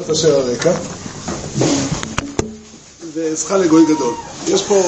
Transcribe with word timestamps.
את 0.00 0.10
אשר 0.10 0.34
הרקע, 0.40 0.72
וזכה 3.14 3.56
לגוי 3.56 3.84
גדול. 3.94 4.14
יש 4.46 4.62
פה 4.62 4.82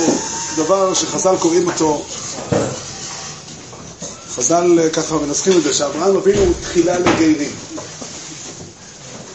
דבר 0.56 0.94
שחז"ל 0.94 1.36
קוראים 1.40 1.66
אותו, 1.66 2.04
חז"ל 4.28 4.78
אה, 4.78 4.90
ככה 4.90 5.18
מנסחים 5.18 5.58
את 5.58 5.62
זה, 5.62 5.72
שאברהם 5.74 6.16
אבינו 6.16 6.52
תחילה 6.62 6.98
לגרים. 6.98 7.50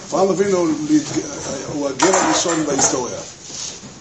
אברהם 0.09 0.29
אבינו 0.29 0.67
הוא 1.73 1.87
הגר 1.87 2.15
הראשון 2.15 2.65
בהיסטוריה. 2.65 3.19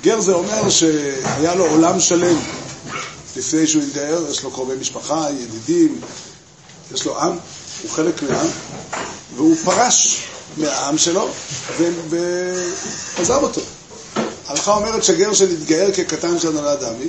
גר 0.03 0.21
זה 0.21 0.33
אומר 0.33 0.71
שהיה 0.71 1.55
לו 1.55 1.67
עולם 1.67 2.01
שלם 2.01 2.37
לפני 3.37 3.67
שהוא 3.67 3.83
התגייר, 3.83 4.27
יש 4.31 4.43
לו 4.43 4.51
קרובי 4.51 4.75
משפחה, 4.81 5.27
ידידים, 5.31 6.01
יש 6.95 7.05
לו 7.05 7.21
עם, 7.21 7.33
הוא 7.83 7.91
חלק 7.91 8.23
מהעם, 8.23 8.49
והוא 9.37 9.57
פרש 9.65 10.29
מהעם 10.57 10.99
שלו 10.99 11.29
ועזב 12.09 13.43
אותו. 13.43 13.61
ההלכה 14.47 14.75
אומרת 14.75 15.05
שגר 15.05 15.33
שנתגייר 15.35 15.93
כקטן 15.93 16.39
שנולד 16.41 16.85
עמי, 16.85 17.09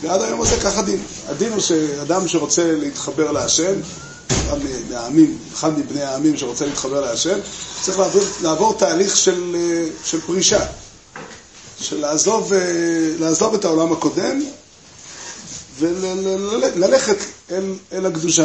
ועד 0.00 0.22
היום 0.22 0.40
הזה 0.40 0.56
כך 0.62 0.78
הדין. 0.78 1.02
הדין 1.28 1.52
הוא 1.52 1.60
שאדם 1.60 2.28
שרוצה 2.28 2.72
להתחבר 2.72 3.32
להשם, 3.32 3.74
מהעמים, 4.90 5.38
אחד 5.54 5.78
מבני 5.78 6.02
העמים 6.02 6.36
שרוצה 6.36 6.66
להתחבר 6.66 7.00
להשם, 7.00 7.38
צריך 7.82 7.98
לעבור, 7.98 8.22
לעבור 8.42 8.74
תהליך 8.78 9.16
של, 9.16 9.56
של 10.04 10.20
פרישה, 10.20 10.66
של 11.80 12.00
לעזוב, 12.00 12.52
לעזוב 13.20 13.54
את 13.54 13.64
העולם 13.64 13.92
הקודם 13.92 14.40
וללכת 15.78 17.16
אל, 17.50 17.62
אל 17.92 18.06
הקדושה. 18.06 18.44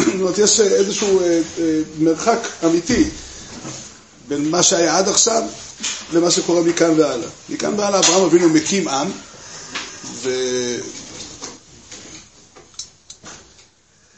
זאת 0.06 0.14
אומרת, 0.20 0.38
יש 0.38 0.60
איזשהו 0.60 1.20
אה, 1.20 1.40
אה, 1.58 1.80
מרחק 1.98 2.48
אמיתי 2.64 3.04
בין 4.28 4.50
מה 4.50 4.62
שהיה 4.62 4.98
עד 4.98 5.08
עכשיו 5.08 5.42
למה 6.12 6.30
שקורה 6.30 6.62
מכאן 6.62 7.00
והלאה. 7.00 7.28
מכאן 7.48 7.74
והלאה 7.78 7.98
אברהם 7.98 8.24
אבינו 8.24 8.48
מקים 8.48 8.88
עם, 8.88 9.10
ו... 10.22 10.30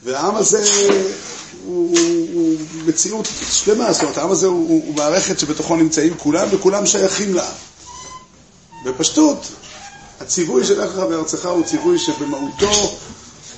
והעם 0.05 0.37
הזה 0.37 0.65
הוא, 1.65 1.99
הוא 2.33 2.57
מציאות 2.87 3.29
שלמה, 3.51 3.93
זאת 3.93 4.03
אומרת, 4.03 4.19
העם 4.19 4.31
הזה 4.31 4.47
הוא, 4.47 4.83
הוא 4.87 4.95
מערכת 4.95 5.39
שבתוכו 5.39 5.77
נמצאים 5.77 6.15
כולם, 6.19 6.49
וכולם 6.51 6.87
שייכים 6.87 7.35
לעם. 7.35 7.55
בפשטות, 8.85 9.47
הציווי 10.21 10.65
של 10.65 10.85
לך 10.85 10.95
בארצך 10.95 11.47
הוא 11.47 11.65
ציווי 11.65 11.99
שבמהותו 11.99 12.97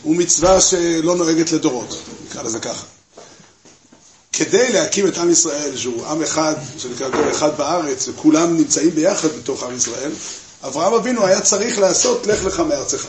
הוא 0.03 0.17
מצווה 0.17 0.61
שלא 0.61 1.17
נוהגת 1.17 1.53
לדורות, 1.53 2.03
נקרא 2.35 2.43
לזה 2.47 2.59
ככה. 2.61 2.85
כדי 4.33 4.73
להקים 4.73 5.07
את 5.07 5.19
עם 5.19 5.31
ישראל, 5.31 5.77
שהוא 5.77 6.07
עם 6.07 6.23
אחד, 6.23 6.55
שנקרא 6.79 7.11
כל 7.11 7.31
אחד 7.31 7.57
בארץ, 7.57 8.09
וכולם 8.09 8.57
נמצאים 8.57 8.91
ביחד 8.91 9.29
בתוך 9.29 9.63
עם 9.63 9.77
ישראל, 9.77 10.13
אברהם 10.63 10.95
אבינו 10.95 11.27
היה 11.27 11.41
צריך 11.41 11.79
לעשות 11.79 12.27
לך 12.27 12.45
לך 12.45 12.61
מארצך. 12.61 13.07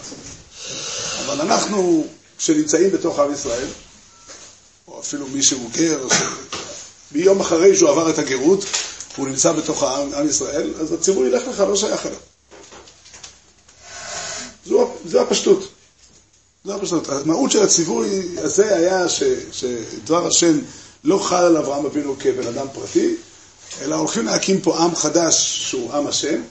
אבל 1.26 1.42
אנחנו, 1.42 2.08
שנמצאים 2.40 2.92
בתוך 2.92 3.20
עם 3.20 3.34
ישראל, 3.34 3.68
או 4.88 5.00
אפילו 5.00 5.28
מי 5.28 5.44
שהוא 5.44 5.70
גר, 5.72 6.08
מיום 7.12 7.40
אחרי 7.42 7.78
שהוא 7.78 7.90
עבר 7.90 8.10
את 8.10 8.20
הגרות, 8.20 8.66
הוא 9.16 9.28
נמצא 9.28 9.52
בתוך 9.52 9.84
עם, 9.84 10.14
עם 10.14 10.30
ישראל, 10.30 10.74
אז 10.80 10.92
הציווי 10.92 11.30
לך 11.30 11.48
לך 11.48 11.60
לא 11.60 11.76
שייך 11.76 12.06
אליו. 12.06 12.20
זו, 14.66 14.92
זו 15.06 15.22
הפשטות. 15.22 15.75
זו 16.66 16.76
הפשטות. 16.76 17.10
המהות 17.10 17.52
של 17.52 17.64
הציווי 17.64 18.22
הזה 18.38 18.76
היה 18.76 19.10
ש, 19.10 19.24
שדבר 19.52 20.28
השם 20.28 20.60
לא 21.04 21.20
חל 21.20 21.46
על 21.46 21.58
אברהם 21.58 21.86
אבינו 21.86 22.16
כבן 22.20 22.48
אדם 22.48 22.68
פרטי, 22.74 23.16
אלא 23.82 23.96
הולכים 23.96 24.26
להקים 24.26 24.62
פה 24.62 24.78
עם 24.78 24.96
חדש 24.96 25.60
שהוא 25.70 25.94
עם 25.94 26.08
השם, 26.08 26.42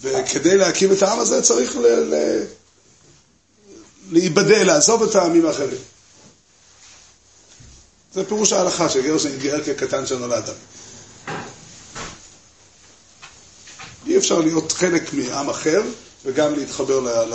וכדי 0.00 0.56
להקים 0.56 0.92
את 0.92 1.02
העם 1.02 1.18
הזה 1.18 1.42
צריך 1.42 1.76
ל, 1.76 1.86
ל, 1.86 2.42
להיבדל, 4.10 4.66
לעזוב 4.66 5.02
את 5.02 5.14
העמים 5.14 5.46
האחרים. 5.46 5.78
זה 8.14 8.24
פירוש 8.24 8.52
ההלכה, 8.52 8.88
שגר 8.88 9.18
שנתגייר 9.18 9.64
כקטן 9.64 10.06
שנולד. 10.06 10.44
אי 14.06 14.16
אפשר 14.16 14.40
להיות 14.40 14.72
חלק 14.72 15.12
מעם 15.12 15.50
אחר 15.50 15.82
וגם 16.24 16.54
להתחבר 16.54 17.00
ל, 17.00 17.08
ל, 17.08 17.34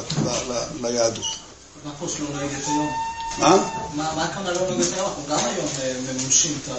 ל, 0.50 0.88
ליהדות. 0.88 1.51
מה 1.86 1.92
נוהגת 2.34 2.68
היום? 2.68 2.92
מה? 3.38 3.58
מה 3.96 4.24
הכוונה 4.26 4.52
לא 4.52 4.62
נוהגת 4.62 4.94
היום? 4.94 5.08
אנחנו 5.08 5.24
גם 5.30 5.40
היום 5.46 5.68
אה, 5.82 5.94
מממשים 6.14 6.58
את 6.64 6.70
ה... 6.70 6.76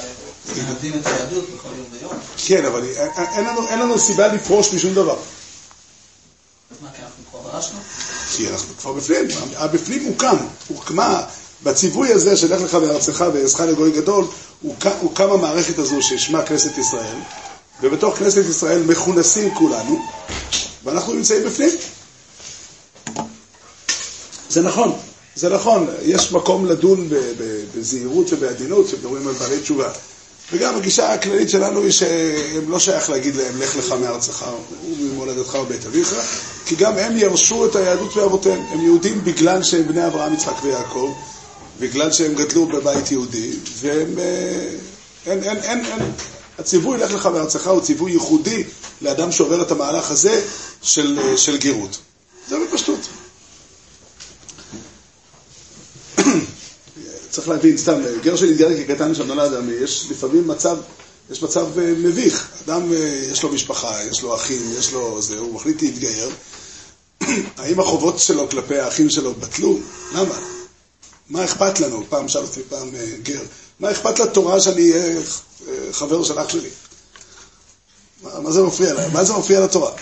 מאבדים 0.56 0.92
את 1.00 1.06
היהדות 1.06 1.44
בכל 1.54 1.68
יום 1.76 1.86
ויום. 1.90 2.12
כן, 2.46 2.64
אבל 2.64 2.82
אין 3.16 3.44
לנו, 3.44 3.68
אין 3.68 3.78
לנו 3.78 3.98
סיבה 3.98 4.26
לפרוש 4.26 4.72
משום 4.72 4.94
דבר. 4.94 5.16
מה, 6.80 6.88
כי 6.96 7.02
אנחנו 7.02 7.24
כבר 7.30 7.50
פרשנו? 7.50 7.78
כי 8.36 8.48
אנחנו 8.48 8.76
כבר 8.76 8.92
בפנים, 8.92 9.26
הבפנים 9.56 10.04
הוקם, 10.04 10.36
הוקמה, 10.68 11.22
בציווי 11.62 12.12
הזה 12.12 12.36
של 12.36 12.54
לך 12.54 12.62
לך 12.62 12.74
בארצך 12.74 13.24
ואעשך 13.34 13.60
לגוי 13.60 13.90
גדול, 13.90 14.26
הוקמה 15.00 15.34
המערכת 15.34 15.78
הזו 15.78 16.02
ששמה 16.02 16.42
כנסת 16.42 16.78
ישראל, 16.78 17.16
ובתוך 17.82 18.18
כנסת 18.18 18.44
ישראל 18.50 18.82
מכונסים 18.82 19.54
כולנו, 19.54 20.02
ואנחנו 20.84 21.12
נמצאים 21.12 21.44
בפנים. 21.44 21.70
זה 24.52 24.62
נכון, 24.62 24.92
זה 25.34 25.48
נכון, 25.48 25.86
יש 26.02 26.32
מקום 26.32 26.66
לדון 26.66 27.08
בזהירות 27.74 28.32
ובעדינות 28.32 28.86
כשמדברים 28.86 29.28
על 29.28 29.34
בעלי 29.34 29.60
תשובה. 29.60 29.90
וגם 30.52 30.76
הגישה 30.76 31.12
הכללית 31.12 31.50
שלנו 31.50 31.82
היא 31.82 31.90
שהם 31.90 32.70
לא 32.70 32.78
שייך 32.78 33.10
להגיד 33.10 33.36
להם, 33.36 33.60
לך 33.60 33.76
לך 33.76 33.92
מארצך 33.92 34.44
וממולדתך 35.00 35.54
ובית 35.54 35.86
אביך, 35.86 36.14
כי 36.66 36.76
גם 36.76 36.98
הם 36.98 37.16
ירשו 37.16 37.66
את 37.66 37.76
היהדות 37.76 38.16
מאבותיהם. 38.16 38.62
הם 38.70 38.84
יהודים 38.84 39.24
בגלל 39.24 39.62
שהם 39.62 39.88
בני 39.88 40.06
אברהם, 40.06 40.34
יצחק 40.34 40.64
ויעקב, 40.64 41.12
בגלל 41.80 42.12
שהם 42.12 42.34
גדלו 42.34 42.66
בבית 42.66 43.10
יהודי, 43.10 43.50
והם... 43.80 44.18
אה, 44.18 44.68
אין, 45.26 45.42
אין, 45.42 45.56
אין, 45.56 45.84
אין. 45.84 46.12
הציווי 46.58 46.98
לך 46.98 47.12
לך 47.12 47.26
מארצך 47.26 47.66
הוא 47.66 47.80
ציווי 47.80 48.12
ייחודי 48.12 48.64
לאדם 49.02 49.32
שעובר 49.32 49.62
את 49.62 49.70
המהלך 49.70 50.10
הזה 50.10 50.42
של, 50.82 51.18
אה, 51.22 51.36
של 51.36 51.56
גירות. 51.56 51.98
זה 52.48 52.56
בפשטות. 52.58 53.01
צריך 57.32 57.48
להבין, 57.48 57.78
סתם, 57.78 58.00
גר 58.22 58.36
שנתגר 58.36 58.68
כקטן 58.76 59.14
שם 59.14 59.26
נולד 59.26 59.54
עמי, 59.54 59.72
יש 59.72 60.06
לפעמים 60.10 60.48
מצב, 60.48 60.76
יש 61.30 61.42
מצב 61.42 61.78
אה, 61.78 61.92
מביך. 61.96 62.48
אדם, 62.64 62.92
אה, 62.92 62.98
יש 63.32 63.42
לו 63.42 63.52
משפחה, 63.52 64.04
יש 64.10 64.22
לו 64.22 64.34
אחים, 64.34 64.60
יש 64.78 64.92
לו 64.92 65.22
זה, 65.22 65.38
הוא 65.38 65.54
מחליט 65.54 65.82
להתגייר. 65.82 66.30
האם 67.58 67.80
החובות 67.80 68.18
שלו 68.18 68.50
כלפי 68.50 68.78
האחים 68.78 69.10
שלו 69.10 69.34
בטלו? 69.34 69.78
למה? 70.14 70.34
מה 71.30 71.44
אכפת 71.44 71.80
לנו? 71.80 72.04
פעם 72.08 72.28
שאל 72.28 72.42
אותי 72.42 72.60
פעם 72.68 72.94
אה, 72.94 73.06
גר, 73.22 73.42
מה 73.80 73.90
אכפת 73.90 74.18
לתורה 74.18 74.60
שאני 74.60 74.92
אהיה 74.92 75.20
חבר 75.92 76.24
של 76.24 76.38
אח 76.38 76.48
שלי? 76.48 76.70
מה, 78.22 78.40
מה 78.40 78.52
זה 78.52 78.62
מפריע 78.62 78.94
להם? 78.94 79.12
מה 79.12 79.24
זה 79.24 79.32
מפריע 79.32 79.60
לתורה? 79.60 79.92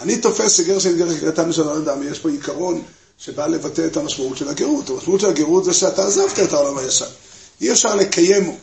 אני 0.00 0.16
תופס 0.16 0.52
שגר 0.52 0.78
שנתגר 0.78 1.18
כקטן 1.18 1.52
שם 1.52 1.62
נולד 1.62 1.88
עמי, 1.88 2.06
יש 2.06 2.18
פה 2.18 2.28
עיקרון 2.28 2.82
שבא 3.18 3.46
לבטא 3.46 3.86
את 3.86 3.96
המשמעות 3.96 4.36
של 4.36 4.48
הגרות. 4.48 4.90
המשמעות 4.90 5.20
של 5.20 5.26
הגרות 5.26 5.64
זה 5.64 5.72
שאתה 5.72 6.06
עזבת 6.06 6.38
את 6.38 6.52
העולם 6.52 6.78
הישן. 6.78 7.06
אי 7.60 7.72
אפשר 7.72 7.94
לקיים 7.94 8.56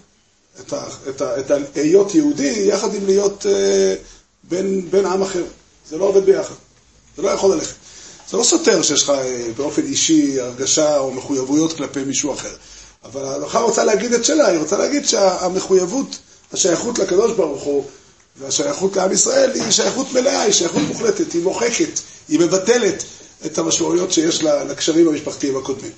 את, 0.59 0.73
ה, 0.73 0.83
את, 1.09 1.21
ה, 1.21 1.37
את 1.39 1.77
היות 1.77 2.15
יהודי 2.15 2.63
יחד 2.67 2.95
עם 2.95 3.05
להיות 3.05 3.45
אה, 3.45 3.95
בן, 4.43 4.89
בן 4.89 5.05
עם 5.05 5.21
אחר. 5.21 5.43
זה 5.89 5.97
לא 5.97 6.05
עובד 6.05 6.25
ביחד. 6.25 6.55
זה 7.17 7.21
לא 7.21 7.29
יכול 7.29 7.55
ללכת. 7.55 7.75
זה 8.29 8.37
לא 8.37 8.43
סותר 8.43 8.81
שיש 8.81 9.03
לך 9.03 9.09
אה, 9.09 9.47
באופן 9.57 9.85
אישי 9.85 10.39
הרגשה 10.39 10.97
או 10.97 11.11
מחויבויות 11.11 11.73
כלפי 11.73 12.03
מישהו 12.03 12.33
אחר. 12.33 12.55
אבל 13.03 13.25
ההלכה 13.25 13.59
רוצה 13.59 13.83
להגיד 13.83 14.13
את 14.13 14.25
שלה, 14.25 14.47
היא 14.47 14.59
רוצה 14.59 14.77
להגיד 14.77 15.05
שהמחויבות, 15.05 16.17
השייכות 16.53 16.99
לקדוש 16.99 17.31
ברוך 17.31 17.63
הוא 17.63 17.85
והשייכות 18.39 18.95
לעם 18.95 19.11
ישראל 19.11 19.51
היא 19.51 19.71
שייכות 19.71 20.13
מלאה, 20.13 20.41
היא 20.41 20.53
שייכות 20.53 20.81
מוחלטת, 20.87 21.33
היא 21.33 21.43
מוחקת, 21.43 21.99
היא 22.29 22.39
מבטלת 22.39 23.03
את 23.45 23.57
המשמעויות 23.57 24.11
שיש 24.11 24.43
לקשרים 24.43 25.07
המשפחתיים 25.07 25.57
הקודמים. 25.57 25.91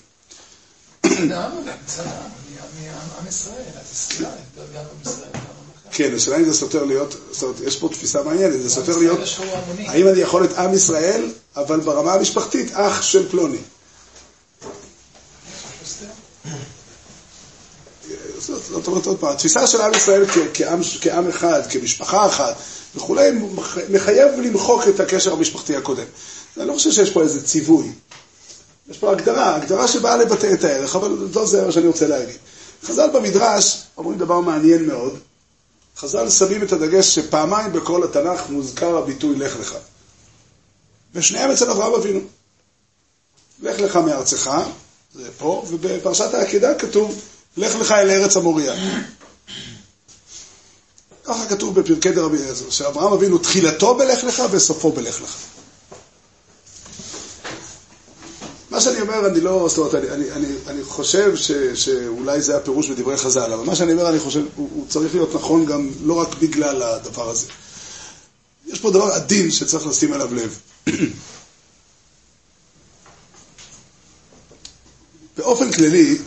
כן, 5.91 6.15
השאלה 6.15 6.37
אם 6.37 6.45
זה 6.45 6.53
סותר 6.53 6.83
להיות, 6.83 7.15
זאת 7.31 7.43
אומרת, 7.43 7.55
יש 7.67 7.77
פה 7.77 7.89
תפיסה 7.89 8.23
מעניינת, 8.23 8.61
זה 8.61 8.69
סותר 8.69 8.97
להיות, 8.97 9.19
האם 9.87 10.07
אני 10.07 10.19
יכול 10.19 10.41
להיות 10.41 10.57
עם 10.57 10.73
ישראל, 10.73 11.31
אבל 11.55 11.79
ברמה 11.79 12.13
המשפחתית, 12.13 12.71
אח 12.73 13.01
של 13.01 13.29
פלוני. 13.29 13.57
זאת 18.39 18.87
אומרת, 18.87 19.05
עוד 19.05 19.17
פעם, 19.19 19.31
התפיסה 19.31 19.67
של 19.67 19.81
עם 19.81 19.93
ישראל 19.93 20.25
כעם 21.01 21.29
אחד, 21.29 21.61
כמשפחה 21.69 22.25
אחת 22.27 22.55
וכולי, 22.95 23.29
מחייב 23.89 24.31
למחוק 24.39 24.87
את 24.87 24.99
הקשר 24.99 25.33
המשפחתי 25.33 25.75
הקודם. 25.75 26.05
אני 26.57 26.67
לא 26.67 26.73
חושב 26.73 26.91
שיש 26.91 27.09
פה 27.09 27.21
איזה 27.21 27.43
ציווי. 27.47 27.91
יש 28.89 28.97
פה 28.97 29.11
הגדרה, 29.11 29.55
הגדרה 29.55 29.87
שבאה 29.87 30.17
לבטא 30.17 30.53
את 30.53 30.63
הערך, 30.63 30.95
אבל 30.95 31.27
לא 31.33 31.45
זה 31.45 31.65
מה 31.65 31.71
שאני 31.71 31.87
רוצה 31.87 32.07
להגיד. 32.07 32.37
חז"ל 32.83 33.09
במדרש 33.13 33.83
אומרים 33.97 34.17
דבר 34.17 34.39
מעניין 34.39 34.85
מאוד. 34.85 35.19
חז"ל 35.97 36.29
שמים 36.29 36.63
את 36.63 36.71
הדגש 36.71 37.15
שפעמיים 37.15 37.73
בכל 37.73 38.03
התנ"ך 38.03 38.49
מוזכר 38.49 38.97
הביטוי 38.97 39.35
לך 39.35 39.59
לך. 39.59 39.75
ושניהם 41.13 41.51
אצל 41.51 41.71
אברהם 41.71 41.93
אבינו. 41.93 42.19
לך 43.61 43.79
לך 43.79 43.95
מארצך, 43.95 44.51
זה 45.15 45.29
פה, 45.37 45.65
ובפרשת 45.69 46.33
העקידה 46.33 46.75
כתוב, 46.75 47.21
לך 47.57 47.75
לך 47.75 47.91
אל 47.91 48.09
ארץ 48.09 48.37
המוריה. 48.37 48.73
ככה 51.23 51.45
כתוב 51.49 51.79
בפרקי 51.79 52.11
דרבי 52.11 52.37
אליעזר, 52.37 52.69
שאברהם 52.69 53.13
אבינו 53.13 53.37
תחילתו 53.37 53.95
בלך 53.95 54.23
לך 54.23 54.43
וסופו 54.51 54.91
בלך 54.91 55.21
לך. 55.21 55.35
מה 58.73 58.81
שאני 58.81 59.01
אומר, 59.01 59.27
אני 59.27 59.41
לא, 59.41 59.65
זאת 59.69 59.77
אומרת, 59.77 59.95
אני, 59.95 60.11
אני, 60.11 60.31
אני, 60.31 60.47
אני 60.67 60.83
חושב 60.83 61.35
ש, 61.35 61.51
שאולי 61.51 62.41
זה 62.41 62.57
הפירוש 62.57 62.89
בדברי 62.89 63.17
חז"ל, 63.17 63.53
אבל 63.53 63.63
מה 63.65 63.75
שאני 63.75 63.91
אומר, 63.93 64.09
אני 64.09 64.19
חושב, 64.19 64.39
הוא, 64.55 64.69
הוא 64.73 64.85
צריך 64.89 65.15
להיות 65.15 65.35
נכון 65.35 65.65
גם 65.65 65.89
לא 66.03 66.13
רק 66.13 66.35
בגלל 66.39 66.81
הדבר 66.81 67.29
הזה. 67.29 67.47
יש 68.67 68.79
פה 68.79 68.91
דבר 68.91 69.03
עדין 69.11 69.51
שצריך 69.51 69.87
לשים 69.87 70.13
עליו 70.13 70.33
לב. 70.33 70.59
באופן 75.37 75.71
כללי, 75.71 76.17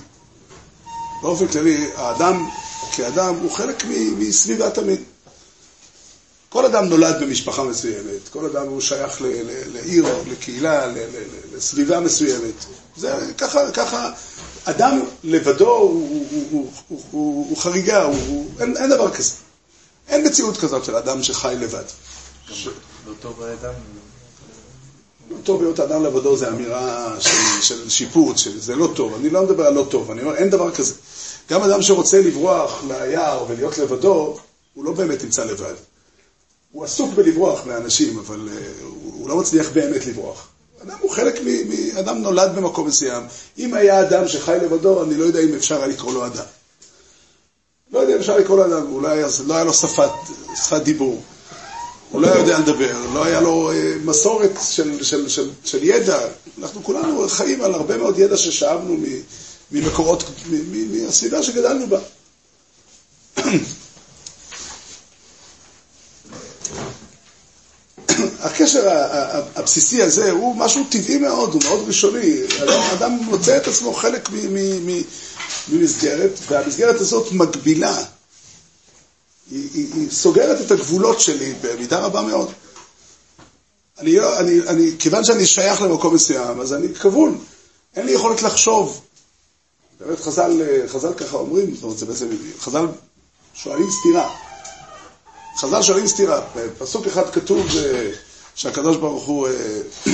באופן 1.22 1.48
כללי, 1.48 1.90
האדם 1.94 2.48
כאדם 2.92 3.34
הוא 3.34 3.50
חלק 3.50 3.84
מסביבת 4.18 4.78
המין. 4.78 5.04
כל 6.48 6.64
אדם 6.64 6.84
נולד 6.84 7.16
במשפחה 7.20 7.64
מסוימת, 7.64 8.28
כל 8.30 8.46
אדם 8.46 8.68
הוא 8.68 8.80
שייך 8.80 9.22
לעיר, 9.72 10.06
לקהילה, 10.30 10.86
לסביבה 11.54 12.00
מסוימת. 12.00 12.54
זה 12.96 13.32
ככה, 13.38 13.70
ככה, 13.72 14.10
אדם 14.64 15.00
לבדו 15.24 15.70
הוא, 15.70 16.08
הוא, 16.30 16.46
הוא, 16.50 16.70
הוא, 16.88 17.00
הוא, 17.10 17.46
הוא 17.48 17.56
חריגה, 17.56 18.02
הוא, 18.02 18.16
הוא, 18.28 18.50
אין, 18.60 18.76
אין 18.76 18.90
דבר 18.90 19.10
כזה. 19.10 19.34
אין 20.08 20.26
מציאות 20.26 20.56
כזאת 20.56 20.84
של 20.84 20.96
אדם 20.96 21.22
שחי 21.22 21.54
לבד. 21.60 21.84
לא 25.30 25.36
טוב 25.44 25.62
להיות 25.62 25.80
אדם 25.80 26.04
לבדו 26.04 26.36
זה 26.36 26.48
אמירה 26.48 27.16
של, 27.20 27.62
של 27.62 27.90
שיפוט, 27.90 28.38
שזה 28.38 28.76
לא 28.76 28.92
טוב. 28.94 29.14
אני 29.14 29.30
לא 29.30 29.42
מדבר 29.42 29.66
על 29.66 29.74
לא 29.74 29.86
טוב, 29.90 30.10
אני 30.10 30.22
אומר, 30.22 30.34
אין 30.34 30.50
דבר 30.50 30.74
כזה. 30.74 30.94
גם 31.50 31.62
אדם 31.62 31.82
שרוצה 31.82 32.20
לברוח 32.20 32.84
ליער 32.88 33.44
ולהיות 33.48 33.78
לבדו, 33.78 34.36
הוא 34.74 34.84
לא 34.84 34.92
באמת 34.92 35.24
נמצא 35.24 35.44
לבד. 35.44 35.74
הוא 36.76 36.84
עסוק 36.84 37.14
בלברוח 37.14 37.66
מאנשים, 37.66 38.18
אבל 38.18 38.48
uh, 38.48 38.84
הוא 39.04 39.28
לא 39.28 39.36
מצליח 39.36 39.70
באמת 39.70 40.06
לברוח. 40.06 40.48
אדם 40.82 40.96
הוא 41.00 41.10
חלק 41.10 41.40
מ... 41.44 41.48
מ 41.48 41.96
אדם 41.98 42.18
נולד 42.18 42.52
במקום 42.56 42.86
מסוים. 42.86 43.22
אם 43.58 43.74
היה 43.74 44.00
אדם 44.00 44.28
שחי 44.28 44.56
לבדו, 44.62 45.02
אני 45.04 45.14
לא 45.14 45.24
יודע 45.24 45.40
אם 45.40 45.54
אפשר 45.54 45.76
היה 45.76 45.86
לקרוא 45.86 46.12
לו 46.12 46.26
אדם. 46.26 46.44
לא 47.92 47.98
יודע 47.98 48.14
אם 48.14 48.18
אפשר 48.18 48.36
לקרוא 48.38 48.56
לו 48.56 48.64
אדם, 48.64 48.92
אולי 48.92 49.22
לא 49.46 49.54
היה 49.54 49.64
לו 49.64 49.72
שפת, 49.72 50.10
שפת 50.64 50.82
דיבור. 50.82 51.22
הוא 52.10 52.20
לא 52.22 52.26
יודע 52.26 52.58
לדבר, 52.58 52.96
לא 53.14 53.24
היה 53.24 53.40
לו 53.40 53.72
uh, 53.72 53.74
מסורת 54.04 54.52
של, 54.62 55.04
של, 55.04 55.28
של, 55.28 55.50
של 55.64 55.84
ידע. 55.84 56.18
אנחנו 56.58 56.84
כולנו 56.84 57.28
חיים 57.28 57.62
על 57.62 57.74
הרבה 57.74 57.96
מאוד 57.96 58.18
ידע 58.18 58.36
ששאבנו 58.36 58.96
ממקורות, 59.72 60.24
מהסביבה 60.92 61.42
שגדלנו 61.42 61.86
בה. 61.86 61.98
הקשר 68.46 68.88
הבסיסי 69.56 70.02
הזה 70.02 70.30
הוא 70.30 70.56
משהו 70.56 70.84
טבעי 70.90 71.18
מאוד, 71.18 71.52
הוא 71.52 71.62
מאוד 71.64 71.88
ראשוני. 71.88 72.40
האדם 72.68 73.12
מוצא 73.12 73.56
את 73.56 73.68
עצמו 73.68 73.92
חלק 73.92 74.28
ממסגרת, 75.68 76.30
והמסגרת 76.48 77.00
הזאת 77.00 77.32
מגבילה. 77.32 78.02
היא, 79.50 79.68
היא, 79.74 79.86
היא 79.94 80.10
סוגרת 80.10 80.60
את 80.60 80.70
הגבולות 80.70 81.20
שלי 81.20 81.54
במידה 81.60 81.98
רבה 81.98 82.22
מאוד. 82.22 82.52
אני, 83.98 84.16
לא, 84.16 84.38
אני, 84.40 84.60
אני, 84.66 84.90
כיוון 84.98 85.24
שאני 85.24 85.46
שייך 85.46 85.82
למקום 85.82 86.14
מסוים, 86.14 86.60
אז 86.60 86.74
אני 86.74 86.94
כבול. 86.94 87.34
אין 87.96 88.06
לי 88.06 88.12
יכולת 88.12 88.42
לחשוב. 88.42 89.00
באמת 90.00 90.20
חז"ל, 90.20 90.62
חז"ל 90.88 91.14
ככה 91.14 91.36
אומרים, 91.36 91.74
זאת 91.74 91.82
אומרת, 91.82 91.98
זה 91.98 92.06
בעצם, 92.06 92.28
חז"ל 92.60 92.86
שואלים 93.54 93.88
סתירה. 94.00 94.34
חז"ל 95.60 95.82
שואלים 95.82 96.06
סתירה. 96.06 96.40
בפסוק 96.56 97.06
אחד 97.06 97.30
כתוב 97.30 97.66
אה, 97.76 98.10
שהקדוש 98.56 98.96
ברוך 98.96 99.24
הוא... 99.24 99.48
אה, 99.48 99.80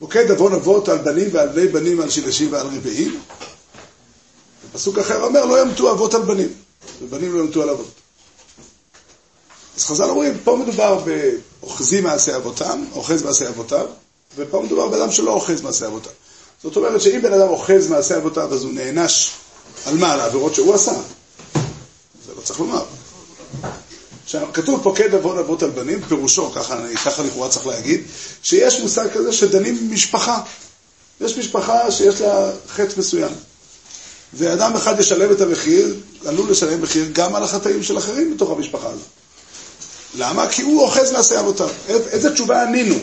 מוקד 0.00 0.30
עוון 0.30 0.52
אבות 0.52 0.88
על 0.88 0.98
בנים 0.98 1.28
ועל 1.32 1.48
בני 1.48 1.66
בנים 1.68 2.00
על 2.00 2.10
שילשים 2.10 2.52
ועל 2.52 2.66
רבעים. 2.66 3.20
ופסוק 4.64 4.98
אחר 4.98 5.22
אומר, 5.24 5.44
לא 5.44 5.62
ימתו 5.62 5.92
אבות 5.92 6.14
על 6.14 6.22
בנים, 6.22 6.52
ובנים 7.02 7.34
לא 7.34 7.40
ימתו 7.40 7.62
על 7.62 7.70
אבות. 7.70 7.90
אז 9.76 9.84
חז"ל 9.84 10.04
אומרים, 10.04 10.38
פה 10.44 10.56
מדובר 10.56 11.04
באוחזים 11.04 12.04
מעשי 12.04 12.36
אבותם, 12.36 12.84
אוחז 12.92 13.22
מעשי 13.22 13.48
אבותיו, 13.48 13.86
ופה 14.36 14.62
מדובר 14.62 14.88
באדם 14.88 15.12
שלא 15.12 15.30
אוחז 15.30 15.60
מעשי 15.60 15.86
אבותיו. 15.86 16.12
זאת 16.62 16.76
אומרת 16.76 17.00
שאם 17.00 17.22
בן 17.22 17.32
אדם 17.32 17.48
אוחז 17.48 17.88
מעשי 17.88 18.16
אבותיו, 18.16 18.54
אז 18.54 18.64
הוא 18.64 18.72
נענש 18.72 19.30
על 19.86 19.96
מה? 19.96 20.12
על 20.12 20.20
העבירות 20.20 20.54
שהוא 20.54 20.74
עשה. 20.74 20.92
זה 22.26 22.34
לא 22.36 22.40
צריך 22.40 22.60
לומר. 22.60 22.84
כתוב 24.52 24.82
פוקד 24.82 25.14
עוון 25.14 25.38
אבות 25.38 25.62
על 25.62 25.70
בנים, 25.70 26.00
פירושו, 26.08 26.52
ככה, 26.52 26.76
לכאורה 27.24 27.48
צריך 27.48 27.66
להגיד, 27.66 28.00
שיש 28.42 28.80
מושג 28.80 29.08
כזה 29.14 29.32
שדנים 29.32 29.90
משפחה. 29.90 30.40
יש 31.20 31.38
משפחה 31.38 31.90
שיש 31.90 32.20
לה 32.20 32.50
חטא 32.68 32.92
מסוים. 32.96 33.32
ואדם 34.34 34.76
אחד 34.76 35.00
ישלם 35.00 35.32
את 35.32 35.40
המחיר, 35.40 35.94
עלול 36.26 36.50
לשלם 36.50 36.82
מחיר 36.82 37.04
גם 37.12 37.34
על 37.34 37.42
החטאים 37.42 37.82
של 37.82 37.98
אחרים 37.98 38.34
בתוך 38.34 38.50
המשפחה 38.50 38.88
הזאת. 38.88 39.06
למה? 40.14 40.48
כי 40.48 40.62
הוא 40.62 40.82
אוחז 40.82 41.12
מעשי 41.12 41.38
אבותיו. 41.38 41.68
איזה 41.88 42.32
תשובה 42.32 42.62
ענינו? 42.62 42.94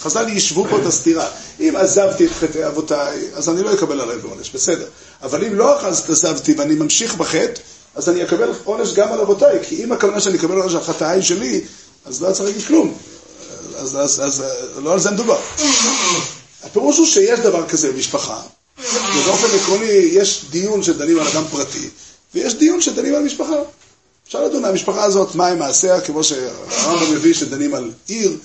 חז"ל 0.00 0.28
יישבו 0.28 0.66
פה 0.70 0.78
את 0.78 0.86
הסתירה. 0.86 1.28
אם 1.60 1.74
עזבתי 1.76 2.26
את 2.26 2.30
חטאי 2.40 2.66
אבותיי, 2.66 3.18
אז 3.34 3.48
אני 3.48 3.62
לא 3.62 3.74
אקבל 3.74 4.00
עליהם 4.00 4.20
עונש, 4.22 4.50
בסדר. 4.50 4.86
אבל 5.22 5.44
אם 5.44 5.54
לא 5.54 5.86
עזבתי 5.86 6.54
ואני 6.58 6.74
ממשיך 6.74 7.14
בחטא, 7.14 7.60
אז 7.94 8.08
אני 8.08 8.22
אקבל 8.24 8.50
עונש 8.64 8.92
גם 8.92 9.12
על 9.12 9.20
אבותיי, 9.20 9.58
כי 9.62 9.84
אם 9.84 9.92
הכוונה 9.92 10.20
שאני 10.20 10.38
אקבל 10.38 10.56
עונש 10.56 10.74
על 10.74 10.82
חטאי 10.82 11.22
שלי, 11.22 11.60
אז 12.04 12.22
לא 12.22 12.32
צריך 12.32 12.44
להגיד 12.44 12.66
כלום. 12.66 12.94
אז, 13.76 13.96
אז, 13.96 14.20
אז 14.24 14.44
לא 14.76 14.92
על 14.92 15.00
זה 15.00 15.10
מדובר. 15.10 15.40
הפירוש 16.62 16.98
הוא 16.98 17.06
שיש 17.06 17.40
דבר 17.40 17.68
כזה 17.68 17.92
במשפחה, 17.92 18.40
ובאופן 19.16 19.46
עקרוני 19.56 19.86
יש 19.86 20.44
דיון 20.50 20.82
שדנים 20.82 21.18
על 21.18 21.28
אדם 21.28 21.44
פרטי, 21.50 21.88
ויש 22.34 22.54
דיון 22.54 22.80
שדנים 22.80 23.14
על 23.14 23.22
משפחה. 23.22 23.56
אפשר 24.26 24.44
לדון 24.44 24.64
על 24.64 24.70
המשפחה 24.70 25.04
הזאת, 25.04 25.34
מה 25.34 25.46
הם 25.46 25.58
מעשיה, 25.58 26.00
כמו 26.00 26.24
שהרמב"ם 26.24 27.14
מביא 27.14 27.34
שדנים 27.34 27.74
על 27.74 27.90
עיר 28.06 28.36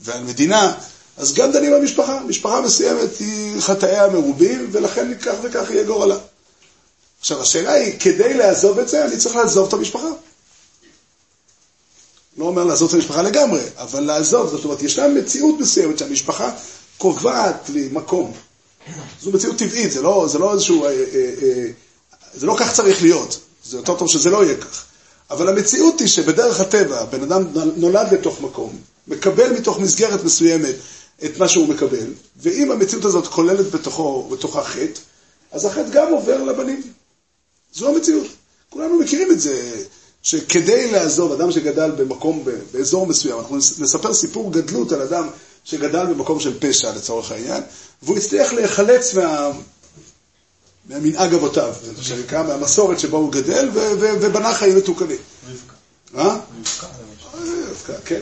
ועל 0.00 0.22
מדינה, 0.22 0.72
אז 1.16 1.34
גם 1.34 1.52
דנים 1.52 1.72
על 1.72 1.82
משפחה. 1.82 2.20
משפחה 2.28 2.60
מסוימת 2.60 3.18
היא 3.18 3.60
חטאיה 3.60 4.08
מרובים, 4.08 4.68
ולכן 4.72 5.14
כך 5.22 5.34
וכך 5.42 5.70
יהיה 5.70 5.84
גורלה. 5.84 6.16
עכשיו, 7.20 7.42
השאלה 7.42 7.72
היא, 7.72 7.98
כדי 8.00 8.34
לעזוב 8.34 8.78
את 8.78 8.88
זה, 8.88 9.04
אני 9.04 9.16
צריך 9.16 9.36
לעזוב 9.36 9.68
את 9.68 9.72
המשפחה. 9.72 10.08
לא 12.38 12.44
אומר 12.44 12.64
לעזוב 12.64 12.88
את 12.88 12.94
המשפחה 12.94 13.22
לגמרי, 13.22 13.60
אבל 13.76 14.00
לעזוב, 14.00 14.50
זאת 14.50 14.64
אומרת, 14.64 14.82
ישנה 14.82 15.08
מציאות 15.08 15.60
מסוימת 15.60 15.98
שהמשפחה 15.98 16.50
קובעת 16.98 17.68
לי 17.68 17.88
מקום. 17.92 18.32
זו 19.22 19.30
מציאות 19.30 19.58
טבעית, 19.58 19.92
זה 19.92 20.02
לא, 20.02 20.26
זה 20.28 20.38
לא 20.38 20.52
איזשהו, 20.52 20.84
אה, 20.84 20.90
אה, 20.90 20.94
אה, 21.42 21.66
זה 22.34 22.46
לא 22.46 22.56
כך 22.58 22.72
צריך 22.72 23.02
להיות. 23.02 23.40
זה 23.64 23.76
יותר 23.76 23.94
טוב 23.94 24.08
שזה 24.08 24.30
לא 24.30 24.44
יהיה 24.44 24.56
כך. 24.56 24.84
אבל 25.30 25.48
המציאות 25.48 26.00
היא 26.00 26.08
שבדרך 26.08 26.60
הטבע, 26.60 27.04
בן 27.04 27.22
אדם 27.22 27.42
נולד 27.76 28.12
לתוך 28.12 28.40
מקום, 28.40 28.76
מקבל 29.08 29.52
מתוך 29.52 29.78
מסגרת 29.78 30.24
מסוימת 30.24 30.74
את 31.24 31.38
מה 31.38 31.48
שהוא 31.48 31.68
מקבל, 31.68 32.06
ואם 32.36 32.70
המציאות 32.70 33.04
הזאת 33.04 33.26
כוללת 33.26 33.70
בתוכו, 33.70 34.28
בתוכה 34.28 34.64
חטא, 34.64 35.00
אז 35.52 35.64
החטא 35.64 35.88
גם 35.92 36.12
עובר 36.12 36.42
לבנים. 36.42 36.82
זו 37.76 37.88
המציאות. 37.88 38.26
כולנו 38.70 38.98
מכירים 38.98 39.30
את 39.30 39.40
זה, 39.40 39.72
שכדי 40.22 40.90
לעזוב 40.92 41.32
אדם 41.32 41.52
שגדל 41.52 41.90
במקום, 41.90 42.44
באזור 42.72 43.06
מסוים, 43.06 43.38
אנחנו 43.38 43.56
נספר 43.56 44.14
סיפור 44.14 44.52
גדלות 44.52 44.92
על 44.92 45.02
אדם 45.02 45.28
שגדל 45.64 46.06
במקום 46.06 46.40
של 46.40 46.58
פשע 46.60 46.92
לצורך 46.92 47.32
העניין, 47.32 47.62
והוא 48.02 48.16
הצליח 48.16 48.52
להיחלץ 48.52 49.14
מה... 49.14 49.50
מהמנהג 50.88 51.34
אבותיו, 51.34 51.74
שנקרא, 52.00 52.42
מהמסורת 52.42 53.00
שבו 53.00 53.16
הוא 53.16 53.32
גדל, 53.32 53.68
ובנה 54.20 54.54
חיים 54.54 54.76
מתוקנים. 54.76 55.18
רבקה. 55.48 55.74
אה? 56.18 56.38
רבקה, 57.70 57.92
כן. 58.04 58.20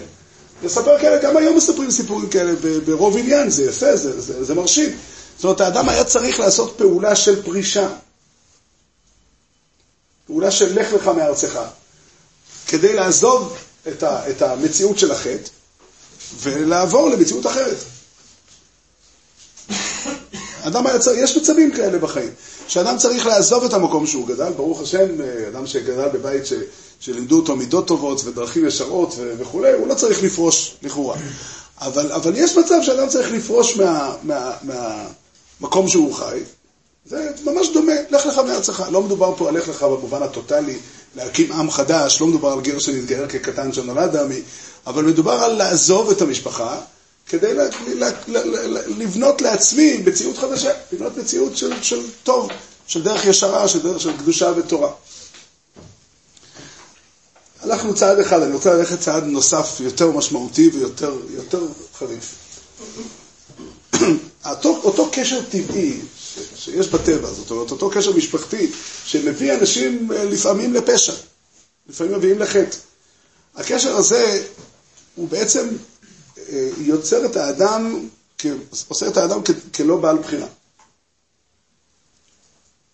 נספר 0.62 0.99
כאלה, 0.99 1.23
גם 1.23 1.37
היום 1.37 1.56
מספרים 1.56 1.90
סיפורים 1.90 2.28
כאלה 2.28 2.52
ברוב 2.84 3.16
עניין, 3.16 3.50
זה 3.50 3.64
יפה, 3.64 3.96
זה, 3.96 4.20
זה, 4.20 4.44
זה 4.44 4.54
מרשים. 4.54 4.96
זאת 5.37 5.44
אומרת, 5.44 5.61
האדם 5.61 5.88
היה 5.88 6.04
צריך 6.04 6.40
לעשות 6.40 6.75
פעולה 6.78 7.16
של 7.16 7.42
פרישה. 7.42 7.88
פעולה 10.26 10.50
של 10.50 10.81
לך 10.81 10.93
לך 10.93 11.09
מארצך, 11.09 11.59
כדי 12.66 12.95
לעזוב 12.95 13.57
את, 13.88 14.02
ה, 14.02 14.31
את 14.31 14.43
המציאות 14.43 14.99
של 14.99 15.12
החטא 15.12 15.50
ולעבור 16.40 17.11
למציאות 17.11 17.47
אחרת. 17.47 17.76
אדם 20.62 20.87
היה 20.87 20.99
צריך, 20.99 21.19
יש 21.23 21.37
מצבים 21.37 21.73
כאלה 21.73 21.99
בחיים, 21.99 22.31
שאדם 22.69 22.99
צריך 22.99 23.26
לעזוב 23.26 23.64
את 23.64 23.73
המקום 23.73 24.07
שהוא 24.07 24.28
גדל, 24.28 24.52
ברוך 24.52 24.81
השם, 24.81 25.07
אדם 25.49 25.66
שגדל 25.66 26.09
בבית 26.09 26.47
ש, 26.47 26.52
שלימדו 27.00 27.37
אותו 27.37 27.57
מידות 27.57 27.87
טובות 27.87 28.25
ודרכים 28.25 28.66
ישרות 28.66 29.14
ו- 29.16 29.35
וכולי, 29.38 29.73
הוא 29.73 29.88
לא 29.88 29.95
צריך 29.95 30.23
לפרוש 30.23 30.76
לכאורה. 30.83 31.16
אבל, 31.81 32.12
אבל 32.12 32.33
יש 32.37 32.57
מצב 32.57 32.75
שאדם 32.83 33.09
צריך 33.09 33.33
לפרוש 33.33 33.76
מהמקום 33.76 34.23
מה, 34.23 35.09
מה, 35.61 35.88
שהוא 35.88 36.14
חי, 36.14 36.40
זה 37.06 37.30
ממש 37.44 37.68
דומה, 37.68 37.92
לך 38.11 38.26
לך 38.26 38.38
מארצך. 38.38 38.82
לא 38.90 39.02
מדובר 39.02 39.34
פה 39.37 39.49
על 39.49 39.58
לך 39.58 39.68
לך 39.68 39.82
במובן 39.82 40.23
הטוטלי, 40.23 40.78
להקים 41.16 41.52
עם 41.52 41.70
חדש, 41.70 42.20
לא 42.20 42.26
מדובר 42.26 42.49
על 42.52 42.61
גר 42.61 42.78
שנתגייר 42.78 43.28
כקטן 43.28 43.73
שנולד 43.73 44.16
עמי, 44.16 44.42
אבל 44.87 45.04
מדובר 45.04 45.32
על 45.32 45.52
לעזוב 45.52 46.11
את 46.11 46.23
המשפחה 46.23 46.80
כדי 47.28 47.54
לה, 47.54 47.64
לה, 47.87 48.11
לה, 48.26 48.44
לה, 48.44 48.80
לבנות 48.87 49.42
לעצמי 49.42 50.02
מציאות 50.06 50.38
חדשה, 50.38 50.70
לבנות 50.92 51.16
מציאות 51.16 51.56
של, 51.56 51.82
של 51.82 52.00
טוב, 52.23 52.49
של 52.87 53.02
דרך 53.02 53.25
ישרה, 53.25 53.68
של 53.68 53.82
דרך 53.82 54.00
של 54.00 54.16
קדושה 54.16 54.52
ותורה. 54.56 54.90
הלכנו 57.61 57.94
צעד 57.94 58.18
אחד, 58.18 58.42
אני 58.42 58.54
רוצה 58.54 58.75
ללכת 58.75 59.00
צעד 59.00 59.25
נוסף 59.25 59.80
יותר 59.80 60.11
משמעותי 60.11 60.70
ויותר 60.75 61.66
חריף. 61.99 62.34
אותו, 64.50 64.80
אותו 64.84 65.08
קשר 65.12 65.40
טבעי 65.50 66.00
שיש 66.57 66.88
בטבע, 66.88 67.31
זאת 67.33 67.50
אומרת, 67.50 67.71
אותו 67.71 67.91
קשר 67.91 68.12
משפחתי 68.12 68.71
שמביא 69.05 69.55
אנשים 69.55 70.12
אה, 70.12 70.25
לפעמים 70.25 70.75
לפשע, 70.75 71.12
לפעמים 71.88 72.12
מביאים 72.14 72.38
לחטא. 72.38 72.76
הקשר 73.55 73.97
הזה 73.97 74.47
הוא 75.14 75.29
בעצם 75.29 75.69
אה, 76.49 76.69
יוצר 76.79 77.25
את 77.26 77.37
האדם, 77.37 78.09
עושה 78.88 79.09
את 79.09 79.17
האדם 79.17 79.41
כלא 79.75 79.97
בעל 79.97 80.19
בחירה. 80.19 80.47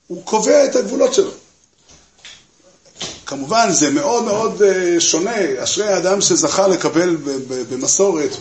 הוא 0.07 0.25
קובע 0.25 0.65
את 0.65 0.77
הגבולות 0.77 1.15
שלו. 1.15 1.31
כמובן, 3.31 3.69
זה 3.73 3.91
מאוד 3.91 4.25
מאוד 4.25 4.63
אה, 4.63 5.01
שונה. 5.01 5.65
אשרי 5.65 5.87
האדם 5.87 6.21
שזכה 6.21 6.69
לקבל 6.69 7.17
במסורת, 7.71 8.37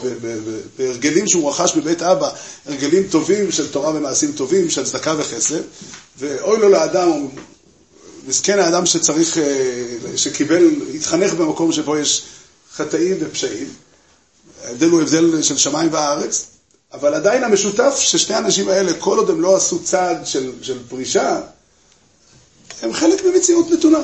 בהרגלים 0.78 1.28
שהוא 1.28 1.50
רכש 1.50 1.76
בבית 1.76 2.02
אבא, 2.02 2.30
הרגלים 2.66 3.04
טובים 3.04 3.52
של 3.52 3.72
תורה 3.72 3.96
ומעשים 3.96 4.32
טובים, 4.32 4.70
של 4.70 4.86
צדקה 4.86 5.14
וחסד, 5.18 5.62
ואוי 6.20 6.60
לו 6.60 6.70
לאדם, 6.70 7.28
מסכן 8.28 8.60
האדם 8.60 8.86
שצריך, 8.86 9.38
אה, 9.38 9.44
שקיבל, 10.16 10.70
התחנך 10.96 11.34
במקום 11.34 11.72
שבו 11.72 11.98
יש 11.98 12.24
חטאים 12.76 13.18
ופשעים. 13.20 13.68
ההבדל 14.64 14.90
הוא 14.90 15.02
הבדל 15.02 15.42
של 15.42 15.58
שמיים 15.58 15.90
וארץ, 15.94 16.46
אבל 16.94 17.14
עדיין 17.14 17.44
המשותף 17.44 17.96
ששני 18.00 18.36
האנשים 18.36 18.70
האלה, 18.70 18.94
כל 18.94 19.18
עוד 19.18 19.30
הם 19.30 19.42
לא 19.42 19.56
עשו 19.56 19.84
צעד 19.84 20.26
של, 20.26 20.52
של 20.62 20.78
פרישה, 20.90 21.40
הם 22.82 22.94
חלק 22.94 23.26
ממציאות 23.26 23.72
נתונה. 23.72 24.00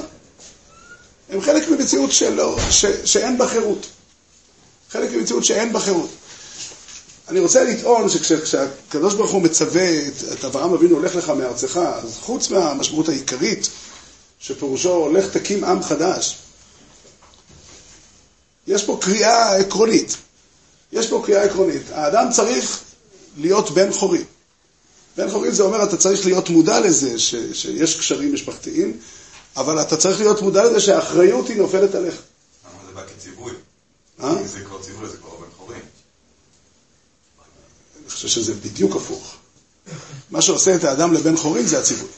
הם 1.29 1.41
חלק 1.41 1.69
ממציאות 1.69 2.11
שלא, 2.11 2.57
ש, 2.69 2.85
שאין 2.85 3.37
בה 3.37 3.47
חירות. 3.47 3.87
חלק 4.91 5.11
ממציאות 5.11 5.45
שאין 5.45 5.73
בה 5.73 5.79
חירות. 5.79 6.09
אני 7.27 7.39
רוצה 7.39 7.63
לטעון 7.63 8.09
שכשהקדוש 8.09 9.13
ברוך 9.13 9.31
הוא 9.31 9.41
מצווה 9.41 10.07
את, 10.07 10.13
את 10.33 10.45
אברהם 10.45 10.73
אבינו, 10.73 10.95
הולך 10.95 11.15
לך 11.15 11.29
מארצך, 11.29 11.77
אז 11.77 12.17
חוץ 12.21 12.49
מהמשמעות 12.49 13.09
העיקרית, 13.09 13.69
שפירושו 14.39 14.93
הולך 14.93 15.37
תקים 15.37 15.63
עם 15.63 15.83
חדש, 15.83 16.37
יש 18.67 18.83
פה 18.83 18.97
קריאה 19.01 19.55
עקרונית. 19.55 20.17
יש 20.91 21.07
פה 21.07 21.21
קריאה 21.25 21.43
עקרונית. 21.43 21.81
האדם 21.91 22.27
צריך 22.31 22.79
להיות 23.37 23.71
בן 23.71 23.91
חורי. 23.93 24.23
בן 25.17 25.29
חורי 25.31 25.51
זה 25.51 25.63
אומר, 25.63 25.83
אתה 25.83 25.97
צריך 25.97 26.25
להיות 26.25 26.49
מודע 26.49 26.79
לזה 26.79 27.19
ש, 27.19 27.35
שיש 27.53 27.95
קשרים 27.97 28.33
משפחתיים, 28.33 28.97
אבל 29.57 29.81
אתה 29.81 29.97
צריך 29.97 30.19
להיות 30.19 30.41
מודע 30.41 30.63
לזה 30.63 30.79
שהאחריות 30.79 31.47
היא 31.47 31.57
נופלת 31.57 31.95
עליך. 31.95 32.15
למה 32.15 32.87
זה 32.87 32.93
בא 32.93 33.01
כציווי? 33.07 33.51
אה? 34.23 34.39
אם 34.39 34.47
זה 34.47 34.59
כבר 34.59 34.81
ציווי, 34.81 35.09
זה 35.09 35.17
כבר 35.17 35.29
בן 35.29 35.47
חורים. 35.57 35.81
אני 38.01 38.09
חושב 38.09 38.27
שזה 38.27 38.53
בדיוק 38.53 38.95
הפוך. 38.95 39.35
מה 40.31 40.41
שעושה 40.41 40.75
את 40.75 40.83
האדם 40.83 41.13
לבן 41.13 41.37
חורים 41.37 41.67
זה 41.67 41.79
הציווי. 41.79 42.09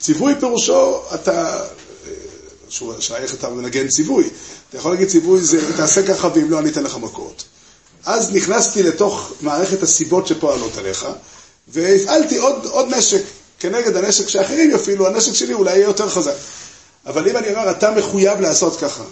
ציווי 0.00 0.34
פירושו, 0.40 1.00
אתה, 1.14 1.64
השאלה 2.98 3.18
איך 3.18 3.34
אתה 3.34 3.50
מנגן 3.50 3.88
ציווי. 3.88 4.30
אתה 4.68 4.78
יכול 4.78 4.90
להגיד 4.92 5.08
ציווי 5.08 5.40
זה, 5.40 5.76
תעשה 5.76 6.06
ככה 6.06 6.28
ואם 6.34 6.50
לא, 6.50 6.58
אני 6.58 6.70
אתן 6.70 6.82
לך 6.82 6.96
מכות. 6.96 7.44
אז 8.04 8.30
נכנסתי 8.30 8.82
לתוך 8.82 9.32
מערכת 9.40 9.82
הסיבות 9.82 10.26
שפועלות 10.26 10.76
עליך, 10.76 11.06
והפעלתי 11.68 12.36
עוד, 12.36 12.66
עוד 12.66 12.86
נשק. 12.88 13.22
כנגד 13.58 13.96
הנשק 13.96 14.28
שאחרים 14.28 14.70
יפעילו, 14.70 15.06
הנשק 15.06 15.32
שלי 15.32 15.54
אולי 15.54 15.70
יהיה 15.70 15.84
יותר 15.84 16.08
חזק. 16.08 16.34
אבל 17.06 17.28
אם 17.28 17.36
אני 17.36 17.50
אומר, 17.50 17.70
אתה 17.70 17.90
מחויב 17.90 18.40
לעשות 18.40 18.80
ככה, 18.80 19.04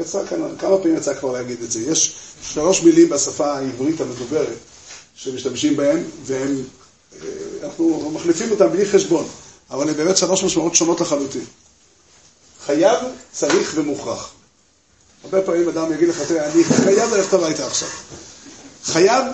יצא 0.00 0.26
כאן, 0.30 0.38
כמה 0.58 0.78
פעמים 0.78 0.96
יצא 0.96 1.14
כבר 1.14 1.32
להגיד 1.32 1.62
את 1.62 1.70
זה, 1.70 1.80
יש 1.80 2.14
שלוש 2.42 2.82
מילים 2.82 3.08
בשפה 3.08 3.52
העברית 3.52 4.00
המדוברת 4.00 4.56
שמשתמשים 5.14 5.76
בהן, 5.76 6.02
והם, 6.24 6.62
אה, 7.22 7.28
אנחנו 7.62 8.10
מחליפים 8.14 8.50
אותם 8.50 8.72
בלי 8.72 8.86
חשבון, 8.86 9.28
אבל 9.70 9.88
הן 9.88 9.94
באמת 9.94 10.16
שלוש 10.16 10.44
משמעות 10.44 10.74
שונות 10.74 11.00
לחלוטין. 11.00 11.44
חייב, 12.66 12.98
צריך 13.32 13.72
ומוכרח. 13.74 14.30
הרבה 15.24 15.42
פעמים 15.42 15.68
אדם 15.68 15.92
יגיד 15.92 16.08
לך, 16.08 16.22
תראה, 16.22 16.52
אני 16.52 16.64
חייב 16.64 17.14
ללכת 17.14 17.32
הביתה 17.32 17.66
עכשיו. 17.66 17.88
חייב, 18.84 19.24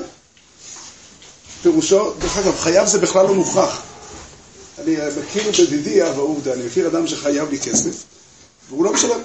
פירושו, 1.63 2.13
דרך 2.19 2.39
אגב, 2.39 2.59
חייב 2.59 2.87
זה 2.87 2.99
בכלל 2.99 3.27
לא 3.27 3.35
מוכרח. 3.35 3.83
אני 4.79 4.97
מכיר 5.23 5.67
בדידי 5.67 6.03
אב 6.03 6.19
העובדה, 6.19 6.53
אני 6.53 6.67
מכיר 6.67 6.89
אדם 6.89 7.07
שחייב 7.07 7.51
לי 7.51 7.59
כסף, 7.59 8.03
והוא 8.69 8.85
לא 8.85 8.93
משלם. 8.93 9.21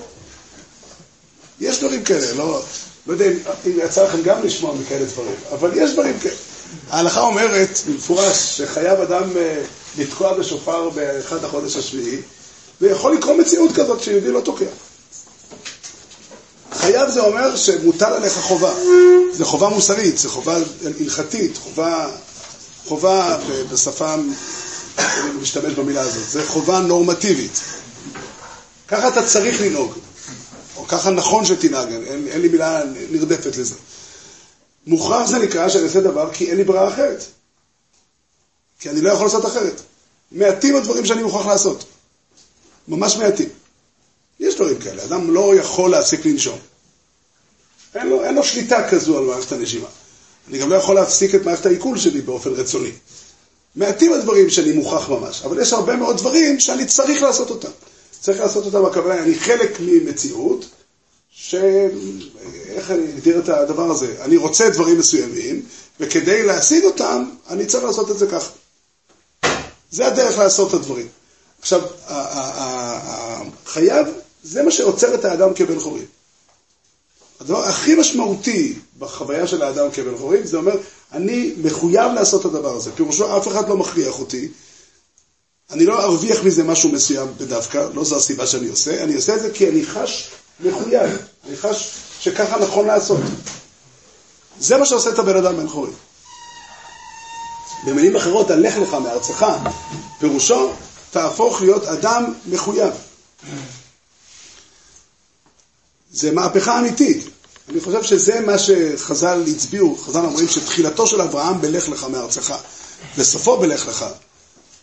יש 1.59 1.79
דברים 1.79 2.03
כאלה, 2.03 2.33
לא, 2.33 2.61
לא 3.07 3.13
יודע 3.13 3.25
אם 3.25 3.37
יצא 3.65 4.03
לכם 4.03 4.21
גם 4.21 4.43
לשמוע 4.43 4.75
מכאלה 4.75 5.05
דברים, 5.05 5.35
אבל 5.51 5.71
יש 5.75 5.91
דברים 5.91 6.19
כאלה. 6.19 6.35
ההלכה 6.89 7.21
אומרת 7.21 7.79
במפורש 7.87 8.57
שחייב 8.57 8.99
אדם 8.99 9.37
אה, 9.37 9.61
לתקוע 9.97 10.33
בשופר 10.33 10.89
באחד 10.89 11.43
החודש 11.43 11.75
השביעי, 11.75 12.17
ויכול 12.81 13.15
לקרות 13.15 13.37
מציאות 13.37 13.71
כזאת 13.75 14.03
שיהודי 14.03 14.31
לא 14.31 14.41
תוקע. 14.41 14.65
חייב 16.73 17.09
זה 17.09 17.21
אומר 17.21 17.55
שמוטל 17.55 18.13
עליך 18.13 18.33
חובה. 18.33 18.73
זה 19.33 19.45
חובה 19.45 19.69
מוסרית, 19.69 20.17
זה 20.17 20.29
חובה 20.29 20.57
הלכתית, 20.99 21.57
חובה, 21.57 22.07
חובה 22.85 23.37
בשפה 23.71 24.13
אני 24.13 24.33
משתמש 25.41 25.73
במילה 25.73 26.01
הזאת, 26.01 26.29
זה 26.29 26.47
חובה 26.47 26.79
נורמטיבית. 26.79 27.59
ככה 28.87 29.07
אתה 29.07 29.25
צריך 29.25 29.61
לנהוג, 29.61 29.93
או 30.75 30.87
ככה 30.87 31.09
נכון 31.09 31.45
שתנהג, 31.45 31.91
אין, 31.91 32.27
אין 32.27 32.41
לי 32.41 32.47
מילה 32.47 32.81
נרדפת 33.09 33.57
לזה. 33.57 33.75
מוכרח 34.87 35.27
זה 35.29 35.37
נקרא 35.39 35.69
שאני 35.69 35.83
עושה 35.83 36.01
דבר 36.01 36.33
כי 36.33 36.49
אין 36.49 36.57
לי 36.57 36.63
ברירה 36.63 36.93
אחרת. 36.93 37.23
כי 38.79 38.89
אני 38.89 39.01
לא 39.01 39.09
יכול 39.09 39.25
לעשות 39.25 39.45
אחרת. 39.45 39.81
מעטים 40.31 40.75
הדברים 40.75 41.05
שאני 41.05 41.23
מוכרח 41.23 41.45
לעשות. 41.45 41.83
ממש 42.87 43.17
מעטים. 43.17 43.49
יש 44.39 44.55
דברים 44.55 44.79
כאלה, 44.79 45.03
אדם 45.03 45.33
לא 45.33 45.55
יכול 45.55 45.91
להפסיק 45.91 46.25
לנשום. 46.25 46.59
אין 47.95 48.07
לו, 48.07 48.23
אין 48.23 48.35
לו 48.35 48.43
שליטה 48.43 48.89
כזו 48.89 49.17
על 49.17 49.23
מערכת 49.23 49.51
הנשימה. 49.51 49.87
אני 50.49 50.57
גם 50.57 50.69
לא 50.69 50.75
יכול 50.75 50.95
להפסיק 50.95 51.35
את 51.35 51.45
מערכת 51.45 51.65
העיכול 51.65 51.97
שלי 51.97 52.21
באופן 52.21 52.49
רצוני. 52.49 52.91
מעטים 53.75 54.13
הדברים 54.13 54.49
שאני 54.49 54.71
מוכרח 54.71 55.09
ממש, 55.09 55.41
אבל 55.45 55.61
יש 55.61 55.73
הרבה 55.73 55.95
מאוד 55.95 56.17
דברים 56.17 56.59
שאני 56.59 56.85
צריך 56.85 57.21
לעשות 57.21 57.49
אותם. 57.49 57.69
צריך 58.21 58.39
לעשות 58.39 58.65
אותם, 58.65 58.85
הכוונה, 58.85 59.23
אני 59.23 59.35
חלק 59.39 59.77
ממציאות, 59.79 60.65
ש... 61.31 61.55
איך 62.69 62.91
אני 62.91 63.03
אגדיר 63.13 63.39
את 63.39 63.49
הדבר 63.49 63.91
הזה? 63.91 64.15
אני 64.21 64.37
רוצה 64.37 64.69
דברים 64.69 64.97
מסוימים, 64.99 65.61
וכדי 65.99 66.43
להשיג 66.43 66.83
אותם, 66.83 67.23
אני 67.49 67.65
צריך 67.65 67.83
לעשות 67.83 68.11
את 68.11 68.17
זה 68.19 68.27
ככה. 68.27 68.49
זה 69.91 70.07
הדרך 70.07 70.37
לעשות 70.37 70.69
את 70.69 70.73
הדברים. 70.73 71.07
עכשיו, 71.59 71.81
חייב, 73.65 74.07
זה 74.43 74.63
מה 74.63 74.71
שעוצר 74.71 75.13
את 75.15 75.25
האדם 75.25 75.53
כבן 75.53 75.79
חורים. 75.79 76.05
הדבר 77.39 77.63
הכי 77.63 77.95
משמעותי 77.95 78.73
בחוויה 78.99 79.47
של 79.47 79.61
האדם 79.61 79.91
כבן 79.91 80.17
חורים, 80.17 80.45
זה 80.45 80.57
אומר, 80.57 80.77
אני 81.13 81.53
מחויב 81.63 82.11
לעשות 82.15 82.41
את 82.41 82.45
הדבר 82.45 82.75
הזה. 82.75 82.91
פירושו, 82.91 83.37
אף 83.37 83.47
אחד 83.47 83.69
לא 83.69 83.77
מכריח 83.77 84.19
אותי. 84.19 84.47
אני 85.71 85.85
לא 85.85 86.03
ארוויח 86.03 86.43
מזה 86.43 86.63
משהו 86.63 86.91
מסוים 86.91 87.27
בדווקא, 87.37 87.87
לא 87.93 88.03
זו 88.03 88.17
הסיבה 88.17 88.47
שאני 88.47 88.67
עושה, 88.67 89.03
אני 89.03 89.15
עושה 89.15 89.35
את 89.35 89.41
זה 89.41 89.51
כי 89.53 89.69
אני 89.69 89.85
חש 89.85 90.29
מחויב, 90.59 91.17
אני 91.47 91.57
חש 91.57 91.91
שככה 92.19 92.59
נכון 92.59 92.87
לעשות. 92.87 93.19
זה 94.59 94.77
מה 94.77 94.85
שעושה 94.85 95.09
את 95.09 95.19
הבן 95.19 95.35
אדם 95.35 95.57
בן 95.57 95.67
חורים. 95.67 95.93
במילים 97.85 98.15
אחרות, 98.15 98.51
הלך 98.51 98.77
לך 98.77 98.93
מארצך, 98.93 99.45
פירושו, 100.19 100.71
תהפוך 101.11 101.61
להיות 101.61 101.85
אדם 101.85 102.33
מחויב. 102.45 102.93
זה 106.11 106.31
מהפכה 106.31 106.79
אמיתית. 106.79 107.25
אני 107.69 107.81
חושב 107.81 108.03
שזה 108.03 108.39
מה 108.39 108.57
שחז"ל 108.57 109.43
הצביעו, 109.47 109.97
חז"ל 109.97 110.19
אומרים 110.25 110.47
שתחילתו 110.47 111.07
של 111.07 111.21
אברהם 111.21 111.61
בלך 111.61 111.89
לך 111.89 112.03
מארצך, 112.03 112.53
וסופו 113.17 113.57
בלך 113.57 113.87
לך. 113.87 114.05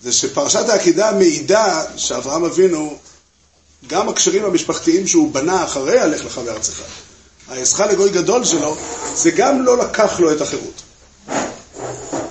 זה 0.02 0.12
שפרשת 0.12 0.68
העקידה 0.68 1.12
מעידה 1.12 1.84
שאברהם 1.96 2.44
אבינו, 2.44 2.98
גם 3.86 4.08
הקשרים 4.08 4.44
המשפחתיים 4.44 5.06
שהוא 5.06 5.32
בנה 5.32 5.64
אחרי 5.64 5.98
הלך 5.98 6.24
לך 6.24 6.38
מארצך, 6.46 6.82
האעשך 7.48 7.80
לגוי 7.80 8.10
גדול 8.10 8.44
שלו, 8.44 8.76
זה 9.14 9.30
גם 9.30 9.62
לא 9.62 9.78
לקח 9.78 10.20
לו 10.20 10.32
את 10.32 10.40
החירות. 10.40 10.82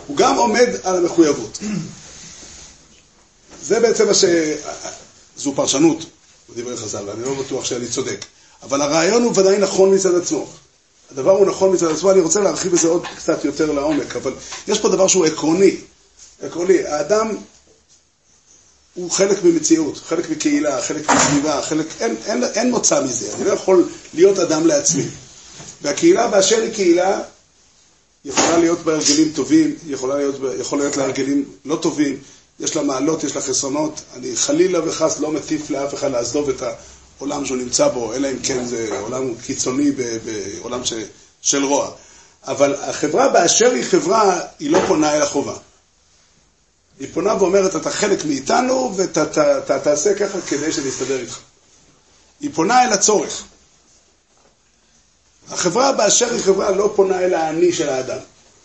הוא 0.07 0.17
גם 0.17 0.35
עומד 0.35 0.69
על 0.83 0.95
המחויבות. 0.97 1.59
זה 3.63 3.79
בעצם 3.79 4.07
מה 4.07 4.13
ש... 4.13 4.25
זו 5.37 5.53
פרשנות 5.55 6.05
בדברי 6.49 6.77
חז"ל, 6.77 7.03
ואני 7.07 7.21
לא 7.23 7.33
בטוח 7.33 7.65
שאני 7.65 7.87
צודק. 7.87 8.25
אבל 8.63 8.81
הרעיון 8.81 9.23
הוא 9.23 9.31
ודאי 9.35 9.57
נכון 9.57 9.95
מצד 9.95 10.15
עצמו. 10.15 10.47
הדבר 11.11 11.31
הוא 11.31 11.45
נכון 11.47 11.73
מצד 11.73 11.91
עצמו, 11.91 12.11
אני 12.11 12.19
רוצה 12.19 12.39
להרחיב 12.39 12.71
בזה 12.71 12.87
עוד 12.87 13.03
קצת 13.17 13.45
יותר 13.45 13.71
לעומק, 13.71 14.15
אבל 14.15 14.33
יש 14.67 14.79
פה 14.79 14.89
דבר 14.89 15.07
שהוא 15.07 15.25
עקרוני. 15.25 15.75
עקרוני, 16.41 16.83
האדם 16.87 17.37
הוא 18.93 19.11
חלק 19.11 19.43
ממציאות, 19.43 19.97
חלק 19.97 20.29
מקהילה, 20.29 20.81
חלק 20.81 21.11
מסביבה, 21.11 21.61
חלק... 21.61 21.85
אין, 21.99 22.15
אין, 22.25 22.43
אין 22.43 22.71
מוצא 22.71 23.03
מזה, 23.03 23.35
אני 23.35 23.45
לא 23.45 23.51
יכול 23.51 23.89
להיות 24.13 24.39
אדם 24.39 24.67
לעצמי. 24.67 25.03
והקהילה 25.81 26.27
באשר 26.27 26.61
היא 26.61 26.73
קהילה, 26.73 27.21
יכולה 28.25 28.57
להיות 28.57 28.79
בה 28.79 28.93
הרגלים 28.95 29.31
טובים, 29.35 29.75
יכולה 29.87 30.15
להיות, 30.17 30.35
יכול 30.59 30.79
להיות 30.79 30.97
לה 30.97 31.03
הרגלים 31.03 31.45
לא 31.65 31.75
טובים, 31.75 32.19
יש 32.59 32.75
לה 32.75 32.83
מעלות, 32.83 33.23
יש 33.23 33.35
לה 33.35 33.41
חסרונות. 33.41 34.01
אני 34.15 34.35
חלילה 34.35 34.89
וחס 34.89 35.19
לא 35.19 35.31
מטיף 35.31 35.69
לאף 35.69 35.93
אחד 35.93 36.11
לעזוב 36.11 36.49
את 36.49 36.63
העולם 37.19 37.45
שהוא 37.45 37.57
נמצא 37.57 37.87
בו, 37.87 38.13
אלא 38.13 38.27
אם 38.31 38.39
כן 38.43 38.65
זה 38.65 38.99
עולם 38.99 39.35
קיצוני 39.35 39.91
בעולם 39.91 40.85
ש, 40.85 40.93
של 41.41 41.63
רוע. 41.63 41.91
אבל 42.43 42.75
החברה 42.75 43.29
באשר 43.29 43.71
היא 43.71 43.83
חברה, 43.83 44.41
היא 44.59 44.69
לא 44.69 44.79
פונה 44.87 45.13
אל 45.15 45.21
החובה. 45.21 45.53
היא 46.99 47.07
פונה 47.13 47.35
ואומרת, 47.39 47.75
אתה 47.75 47.89
חלק 47.89 48.25
מאיתנו 48.25 48.93
ואתה 48.95 49.79
תעשה 49.83 50.13
ככה 50.13 50.41
כדי 50.41 50.71
שנסתדר 50.71 51.19
איתך. 51.19 51.39
היא 52.39 52.49
פונה 52.53 52.83
אל 52.83 52.93
הצורך. 52.93 53.43
החברה 55.51 55.91
באשר 55.91 56.33
היא 56.33 56.41
חברה 56.43 56.71
לא 56.71 56.93
פונה 56.95 57.19
אל 57.19 57.33
האני 57.33 57.73
של 57.73 57.89
האדם. 57.89 58.17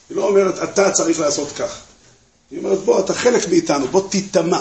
היא 0.08 0.16
לא 0.16 0.28
אומרת, 0.28 0.62
אתה 0.62 0.90
צריך 0.90 1.20
לעשות 1.20 1.52
כך. 1.52 1.80
היא 2.50 2.58
אומרת, 2.58 2.78
בוא, 2.78 3.00
אתה 3.00 3.14
חלק 3.14 3.48
מאיתנו, 3.48 3.88
בוא 3.88 4.08
תיטמע. 4.10 4.60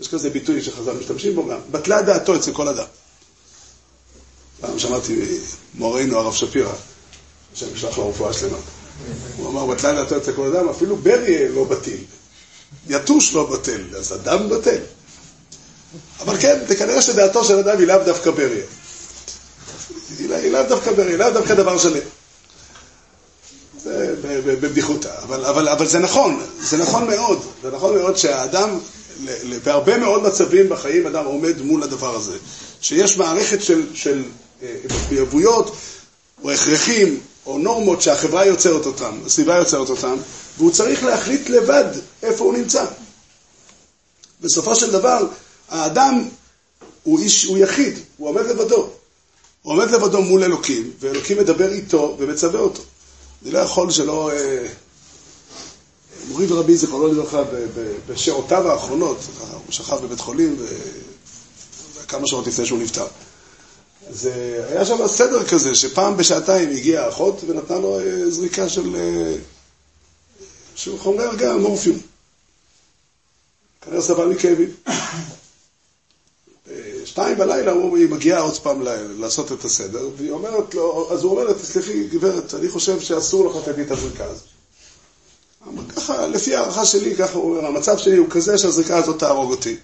יש 0.00 0.08
כזה 0.08 0.30
ביטוי 0.30 0.62
שחז"ל 0.62 0.92
משתמשים 0.92 1.34
בו 1.34 1.46
גם. 1.48 1.58
בטלה 1.70 2.02
דעתו 2.02 2.36
אצל 2.36 2.52
כל 2.52 2.68
אדם. 2.68 2.84
פעם 4.60 4.78
שמעתי 4.78 5.38
מורנו 5.74 6.18
הרב 6.18 6.34
שפירא, 6.34 6.72
השם 7.54 7.66
ישלח 7.74 7.98
לו 7.98 8.08
רפואה 8.08 8.32
שלמה. 8.32 8.56
הוא 9.36 9.48
אמר, 9.48 9.66
בטלה 9.66 9.92
דעתו 9.92 10.16
אצל 10.16 10.32
כל 10.32 10.46
אדם, 10.46 10.68
אפילו 10.68 10.96
בריה 10.96 11.48
לא 11.48 11.64
בטיל. 11.64 12.04
יתוש 12.88 13.34
לא 13.34 13.46
בטל, 13.50 13.82
אז 13.96 14.12
אדם 14.12 14.48
בטל. 14.48 14.78
אבל 16.20 16.36
כן, 16.40 16.58
זה 16.68 16.76
כנראה 16.76 17.02
שדעתו 17.02 17.44
של 17.44 17.58
אדם 17.58 17.78
היא 17.78 17.86
לאו 17.86 18.04
דווקא 18.04 18.30
בריה. 18.30 18.64
היא 20.18 20.52
לאו 20.52 20.62
דווקא 20.68 20.92
בריא, 20.92 21.16
לאו 21.16 21.30
דווקא 21.30 21.54
דבר 21.54 21.78
שלם. 21.78 22.00
זה 23.82 24.14
בבדיחותא. 24.22 25.10
אבל, 25.22 25.44
אבל, 25.44 25.68
אבל 25.68 25.86
זה 25.86 25.98
נכון, 25.98 26.46
זה 26.60 26.76
נכון 26.76 27.06
מאוד. 27.06 27.42
זה 27.62 27.70
נכון 27.70 27.94
מאוד 27.94 28.16
שהאדם, 28.16 28.78
בהרבה 29.64 29.98
מאוד 29.98 30.22
מצבים 30.22 30.68
בחיים, 30.68 31.06
אדם 31.06 31.24
עומד 31.24 31.62
מול 31.62 31.82
הדבר 31.82 32.16
הזה. 32.16 32.36
שיש 32.80 33.16
מערכת 33.18 33.62
של, 33.62 33.86
של 33.94 34.22
מחויבויות, 34.90 35.76
או 36.42 36.50
הכרחים, 36.50 37.20
או 37.46 37.58
נורמות 37.58 38.02
שהחברה 38.02 38.46
יוצרת 38.46 38.86
אותם, 38.86 39.18
הסביבה 39.26 39.56
יוצרת 39.56 39.90
אותם, 39.90 40.16
והוא 40.58 40.72
צריך 40.72 41.04
להחליט 41.04 41.48
לבד 41.48 41.84
איפה 42.22 42.44
הוא 42.44 42.52
נמצא. 42.52 42.84
בסופו 44.40 44.74
של 44.74 44.90
דבר, 44.90 45.26
האדם 45.68 46.28
הוא 47.02 47.18
איש, 47.18 47.44
הוא 47.44 47.58
יחיד, 47.58 47.98
הוא 48.16 48.28
עומד 48.28 48.46
לבדו. 48.46 48.90
הוא 49.62 49.72
עומד 49.72 49.90
לבדו 49.90 50.22
מול 50.22 50.44
אלוקים, 50.44 50.90
ואלוקים 51.00 51.38
מדבר 51.38 51.72
איתו 51.72 52.16
ומצווה 52.18 52.60
אותו. 52.60 52.82
אני 53.42 53.50
לא 53.50 53.58
יכול 53.58 53.90
שלא... 53.90 54.30
אה, 54.32 54.66
מורי 56.28 56.52
ורבי 56.52 56.76
זיכרונו 56.76 57.06
לברכה, 57.06 57.42
בשעותיו 58.08 58.70
האחרונות, 58.70 59.18
הוא 59.38 59.72
שכב 59.72 59.96
בבית 60.02 60.20
חולים 60.20 60.56
כמה 62.08 62.26
שעות 62.26 62.46
לפני 62.46 62.66
שהוא 62.66 62.78
נפטר. 62.78 63.06
אז 64.10 64.26
אה, 64.26 64.66
היה 64.68 64.84
שם 64.84 65.06
סדר 65.06 65.44
כזה, 65.48 65.74
שפעם 65.74 66.16
בשעתיים 66.16 66.70
הגיעה 66.70 67.04
האחות 67.04 67.40
ונתנה 67.46 67.78
לו 67.78 68.00
אה, 68.00 68.30
זריקה 68.30 68.68
של, 68.68 68.96
של 70.74 70.98
חומרי 70.98 71.24
הרגעה, 71.24 71.56
מורפיום. 71.56 71.98
כנראה 73.80 74.02
סבל 74.02 74.26
מכאבים. 74.26 74.70
שתיים 77.04 77.38
בלילה 77.38 77.72
היא 77.72 78.08
מגיעה 78.08 78.40
עוד 78.40 78.58
פעם 78.58 78.82
לעשות 79.18 79.52
את 79.52 79.64
הסדר, 79.64 80.08
והיא 80.16 80.30
אומרת 80.30 80.74
לו, 80.74 81.08
אז 81.12 81.22
הוא 81.22 81.30
אומר 81.30 81.44
לה, 81.44 81.54
תסלחי, 81.54 82.08
גברת, 82.08 82.54
אני 82.54 82.68
חושב 82.68 83.00
שאסור 83.00 83.50
לך 83.50 83.56
לתת 83.56 83.76
לי 83.76 83.82
את 83.82 83.90
הזריקה 83.90 84.24
הזאת. 84.24 84.46
ככה, 85.96 86.26
לפי 86.26 86.54
הערכה 86.56 86.86
שלי, 86.86 87.16
ככה 87.16 87.38
הוא 87.38 87.56
אומר, 87.56 87.66
המצב 87.66 87.98
שלי 87.98 88.16
הוא 88.16 88.30
כזה 88.30 88.58
שהזריקה 88.58 88.96
הזאת 88.96 89.18
תהרוג 89.18 89.50
אותי. 89.50 89.76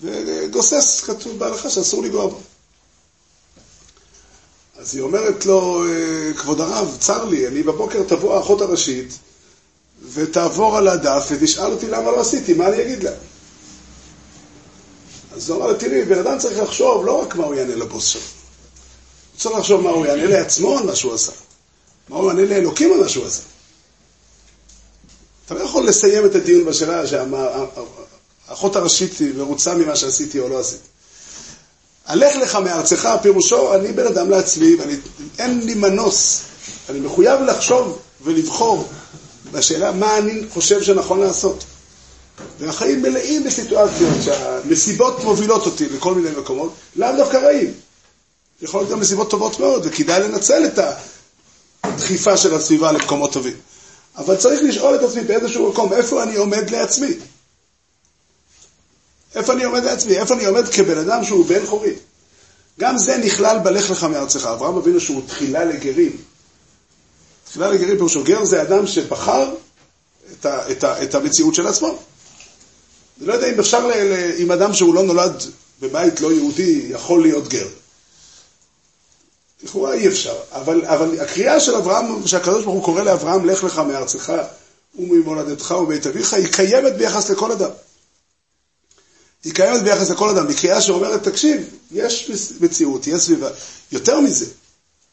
וגוסס, 0.00 1.00
כתוב 1.00 1.38
בהלכה 1.38 1.70
שאסור 1.70 2.02
לגוע 2.02 2.26
בו. 2.26 2.40
אז 4.82 4.94
היא 4.94 5.02
אומרת 5.02 5.46
לו, 5.46 5.84
אה, 5.86 6.34
כבוד 6.34 6.60
הרב, 6.60 6.96
צר 7.00 7.24
לי, 7.24 7.46
אני 7.46 7.62
בבוקר 7.62 8.02
תבוא 8.02 8.34
האחות 8.34 8.60
הראשית 8.60 9.18
ותעבור 10.12 10.76
על 10.76 10.88
הדף 10.88 11.26
ותשאל 11.30 11.72
אותי 11.72 11.86
למה 11.86 12.10
לא 12.10 12.20
עשיתי, 12.20 12.54
מה 12.54 12.68
אני 12.68 12.82
אגיד 12.82 13.02
לה? 13.02 13.10
אז 15.32 15.50
הוא 15.50 15.58
אמר, 15.58 15.72
תראי, 15.72 16.04
בן 16.04 16.18
אדם 16.18 16.38
צריך 16.38 16.58
לחשוב 16.58 17.06
לא 17.06 17.22
רק 17.22 17.36
מה 17.36 17.44
הוא 17.44 17.54
יענה 17.54 17.74
לבוס 17.74 18.06
שלו, 18.06 18.22
הוא 18.22 19.40
צריך 19.40 19.56
לחשוב 19.56 19.80
מה 19.80 19.90
הוא 19.90 20.06
יענה 20.06 20.26
לעצמו 20.26 20.78
על 20.78 20.86
מה 20.86 20.96
שהוא 20.96 21.14
עשה, 21.14 21.32
מה 22.08 22.16
הוא 22.16 22.32
יענה 22.32 22.44
לאלוקים 22.44 22.92
על 22.92 23.00
מה 23.00 23.08
שהוא 23.08 23.26
עשה. 23.26 23.42
אתה 25.46 25.54
לא 25.54 25.60
יכול 25.60 25.86
לסיים 25.86 26.24
את 26.24 26.34
הדיון 26.34 26.64
בשאלה 26.64 27.02
שהאחות 27.06 28.76
הראשית 28.76 29.20
מרוצה 29.36 29.74
ממה 29.74 29.96
שעשיתי 29.96 30.40
או 30.40 30.48
לא 30.48 30.60
עשיתי. 30.60 30.91
הלך 32.06 32.36
לך 32.36 32.54
מארצך, 32.54 33.08
פירושו, 33.22 33.74
אני 33.74 33.92
בן 33.92 34.06
אדם 34.06 34.30
לעצמי, 34.30 34.76
ואין 34.76 35.60
לי 35.66 35.74
מנוס, 35.74 36.40
אני 36.90 37.00
מחויב 37.00 37.40
לחשוב 37.40 37.98
ולבחור 38.22 38.88
בשאלה 39.52 39.92
מה 39.92 40.18
אני 40.18 40.42
חושב 40.50 40.82
שנכון 40.82 41.20
לעשות. 41.20 41.64
והחיים 42.58 43.02
מלאים 43.02 43.44
בסיטואציות 43.44 44.14
שהנסיבות 44.24 45.24
מובילות 45.24 45.66
אותי 45.66 45.88
לכל 45.88 46.14
מיני 46.14 46.36
מקומות, 46.40 46.72
לאו 46.96 47.08
דווקא 47.16 47.36
רעים. 47.36 47.72
יכול 48.62 48.80
להיות 48.80 48.90
גם 48.90 49.00
נסיבות 49.00 49.30
טובות 49.30 49.60
מאוד, 49.60 49.82
וכדאי 49.84 50.20
לנצל 50.22 50.64
את 50.64 50.78
הדחיפה 51.84 52.36
של 52.36 52.54
הסביבה 52.54 52.92
למקומות 52.92 53.32
טובים. 53.32 53.54
אבל 54.16 54.36
צריך 54.36 54.60
לשאול 54.62 54.94
את 54.94 55.02
עצמי 55.02 55.22
באיזשהו 55.22 55.70
מקום, 55.72 55.92
איפה 55.92 56.22
אני 56.22 56.36
עומד 56.36 56.70
לעצמי? 56.70 57.14
איפה 59.34 59.52
אני 59.52 59.64
עומד 59.64 59.84
לעצמי? 59.84 60.18
איפה 60.18 60.34
אני 60.34 60.44
עומד 60.44 60.68
כבן 60.68 60.98
אדם 60.98 61.24
שהוא 61.24 61.46
בן 61.46 61.66
חורי? 61.66 61.92
גם 62.80 62.98
זה 62.98 63.16
נכלל 63.18 63.58
בלך 63.58 63.90
לך 63.90 64.04
מארצך. 64.04 64.46
אברהם 64.46 64.76
אבינו 64.76 65.00
שהוא 65.00 65.22
תחילה 65.26 65.64
לגרים. 65.64 66.16
תחילה 67.44 67.70
לגרים 67.70 67.96
פירושו 67.96 68.24
גר 68.24 68.44
זה 68.44 68.62
אדם 68.62 68.86
שבחר 68.86 69.50
את, 70.32 70.46
ה, 70.46 70.70
את, 70.70 70.84
ה, 70.84 71.02
את 71.02 71.14
המציאות 71.14 71.54
של 71.54 71.66
עצמו. 71.66 71.98
אני 73.18 73.26
לא 73.26 73.32
יודע 73.32 73.46
אם 73.46 73.60
אפשר, 73.60 73.88
אם 74.38 74.52
אדם 74.52 74.74
שהוא 74.74 74.94
לא 74.94 75.02
נולד 75.02 75.42
בבית 75.80 76.20
לא 76.20 76.32
יהודי 76.32 76.86
יכול 76.88 77.22
להיות 77.22 77.48
גר. 77.48 77.68
לכאורה 79.62 79.94
אי 79.94 80.08
אפשר, 80.08 80.34
אבל, 80.52 80.84
אבל 80.84 81.20
הקריאה 81.20 81.60
של 81.60 81.74
אברהם, 81.74 82.26
שהקדוש 82.26 82.64
ברוך 82.64 82.74
הוא 82.74 82.84
קורא 82.84 83.02
לאברהם, 83.02 83.46
לך 83.46 83.64
לך 83.64 83.78
מארצך 83.78 84.32
וממולדתך 84.98 85.74
ומבית 85.78 86.06
אביך, 86.06 86.34
היא 86.34 86.46
קיימת 86.52 86.96
ביחס 86.96 87.30
לכל 87.30 87.52
אדם. 87.52 87.70
היא 89.44 89.54
קיימת 89.54 89.82
ביחס 89.82 90.10
לכל 90.10 90.28
אדם, 90.28 90.48
היא 90.48 90.56
קריאה 90.56 90.80
שאומרת, 90.80 91.22
תקשיב, 91.22 91.60
יש 91.92 92.30
מציאות, 92.60 93.06
יש 93.06 93.22
סביבה. 93.22 93.48
יותר 93.92 94.20
מזה, 94.20 94.46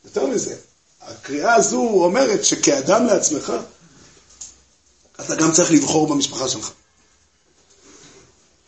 יותר 0.05 0.27
מזה, 0.27 0.55
הקריאה 1.01 1.55
הזו 1.55 1.79
אומרת 1.79 2.45
שכאדם 2.45 3.05
לעצמך, 3.05 3.53
אתה 5.19 5.35
גם 5.35 5.51
צריך 5.51 5.71
לבחור 5.71 6.07
במשפחה 6.07 6.47
שלך. 6.47 6.71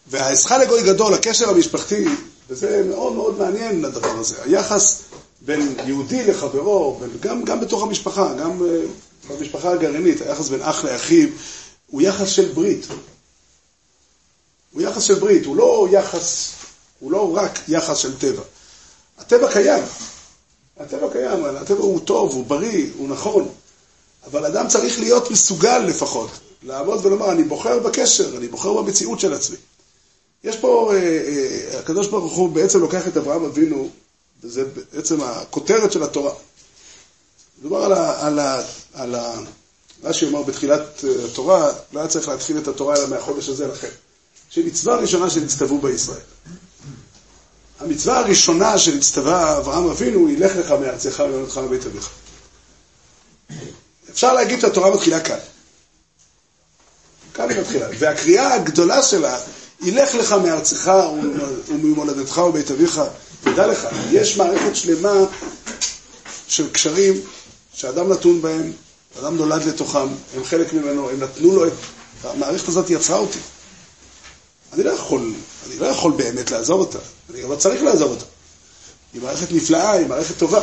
והעזך 0.07 0.51
לגוי 0.51 0.83
גדול, 0.83 1.13
הקשר 1.13 1.49
המשפחתי, 1.49 2.05
וזה 2.49 2.83
מאוד 2.89 3.13
מאוד 3.13 3.39
מעניין 3.39 3.85
הדבר 3.85 4.19
הזה, 4.19 4.35
היחס 4.43 5.01
בין 5.41 5.75
יהודי 5.85 6.23
לחברו, 6.27 7.01
גם, 7.19 7.43
גם 7.43 7.61
בתוך 7.61 7.83
המשפחה, 7.83 8.33
גם 8.33 8.59
uh, 8.59 9.29
במשפחה 9.29 9.71
הגרעינית, 9.71 10.21
היחס 10.21 10.49
בין 10.49 10.61
אח 10.61 10.83
לאחיו, 10.83 11.27
הוא 11.87 12.01
יחס 12.01 12.27
של 12.27 12.51
ברית. 12.53 12.87
הוא 14.73 14.81
יחס 14.81 15.03
של 15.03 15.19
ברית, 15.19 15.45
הוא 15.45 15.55
לא 15.55 15.87
יחס, 15.91 16.51
הוא 16.99 17.11
לא 17.11 17.35
רק 17.35 17.59
יחס 17.67 17.97
של 17.97 18.17
טבע. 18.17 18.41
הטבע 19.17 19.51
קיים. 19.53 19.83
הטבע 20.77 21.11
קיים, 21.11 21.45
הטבע 21.45 21.81
הוא 21.81 21.99
טוב, 21.99 22.33
הוא 22.33 22.45
בריא, 22.45 22.89
הוא 22.97 23.09
נכון, 23.09 23.49
אבל 24.27 24.45
אדם 24.45 24.67
צריך 24.67 24.99
להיות 24.99 25.31
מסוגל 25.31 25.77
לפחות, 25.77 26.29
לעמוד 26.63 27.05
ולומר, 27.05 27.31
אני 27.31 27.43
בוחר 27.43 27.79
בקשר, 27.79 28.37
אני 28.37 28.47
בוחר 28.47 28.73
במציאות 28.73 29.19
של 29.19 29.33
עצמי. 29.33 29.57
יש 30.43 30.57
פה, 30.57 30.93
אה, 30.93 30.97
אה, 30.97 31.79
הקדוש 31.79 32.07
ברוך 32.07 32.33
הוא 32.33 32.49
בעצם 32.49 32.79
לוקח 32.79 33.07
את 33.07 33.17
אברהם 33.17 33.45
אבינו, 33.45 33.89
וזה 34.43 34.63
בעצם 34.93 35.21
הכותרת 35.21 35.91
של 35.91 36.03
התורה. 36.03 36.33
מדובר 37.59 37.83
על 37.83 37.93
ה... 37.93 38.27
על 38.27 38.39
ה, 38.39 38.61
על 38.93 39.15
ה 39.15 39.33
רש"י 40.03 40.25
אומר 40.25 40.41
בתחילת 40.41 41.03
אה, 41.03 41.25
התורה, 41.25 41.73
לא 41.93 41.99
היה 41.99 42.07
צריך 42.07 42.27
להתחיל 42.27 42.57
את 42.57 42.67
התורה 42.67 42.95
אלא 42.95 43.07
מהחודש 43.07 43.49
הזה 43.49 43.67
לכם. 43.67 43.87
שמצווה 44.53 44.95
ראשונה 44.95 45.29
שנצטוו 45.29 45.77
בישראל. 45.81 46.19
המצווה 47.79 48.19
הראשונה 48.19 48.77
שנצטווה 48.77 49.57
אברהם 49.57 49.89
אבינו 49.89 50.27
היא 50.27 50.37
לך 50.39 50.55
לך 50.55 50.71
מארצך 50.71 51.23
וממלכך 51.25 51.57
מבית 51.57 51.85
אביך. 51.85 52.09
אפשר 54.11 54.33
להגיד 54.33 54.59
שהתורה 54.59 54.93
מתחילה 54.95 55.19
כאן. 55.19 55.37
כאן 57.33 57.49
היא 57.49 57.59
מתחילה. 57.59 57.87
והקריאה 57.99 58.53
הגדולה 58.53 59.03
שלה 59.03 59.39
היא 59.81 59.93
לך 59.93 60.15
לך 60.15 60.31
מארצך 60.31 60.91
וממולדתך 61.67 62.37
ובית 62.37 62.71
אביך. 62.71 63.01
תדע 63.43 63.67
לך, 63.67 63.87
יש 64.11 64.37
מערכת 64.37 64.75
שלמה 64.75 65.13
של 66.47 66.69
קשרים 66.71 67.21
שאדם 67.73 68.11
נתון 68.11 68.41
בהם, 68.41 68.71
אדם 69.19 69.37
נולד 69.37 69.63
לתוכם, 69.63 70.07
הם 70.35 70.43
חלק 70.43 70.73
ממנו, 70.73 71.09
הם 71.09 71.19
נתנו 71.19 71.51
לו 71.55 71.67
את... 71.67 71.71
המערכת 72.23 72.67
הזאת 72.67 72.89
יצרה 72.89 73.17
אותי. 73.17 73.39
אני 74.73 74.83
לא 74.83 74.91
יכול, 74.91 75.33
אני 75.67 75.79
לא 75.79 75.85
יכול 75.85 76.11
באמת 76.11 76.51
לעזוב 76.51 76.79
אותה, 76.79 76.99
אני 77.29 77.41
גם 77.41 77.51
לא 77.51 77.55
צריך 77.55 77.83
לעזוב 77.83 78.11
אותה. 78.11 78.25
היא 79.13 79.21
מערכת 79.21 79.51
נפלאה, 79.51 79.91
היא 79.91 80.07
מערכת 80.07 80.37
טובה. 80.37 80.61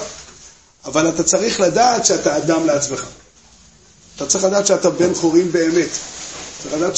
אבל 0.84 1.08
אתה 1.08 1.22
צריך 1.22 1.60
לדעת 1.60 2.06
שאתה 2.06 2.36
אדם 2.36 2.66
לעצמך. 2.66 3.06
אתה 4.16 4.26
צריך 4.26 4.44
לדעת 4.44 4.66
שאתה 4.66 4.90
בן 4.90 5.14
חורים 5.14 5.52
באמת. 5.52 5.88
צריך 6.62 6.74
לדעת 6.74 6.96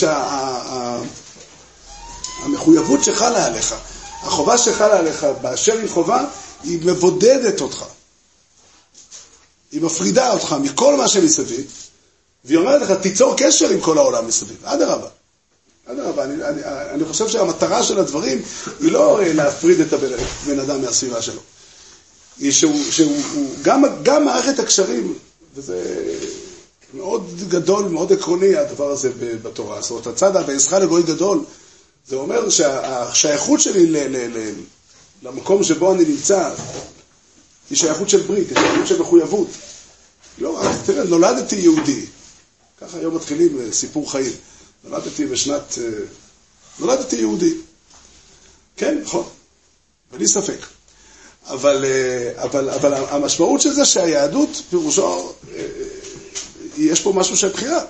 שהמחויבות 2.44 3.05
שה, 3.05 3.14
שחלה 3.14 3.46
עליך, 3.46 3.75
החובה 4.23 4.59
שחלה 4.59 4.99
עליך 4.99 5.27
באשר 5.40 5.79
היא 5.79 5.88
חובה, 5.88 6.25
היא 6.62 6.79
מבודדת 6.83 7.61
אותך. 7.61 7.85
היא 9.73 9.83
מפרידה 9.83 10.33
אותך 10.33 10.57
מכל 10.62 10.96
מה 10.96 11.09
שמסביב, 11.09 11.73
והיא 12.44 12.59
אומרת 12.59 12.83
לך, 12.83 12.90
תיצור 12.90 13.35
קשר 13.37 13.68
עם 13.68 13.81
כל 13.81 13.99
העולם 13.99 14.27
מסביב. 14.27 14.64
אדרבה. 14.64 15.09
אדרבה, 15.92 16.24
אני, 16.24 16.44
אני, 16.44 16.61
אני 16.64 17.05
חושב 17.05 17.29
שהמטרה 17.29 17.83
של 17.83 17.98
הדברים 17.98 18.42
היא 18.81 18.92
לא 18.92 19.20
אה, 19.22 19.33
להפריד 19.33 19.81
את 19.81 19.92
הבן, 19.92 20.59
אדם 20.61 20.83
מהסביבה 20.83 21.22
שלו. 21.22 21.40
היא 22.38 22.53
שהוא, 22.53 22.90
שהוא 22.90 23.16
הוא, 23.35 23.55
גם, 23.62 23.85
גם 24.03 24.24
מערכת 24.24 24.59
הקשרים, 24.59 25.14
וזה 25.55 26.05
מאוד 26.94 27.31
גדול, 27.48 27.85
מאוד 27.85 28.12
עקרוני 28.12 28.57
הדבר 28.57 28.90
הזה 28.90 29.11
בתורה. 29.42 29.81
זאת 29.83 29.90
אומרת, 29.90 30.07
הצד 30.07 30.37
ה"ואעשך 30.37 30.72
לגוי 30.72 31.03
גדול", 31.03 31.44
זה 32.09 32.16
אומר 32.16 32.48
שהשייכות 32.48 33.61
שלי 33.61 33.87
ל, 33.87 33.96
ל, 33.96 34.38
ל, 34.38 34.53
למקום 35.22 35.64
שבו 35.64 35.92
אני 35.92 36.05
נמצא, 36.05 36.50
היא 37.70 37.79
שייכות 37.79 38.09
של 38.09 38.20
ברית, 38.20 38.48
היא 38.48 38.59
שייכות 38.59 38.87
של 38.87 39.00
מחויבות. 39.00 39.48
לא 40.38 40.62
תראה, 40.87 41.05
נולדתי 41.05 41.57
יהודי. 41.57 42.05
ככה 42.81 42.98
היום 42.98 43.14
מתחילים 43.14 43.61
אה, 43.61 43.72
סיפור 43.72 44.12
חיים. 44.12 44.33
נולדתי 44.85 45.27
בשנת... 45.27 45.79
אה, 45.79 45.88
נולדתי 46.79 47.16
יהודי. 47.16 47.55
כן, 48.77 48.99
נכון. 49.03 49.25
בלי 50.12 50.29
ספק. 50.29 50.66
אבל, 51.47 51.85
אה, 51.85 52.43
אבל, 52.45 52.71
אבל 52.71 52.95
המשמעות 52.95 53.61
של 53.61 53.73
זה 53.73 53.85
שהיהדות, 53.85 54.62
פירושו, 54.71 55.33
יש 56.77 57.01
פה 57.01 57.12
משהו 57.12 57.37
של 57.37 57.49
בחירה. 57.49 57.85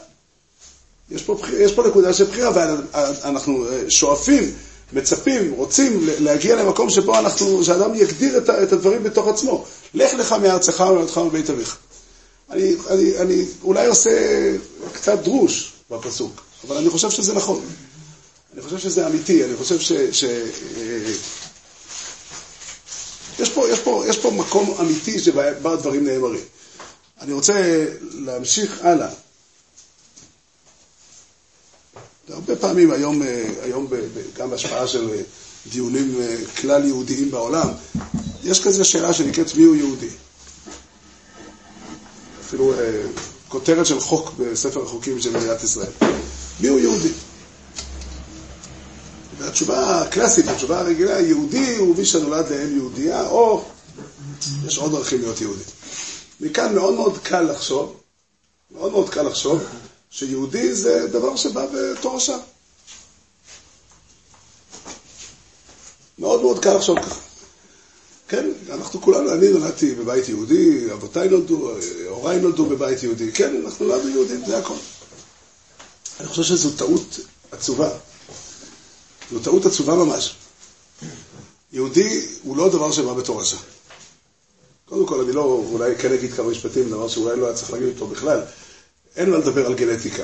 יש 1.10 1.22
פה, 1.22 1.36
יש 1.58 1.72
פה 1.72 1.86
נקודה 1.88 2.12
של 2.12 2.24
בחירה, 2.24 2.50
ואנחנו 2.54 3.66
שואפים 3.88 4.54
מצפים, 4.92 5.52
רוצים 5.52 6.00
להגיע 6.18 6.56
למקום 6.56 6.90
שבו 6.90 7.18
אנחנו, 7.18 7.64
שאדם 7.64 7.94
יגדיר 7.94 8.38
את, 8.38 8.50
את 8.50 8.72
הדברים 8.72 9.02
בתוך 9.02 9.28
עצמו. 9.28 9.64
לך 9.94 10.14
לך 10.14 10.32
מארצך 10.32 10.84
ומארצך 10.90 11.18
מבית 11.18 11.50
אביך. 11.50 11.76
אני, 12.50 12.74
אני, 12.90 13.18
אני 13.18 13.44
אולי 13.62 13.86
עושה 13.86 14.10
קצת 14.92 15.18
דרוש 15.18 15.72
בפסוק, 15.90 16.40
אבל 16.66 16.76
אני 16.76 16.90
חושב 16.90 17.10
שזה 17.10 17.34
נכון. 17.34 17.60
אני 18.54 18.62
חושב 18.62 18.78
שזה 18.78 19.06
אמיתי, 19.06 19.44
אני 19.44 19.56
חושב 19.56 19.80
ש... 19.80 19.92
ש 19.92 20.24
אה, 20.24 21.12
יש 23.38 23.50
פה, 23.50 23.68
יש, 23.68 23.78
פה, 23.78 24.04
יש 24.08 24.18
פה 24.18 24.30
מקום 24.30 24.74
אמיתי 24.80 25.18
שבו 25.18 25.40
הדברים 25.70 26.06
נאמרים. 26.06 26.40
אני 27.20 27.32
רוצה 27.32 27.86
להמשיך 28.00 28.80
הלאה. 28.84 29.08
הרבה 32.28 32.56
פעמים 32.56 32.90
היום, 32.90 33.22
אה, 33.22 33.44
היום 33.62 33.86
גם 34.36 34.50
בהשפעה 34.50 34.86
של 34.88 35.10
אה, 35.10 35.20
דיונים 35.72 36.20
כלל 36.60 36.84
יהודיים 36.84 37.30
בעולם, 37.30 37.68
יש 38.44 38.62
כזה 38.62 38.84
שאלה 38.84 39.12
שנקראת 39.12 39.54
מיהו 39.54 39.74
יהודי. 39.74 40.08
אפילו 42.46 42.74
כותרת 43.48 43.86
של 43.86 44.00
חוק 44.00 44.32
בספר 44.38 44.82
החוקים 44.82 45.20
של 45.20 45.36
מדינת 45.36 45.62
ישראל. 45.62 45.90
מיהו 46.60 46.78
יהודי? 46.78 47.08
והתשובה 49.38 50.02
הקלאסית, 50.02 50.48
התשובה 50.48 50.80
הרגילה, 50.80 51.20
יהודי 51.20 51.76
הוא 51.76 51.96
מי 51.96 52.04
שנולד 52.04 52.50
לאם 52.50 52.76
יהודייה, 52.76 53.26
או 53.28 53.64
יש 54.66 54.78
עוד 54.78 54.92
דרכים 54.92 55.20
להיות 55.20 55.40
יהודי. 55.40 55.62
מכאן 56.40 56.74
מאוד 56.74 56.94
מאוד 56.94 57.18
קל 57.22 57.40
לחשוב, 57.40 58.00
מאוד 58.70 58.92
מאוד 58.92 59.10
קל 59.10 59.22
לחשוב, 59.22 59.62
שיהודי 60.10 60.74
זה 60.74 61.08
דבר 61.08 61.36
שבא 61.36 61.66
בתורשה. 61.74 62.36
מאוד 66.18 66.42
מאוד 66.42 66.62
קל 66.62 66.76
לחשוב 66.76 66.98
ככה. 67.00 67.20
כן, 68.28 68.50
אנחנו 68.72 69.00
כולנו, 69.00 69.32
אני 69.32 69.48
נולדתי 69.48 69.94
בבית 69.94 70.28
יהודי, 70.28 70.92
אבותיי 70.92 71.28
נולדו, 71.28 71.70
הוריי 72.08 72.40
נולדו 72.40 72.66
בבית 72.66 73.02
יהודי, 73.02 73.32
כן, 73.32 73.62
אנחנו 73.64 73.86
נולדנו 73.86 74.08
יהודים, 74.10 74.44
זה 74.46 74.58
הכל. 74.58 74.74
אני 76.20 76.28
חושב 76.28 76.42
שזו 76.42 76.70
טעות 76.70 77.20
עצובה. 77.50 77.90
זו 79.32 79.38
טעות 79.38 79.66
עצובה 79.66 79.94
ממש. 79.94 80.34
יהודי 81.72 82.26
הוא 82.42 82.56
לא 82.56 82.68
דבר 82.68 82.92
שבא 82.92 83.12
בתורשה. 83.12 83.56
קודם 84.84 85.06
כל, 85.06 85.20
אני 85.20 85.32
לא, 85.32 85.64
אולי 85.72 85.96
כן 85.96 86.12
אגיד 86.12 86.32
כמה 86.32 86.48
משפטים, 86.48 86.90
דבר 86.90 87.08
שאולי 87.08 87.40
לא 87.40 87.46
היה 87.46 87.54
צריך 87.54 87.72
להגיד 87.72 87.88
אותו 87.88 88.06
בכלל. 88.06 88.40
אין 89.16 89.30
מה 89.30 89.38
לדבר 89.38 89.66
על 89.66 89.74
גנטיקה. 89.74 90.22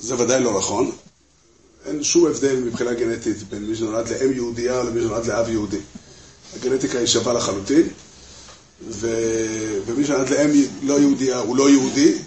זה 0.00 0.14
ודאי 0.18 0.42
לא 0.42 0.58
נכון. 0.58 0.90
אין 1.86 2.04
שום 2.04 2.26
הבדל 2.26 2.56
מבחינה 2.56 2.94
גנטית 2.94 3.42
בין 3.42 3.66
מי 3.66 3.76
שנולד 3.76 4.08
לאם 4.08 4.32
יהודייה 4.32 4.82
למי 4.82 5.00
שנולד 5.00 5.26
לאב 5.26 5.48
יהודי. 5.48 5.80
הגנטיקה 6.56 6.98
היא 6.98 7.06
שווה 7.06 7.32
לחלוטין, 7.32 7.88
ו... 8.88 9.08
ומי 9.86 10.06
שנולד 10.06 10.28
לאם 10.28 10.50
לא 10.82 11.00
יהודייה 11.00 11.38
הוא 11.38 11.56
לא 11.56 11.70
יהודי, 11.70 12.18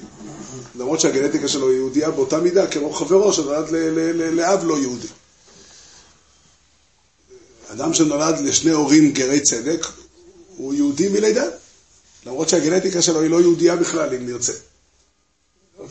למרות 0.76 0.99
שהגנטיקה 0.99 1.47
שלו 1.47 1.73
יהודייה 1.73 2.12
באותה 2.12 2.39
מידה 2.39 2.67
כמו 2.67 2.93
חברו 2.93 3.34
שנולד. 3.34 3.69
לאב 4.32 4.63
לא 4.63 4.80
יהודי. 4.80 5.08
אדם 7.67 7.93
שנולד 7.93 8.39
לשני 8.39 8.71
הורים 8.71 9.12
גרי 9.12 9.39
צדק 9.39 9.86
הוא 10.58 10.73
יהודי 10.73 11.08
מלידה, 11.08 11.45
למרות 12.26 12.49
שהגנטיקה 12.49 13.02
שלו 13.02 13.21
היא 13.21 13.30
לא 13.30 13.41
יהודייה 13.41 13.76
בכלל, 13.76 14.15
אם 14.15 14.26
נרצה. 14.26 14.54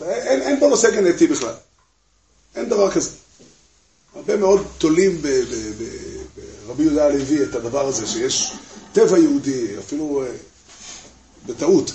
אין, 0.02 0.42
אין 0.42 0.60
פה 0.60 0.68
נושא 0.68 0.90
גנטי 0.90 1.26
בכלל. 1.26 1.54
אין 2.54 2.68
דבר 2.68 2.90
כזה. 2.90 3.10
הרבה 4.14 4.36
מאוד 4.36 4.66
תולים 4.78 5.22
ברבי 6.66 6.82
יהודה 6.82 7.06
הלוי 7.06 7.42
את 7.42 7.54
הדבר 7.54 7.86
הזה, 7.88 8.06
שיש 8.06 8.52
טבע 8.92 9.18
יהודי, 9.18 9.78
אפילו 9.78 10.22
אה, 10.22 10.32
בטעות. 11.46 11.92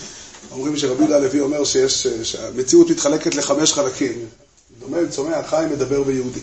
אומרים 0.51 0.77
שרבי 0.77 0.99
יהודה 0.99 1.15
הלוי 1.15 1.39
אומר 1.39 1.63
שיש, 1.63 2.07
שהמציאות 2.23 2.89
מתחלקת 2.89 3.35
לחמש 3.35 3.73
חלקים. 3.73 4.25
דומה, 4.79 4.97
צומח, 5.09 5.49
חי, 5.49 5.65
מדבר 5.71 6.03
ויהודי. 6.05 6.39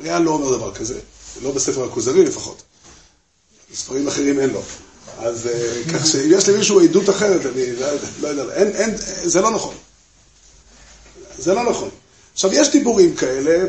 ריאל 0.00 0.22
לא 0.22 0.30
אומר 0.30 0.56
דבר 0.56 0.74
כזה, 0.74 0.98
לא 1.42 1.50
בספר 1.50 1.84
הכוזרי 1.84 2.24
לפחות. 2.24 2.62
בספרים 3.72 4.08
אחרים 4.08 4.40
אין 4.40 4.50
לו. 4.50 4.62
אז 5.18 5.46
אה, 5.46 5.82
כך 5.92 6.06
שאם 6.06 6.30
יש 6.30 6.48
למישהו 6.48 6.80
עדות 6.80 7.10
אחרת, 7.10 7.46
אני 7.46 7.76
לא 7.76 7.86
יודע, 7.86 8.06
לא 8.20 8.28
יודע, 8.28 8.54
אין, 8.54 8.68
אין, 8.68 8.96
זה 9.24 9.40
לא 9.40 9.50
נכון. 9.50 9.74
זה 11.38 11.54
לא 11.54 11.70
נכון. 11.70 11.90
עכשיו, 12.32 12.52
יש 12.52 12.70
דיבורים 12.70 13.16
כאלה 13.16 13.64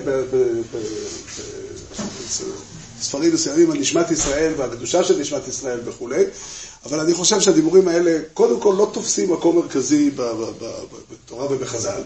בספרים 3.00 3.34
מסוימים 3.34 3.72
על 3.72 3.78
נשמת 3.78 4.12
ישראל 4.12 4.54
והקדושה 4.58 5.04
של 5.04 5.20
נשמת 5.20 5.48
ישראל 5.48 5.80
וכולי, 5.86 6.24
אבל 6.86 7.00
אני 7.00 7.14
חושב 7.14 7.40
שהדיבורים 7.40 7.88
האלה, 7.88 8.20
קודם 8.34 8.60
כל 8.60 8.76
לא 8.78 8.90
תופסים 8.94 9.34
מקום 9.34 9.56
מרכזי 9.56 10.12
בתורה 10.12 11.46
ובחז"ל, 11.52 12.02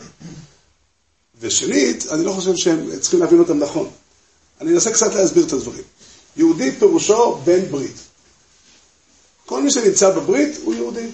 ושנית, 1.40 2.06
אני 2.12 2.26
לא 2.26 2.32
חושב 2.32 2.56
שהם 2.56 3.00
צריכים 3.00 3.20
להבין 3.20 3.40
אותם 3.40 3.60
נכון. 3.60 3.90
אני 4.62 4.72
אנסה 4.72 4.92
קצת 4.92 5.14
להסביר 5.14 5.46
את 5.46 5.54
הדברים. 5.54 5.84
יהודי 6.38 6.72
פירושו 6.72 7.36
בן 7.36 7.66
ברית. 7.72 7.96
כל 9.46 9.64
מי 9.64 9.72
שנמצא 9.72 10.10
בברית 10.10 10.58
הוא 10.64 10.74
יהודי. 10.74 11.08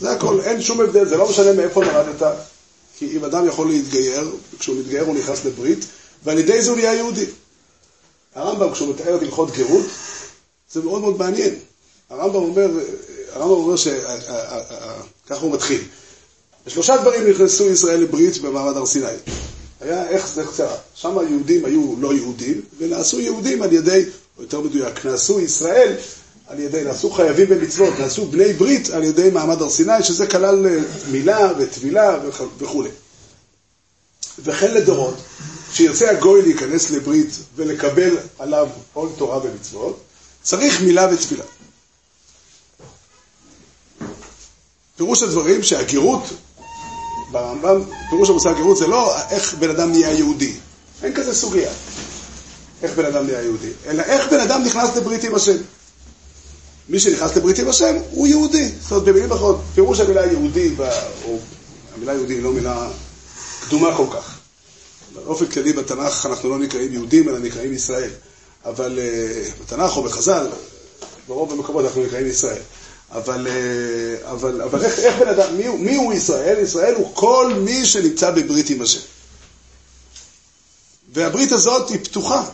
זה 0.00 0.12
הכל, 0.12 0.40
אין 0.40 0.62
שום 0.62 0.80
הבדל, 0.80 1.08
זה 1.08 1.16
לא 1.16 1.30
משנה 1.30 1.52
מאיפה 1.52 1.84
נולדת, 1.84 2.22
כי 2.98 3.16
אם 3.16 3.24
אדם 3.24 3.46
יכול 3.46 3.68
להתגייר, 3.68 4.36
כשהוא 4.58 4.76
מתגייר 4.76 5.04
הוא 5.04 5.16
נכנס 5.16 5.44
לברית, 5.44 5.84
ועל 6.24 6.38
ידי 6.38 6.62
זה 6.62 6.70
הוא 6.70 6.76
נהיה 6.76 6.94
יהודי. 6.94 7.26
הרמב"ם, 8.34 8.72
כשהוא 8.72 8.94
מתאר 8.94 9.16
את 9.16 9.22
הלכות 9.22 9.50
גרות, 9.50 9.86
זה 10.72 10.82
מאוד 10.82 11.00
מאוד 11.00 11.18
מעניין. 11.18 11.54
הרמב"ם 12.12 12.34
אומר, 12.34 12.70
הרמב"ם 13.32 13.54
אומר 13.54 13.76
שככה 13.76 15.40
הוא 15.40 15.52
מתחיל. 15.52 15.80
בשלושה 16.66 16.96
דברים 16.96 17.30
נכנסו 17.30 17.70
ישראל 17.70 18.00
לברית 18.00 18.38
במעמד 18.38 18.76
הר 18.76 18.86
סיני. 18.86 19.06
היה 19.80 20.08
איך 20.08 20.28
זה 20.28 20.44
קצרה. 20.44 20.76
שם 20.94 21.18
היהודים 21.18 21.64
היו 21.64 21.94
לא 21.98 22.14
יהודים, 22.14 22.60
ונעשו 22.78 23.20
יהודים 23.20 23.62
על 23.62 23.72
ידי, 23.72 24.04
או 24.38 24.42
יותר 24.42 24.60
מדויק, 24.60 25.06
נעשו 25.06 25.40
ישראל 25.40 25.94
על 26.46 26.60
ידי, 26.60 26.84
נעשו 26.84 27.10
חייבים 27.10 27.48
במצוות, 27.48 27.98
נעשו 27.98 28.26
בני 28.26 28.52
ברית 28.52 28.90
על 28.90 29.04
ידי 29.04 29.30
מעמד 29.30 29.62
הר 29.62 29.70
סיני, 29.70 30.02
שזה 30.02 30.26
כלל 30.26 30.66
אה, 30.66 30.78
מילה 31.10 31.52
וטבילה 31.58 32.18
וכו'. 32.58 32.84
וכן 34.44 34.74
לדורות, 34.74 35.14
כשירצה 35.72 36.10
הגוי 36.10 36.42
להיכנס 36.42 36.90
לברית 36.90 37.38
ולקבל 37.56 38.16
עליו 38.38 38.68
עול 38.92 39.08
תורה 39.18 39.38
ומצוות, 39.44 40.00
צריך 40.42 40.80
מילה 40.82 41.08
ותפילה. 41.12 41.44
פירוש 45.02 45.22
הדברים 45.22 45.62
שהגירות, 45.62 46.22
ברמב"ם, 47.30 47.82
פירוש 48.08 48.30
המושג 48.30 48.56
גירות 48.56 48.76
זה 48.76 48.86
לא 48.86 49.16
איך 49.30 49.54
בן 49.54 49.70
אדם 49.70 49.90
נהיה 49.90 50.12
יהודי, 50.12 50.52
אין 51.02 51.14
כזה 51.14 51.34
סוגיה, 51.34 51.70
איך 52.82 52.94
בן 52.96 53.04
אדם 53.04 53.26
נהיה 53.26 53.42
יהודי, 53.42 53.70
אלא 53.86 54.02
איך 54.02 54.28
בן 54.32 54.40
אדם 54.40 54.62
נכנס 54.64 54.96
לברית 54.96 55.24
עם 55.24 55.34
השם. 55.34 55.56
מי 56.88 57.00
שנכנס 57.00 57.36
לברית 57.36 57.58
עם 57.58 57.68
השם 57.68 57.94
הוא 58.10 58.26
יהודי. 58.26 58.68
זאת 58.82 58.90
אומרת, 58.90 59.04
במילים 59.04 59.32
אחרות, 59.32 59.60
פירוש 59.74 60.00
המילה 60.00 60.26
יהודי, 60.26 60.74
או 61.24 61.38
המילה 61.94 62.12
יהודי 62.12 62.34
היא 62.34 62.42
לא 62.42 62.52
מילה 62.52 62.88
קדומה 63.60 63.96
כל 63.96 64.06
כך. 64.10 64.38
באופן 65.14 65.46
כללי 65.46 65.72
בתנ"ך 65.72 66.26
אנחנו 66.26 66.48
לא 66.48 66.58
נקראים 66.58 66.92
יהודים, 66.92 67.28
אלא 67.28 67.38
נקראים 67.38 67.72
ישראל. 67.72 68.10
אבל 68.64 68.98
uh, 68.98 69.62
בתנ"ך 69.62 69.96
או 69.96 70.02
בחז"ל, 70.02 70.46
ברוב 71.28 71.52
המקומות 71.52 71.84
אנחנו 71.84 72.04
נקראים 72.04 72.26
ישראל. 72.26 72.62
אבל, 73.12 73.46
uh, 73.46 74.26
אבל, 74.30 74.62
אבל 74.62 74.84
איך, 74.84 74.98
איך 74.98 75.18
בן 75.18 75.28
אדם, 75.28 75.56
מי, 75.56 75.68
מי 75.68 75.96
הוא 75.96 76.12
ישראל? 76.12 76.58
ישראל 76.58 76.94
הוא 76.94 77.10
כל 77.14 77.54
מי 77.58 77.86
שנמצא 77.86 78.30
בברית 78.30 78.70
עם 78.70 78.82
השם. 78.82 79.00
והברית 81.12 81.52
הזאת 81.52 81.90
היא 81.90 81.98
פתוחה. 82.04 82.44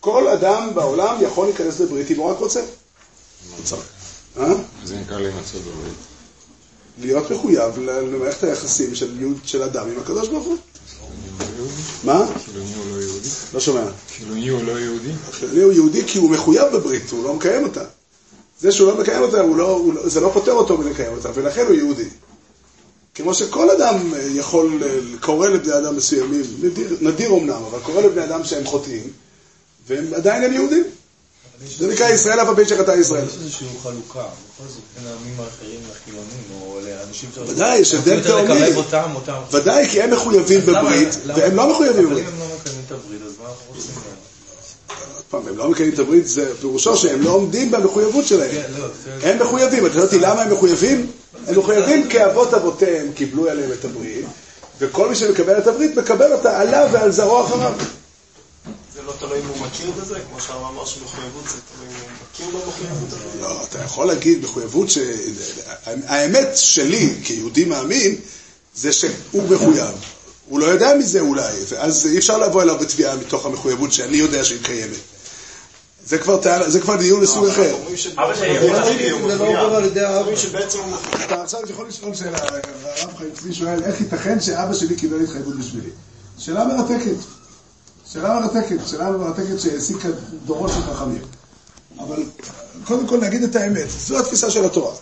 כל 0.00 0.28
אדם 0.28 0.70
בעולם 0.74 1.16
יכול 1.20 1.46
להיכנס 1.46 1.80
לברית 1.80 2.10
אם 2.10 2.16
הוא 2.16 2.30
רק 2.30 2.38
רוצה. 2.38 2.60
אה? 4.36 4.54
זה 4.84 4.96
נקרא 4.96 5.18
להימצא 5.18 5.58
בברית. 5.58 5.94
להיות 6.98 7.30
מחויב 7.30 7.78
למערכת 7.78 8.44
היחסים 8.44 8.94
של, 8.94 9.34
של 9.44 9.62
אדם 9.62 9.90
עם 9.90 9.98
הקדוש 9.98 10.28
ברוך 10.28 10.46
הוא. 10.46 10.56
מה? 12.04 12.26
חילוני 12.44 12.74
הוא 12.74 12.84
לא 12.90 13.02
יהודי? 13.02 13.28
לא 13.54 13.60
שומע. 13.60 13.84
חילוני 14.16 14.48
הוא 14.48 14.62
לא 14.62 14.80
יהודי? 14.80 15.12
חילוני 15.30 15.62
הוא 15.62 15.72
יהודי 15.72 16.04
כי 16.06 16.18
הוא 16.18 16.30
מחויב 16.30 16.64
בברית, 16.72 17.10
הוא 17.10 17.24
לא 17.24 17.34
מקיים 17.34 17.64
אותה. 17.64 17.84
זה 18.60 18.72
שהוא 18.72 18.88
לא 18.88 19.00
מקיים 19.00 19.22
אותה, 19.22 19.42
לא, 19.42 19.70
הוא 19.70 19.94
לא, 19.94 20.08
זה 20.08 20.20
לא 20.20 20.30
פוטר 20.32 20.52
אותו 20.52 20.78
מלקיים 20.78 21.12
אותה, 21.12 21.28
ולכן 21.34 21.66
הוא 21.66 21.74
יהודי. 21.74 22.08
כמו 23.14 23.34
שכל 23.34 23.70
אדם 23.70 24.12
יכול, 24.34 24.82
קורא 25.20 25.48
לבני 25.48 25.78
אדם 25.78 25.96
מסוימים, 25.96 26.42
נדיר, 26.62 26.96
נדיר 27.00 27.30
אמנם, 27.30 27.62
אבל 27.70 27.78
קורא 27.80 28.02
לבני 28.02 28.24
אדם 28.24 28.44
שהם 28.44 28.64
חוטאים, 28.64 29.10
והם 29.86 30.14
עדיין 30.14 30.44
הם 30.44 30.52
יהודים. 30.52 30.84
זה 31.78 31.92
נקרא 31.92 32.08
ישראל 32.08 32.40
אף 32.40 32.48
הבן 32.48 32.68
שחטא 32.68 32.90
ישראל. 32.90 33.24
יש 33.26 33.34
איזושהי 33.34 33.68
חלוקה, 33.82 34.20
בכל 34.20 34.68
זאת, 34.68 34.82
בין 34.96 35.06
העמים 35.06 35.40
האחרים 35.40 35.80
לחילונים, 35.90 36.44
או 36.60 36.78
לאנשים 36.84 37.30
ש... 37.34 37.38
ודאי, 37.38 37.78
יש 37.78 37.94
הבדל 37.94 38.22
תאומי. 38.22 38.60
ודאי, 39.50 39.88
כי 39.88 40.02
הם 40.02 40.10
מחויבים 40.10 40.60
בברית, 40.60 41.08
והם 41.26 41.56
לא 41.56 41.70
מחויבים 41.70 42.04
בברית. 42.04 42.26
אבל 42.26 42.34
אם 42.34 42.40
הם 42.42 42.48
לא 42.48 42.56
מקיימים 42.56 42.82
את 42.86 42.92
הברית, 42.92 43.22
אז 43.22 43.32
מה 43.42 43.48
אנחנו 43.48 43.74
רוצים 43.74 43.94
פעם, 45.34 45.48
הם 45.48 45.58
לא 45.58 45.70
מקיימים 45.70 45.94
את 45.94 45.98
הברית, 45.98 46.26
זה 46.26 46.54
פירושו 46.60 46.96
שהם 46.96 47.22
לא 47.22 47.30
עומדים 47.30 47.70
במחויבות 47.70 48.26
שלהם. 48.26 48.50
כן, 48.50 48.62
לא, 48.78 48.86
הם 49.22 49.38
מחויבים, 49.38 49.86
אתה 49.86 49.98
יודעת 49.98 50.12
למה 50.12 50.42
הם 50.42 50.52
מחויבים? 50.52 51.10
הם 51.46 51.58
מחויבים 51.58 52.08
כי 52.08 52.24
אבות 52.24 52.54
אבותיהם 52.54 53.12
קיבלו 53.12 53.48
עליהם 53.48 53.72
את 53.72 53.84
הברית, 53.84 54.24
וכל 54.78 55.08
מי 55.08 55.14
שמקבל 55.16 55.58
את 55.58 55.66
הברית 55.66 55.96
מקבל 55.96 56.32
אותה 56.32 56.60
עליו 56.60 56.88
ועל 56.92 57.10
זרעו 57.12 57.44
אחריו. 57.46 57.72
זה 58.94 59.02
לא 59.02 59.12
תלוי 59.18 59.38
אם 59.38 59.46
הוא 59.46 59.66
מכיר 59.66 59.90
בזה, 59.90 60.18
כמו 60.30 60.40
שהרב 60.40 60.62
אמר 60.74 60.84
שמחויבות 60.84 61.44
זה 61.44 61.56
תלוי 61.76 61.88
אם 61.88 62.00
הוא 62.00 62.10
מכיר 62.32 62.46
במחויבות 62.46 63.08
הזאת. 63.08 63.40
לא, 63.40 63.64
אתה 63.70 63.78
יכול 63.84 64.06
להגיד 64.06 64.42
מחויבות 64.44 64.90
ש... 64.90 64.98
האמת 65.86 66.48
שלי 66.54 67.14
כיהודי 67.24 67.64
מאמין 67.64 68.16
זה 68.74 68.92
שהוא 68.92 69.42
מחויב. 69.50 69.94
הוא 70.48 70.60
לא 70.60 70.66
יודע 70.66 70.94
מזה 70.98 71.20
אולי, 71.20 71.52
ואז 71.68 72.06
אי 72.06 72.18
אפשר 72.18 72.38
לבוא 72.38 72.62
אליו 72.62 72.78
בתביעה 72.78 73.16
מתוך 73.16 73.46
המחויבות 73.46 73.92
שאני 73.92 74.16
יודע 74.16 74.44
שהיא 74.44 74.58
קיימת. 74.62 75.13
זה 76.06 76.18
כבר, 76.18 76.40
זה 76.66 76.80
כבר 76.80 76.96
דיון 76.96 77.20
לסוג 77.20 77.46
אחר. 77.46 77.76
לא 78.16 79.44
עובר 79.44 79.76
על 79.76 79.84
ידי 79.84 80.00
האבא. 80.00 80.18
אומרים 80.18 80.36
שבעצם 80.36 80.78
אתה 81.24 81.42
עכשיו 81.42 81.60
יכול 81.70 81.88
לשאול 81.88 82.14
שאלה, 82.14 82.38
הרב 82.38 83.16
חיים 83.16 83.30
צבי 83.34 83.54
שואל, 83.54 83.84
איך 83.84 84.00
ייתכן 84.00 84.40
שאבא 84.40 84.74
שלי 84.74 84.96
קיבל 84.96 85.20
התחייבות 85.20 85.56
בשבילי? 85.56 85.90
שאלה 86.38 86.64
מרתקת. 86.64 87.16
שאלה 88.12 88.40
מרתקת, 88.40 88.76
שאלה 88.86 89.10
מרתקת 89.10 89.60
שהעסיקה 89.60 90.08
דורות 90.44 90.70
של 90.70 90.94
חכמים. 90.94 91.22
אבל 91.98 92.22
קודם 92.84 93.06
כל 93.06 93.20
נגיד 93.20 93.42
את 93.42 93.56
האמת, 93.56 93.86
זו 94.06 94.18
התפיסה 94.18 94.50
של 94.50 94.64
התורה. 94.64 94.94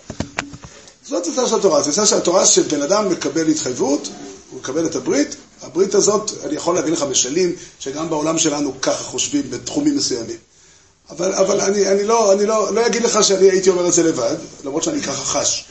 זו 1.08 1.18
התפיסה 1.18 1.48
של 1.48 1.56
התורה, 1.56 1.80
התפיסה 1.80 2.06
של 2.06 2.16
התורה 2.16 2.46
שבן 2.46 2.82
אדם 2.82 3.08
מקבל 3.08 3.48
התחייבות, 3.48 4.08
הוא 4.50 4.60
מקבל 4.60 4.86
את 4.86 4.94
הברית, 4.96 5.36
הברית 5.62 5.94
הזאת, 5.94 6.30
אני 6.44 6.54
יכול 6.54 6.74
להביא 6.74 6.92
לך 6.92 7.02
משלים 7.02 7.52
שגם 7.78 8.10
בעולם 8.10 8.38
שלנו 8.38 8.80
ככה 8.80 9.04
חושבים 9.04 9.50
בתחומים 9.50 9.96
מסוימים. 9.96 10.36
אבל, 11.16 11.32
אבל 11.32 11.60
אני, 11.60 11.88
אני, 11.88 12.04
לא, 12.04 12.32
אני 12.32 12.46
לא, 12.46 12.74
לא 12.74 12.86
אגיד 12.86 13.02
לך 13.02 13.24
שאני 13.24 13.50
הייתי 13.50 13.70
אומר 13.70 13.88
את 13.88 13.92
זה 13.92 14.02
לבד, 14.02 14.36
למרות 14.64 14.82
שאני 14.82 15.00
ככה 15.00 15.24
חש. 15.24 15.64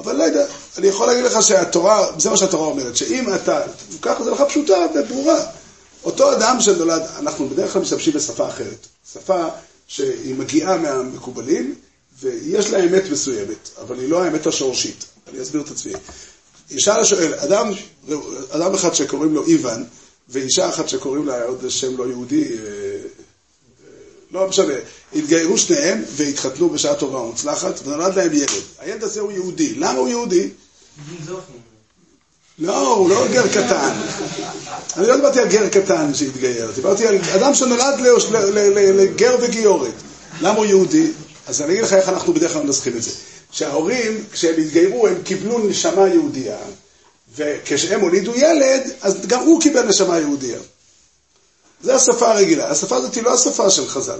אבל 0.00 0.16
לא 0.16 0.22
יודע, 0.22 0.46
אני 0.78 0.86
יכול 0.86 1.06
להגיד 1.06 1.24
לך 1.24 1.42
שהתורה, 1.42 2.06
זה 2.18 2.30
מה 2.30 2.36
שהתורה 2.36 2.66
אומרת, 2.66 2.96
שאם 2.96 3.34
אתה, 3.34 3.60
ככה 4.02 4.24
זה 4.24 4.30
לך 4.30 4.42
פשוטה 4.48 4.86
וברורה. 4.94 5.46
אותו 6.04 6.32
אדם 6.32 6.56
שנולד, 6.60 7.02
אנחנו 7.18 7.48
בדרך 7.48 7.72
כלל 7.72 7.82
משתמשים 7.82 8.12
בשפה 8.12 8.48
אחרת. 8.48 8.86
שפה 9.12 9.46
שהיא 9.88 10.34
מגיעה 10.34 10.76
מהמקובלים, 10.76 11.74
ויש 12.20 12.70
לה 12.70 12.84
אמת 12.84 13.02
מסוימת, 13.10 13.70
אבל 13.80 13.98
היא 13.98 14.08
לא 14.08 14.24
האמת 14.24 14.46
השורשית. 14.46 15.04
אני 15.32 15.42
אסביר 15.42 15.60
את 15.60 15.70
עצמי. 15.70 15.92
ישאל 16.70 17.00
השואל, 17.00 17.34
אדם, 17.34 17.70
אדם 18.50 18.74
אחד 18.74 18.94
שקוראים 18.94 19.34
לו 19.34 19.46
איוון, 19.46 19.84
ואישה 20.28 20.68
אחת 20.68 20.88
שקוראים 20.88 21.26
לה 21.26 21.42
עוד 21.42 21.64
שם 21.68 21.96
לא 21.96 22.04
יהודי, 22.04 22.44
אה, 22.44 22.58
לא 24.34 24.48
משנה, 24.48 24.74
התגיירו 25.14 25.58
שניהם 25.58 26.02
והתחתנו 26.10 26.70
בשעה 26.70 26.94
טובה 26.94 27.18
ומוצלחת, 27.18 27.86
ונולד 27.86 28.16
להם 28.16 28.32
ילד. 28.32 28.48
הילד 28.78 29.02
הזה 29.04 29.20
הוא 29.20 29.32
יהודי. 29.32 29.74
למה 29.74 29.98
הוא 29.98 30.08
יהודי? 30.08 30.48
לא, 32.58 32.96
הוא 32.96 33.10
לא 33.10 33.28
גר 33.32 33.48
קטן. 33.48 33.92
אני 34.96 35.06
לא 35.06 35.16
דיברתי 35.16 35.40
על 35.40 35.48
גר 35.48 35.68
קטן 35.68 36.14
שהתגייר, 36.14 36.70
דיברתי 36.74 37.06
על 37.06 37.18
אדם 37.34 37.54
שנולד 37.54 38.00
לגר 38.74 39.36
וגיורת. 39.40 39.94
למה 40.40 40.58
הוא 40.58 40.66
יהודי? 40.66 41.10
אז 41.46 41.62
אני 41.62 41.72
אגיד 41.72 41.84
לך 41.84 41.92
איך 41.92 42.08
אנחנו 42.08 42.34
בדרך 42.34 42.52
כלל 42.52 42.62
מנסחים 42.62 42.96
את 42.96 43.02
זה. 43.02 43.10
שההורים, 43.50 44.24
כשהם 44.32 44.54
התגיירו, 44.60 45.06
הם 45.06 45.22
קיבלו 45.24 45.58
נשמה 45.58 46.08
יהודייה, 46.08 46.58
וכשהם 47.36 48.00
הולידו 48.00 48.34
ילד, 48.34 48.90
אז 49.00 49.26
גם 49.26 49.40
הוא 49.40 49.60
קיבל 49.60 49.82
נשמה 49.82 50.18
יהודייה. 50.18 50.58
זה 51.84 51.94
השפה 51.94 52.32
הרגילה. 52.32 52.70
השפה 52.70 52.96
הזאת 52.96 53.14
היא 53.14 53.22
לא 53.22 53.34
השפה 53.34 53.70
של 53.70 53.88
חז"ל. 53.88 54.18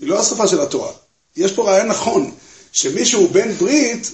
היא 0.00 0.08
לא 0.08 0.20
השפה 0.20 0.48
של 0.48 0.60
התורה. 0.60 0.92
יש 1.36 1.52
פה 1.52 1.64
רעיון 1.64 1.86
נכון, 1.88 2.30
שמישהו 2.72 3.28
בן 3.28 3.52
ברית, 3.52 4.10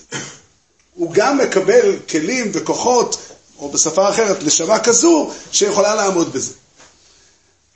הוא 0.94 1.10
גם 1.14 1.38
מקבל 1.38 1.96
כלים 2.10 2.50
וכוחות, 2.52 3.16
או 3.58 3.70
בשפה 3.70 4.10
אחרת, 4.10 4.42
נשמה 4.42 4.78
כזו, 4.78 5.30
שיכולה 5.52 5.94
לעמוד 5.94 6.32
בזה. 6.32 6.52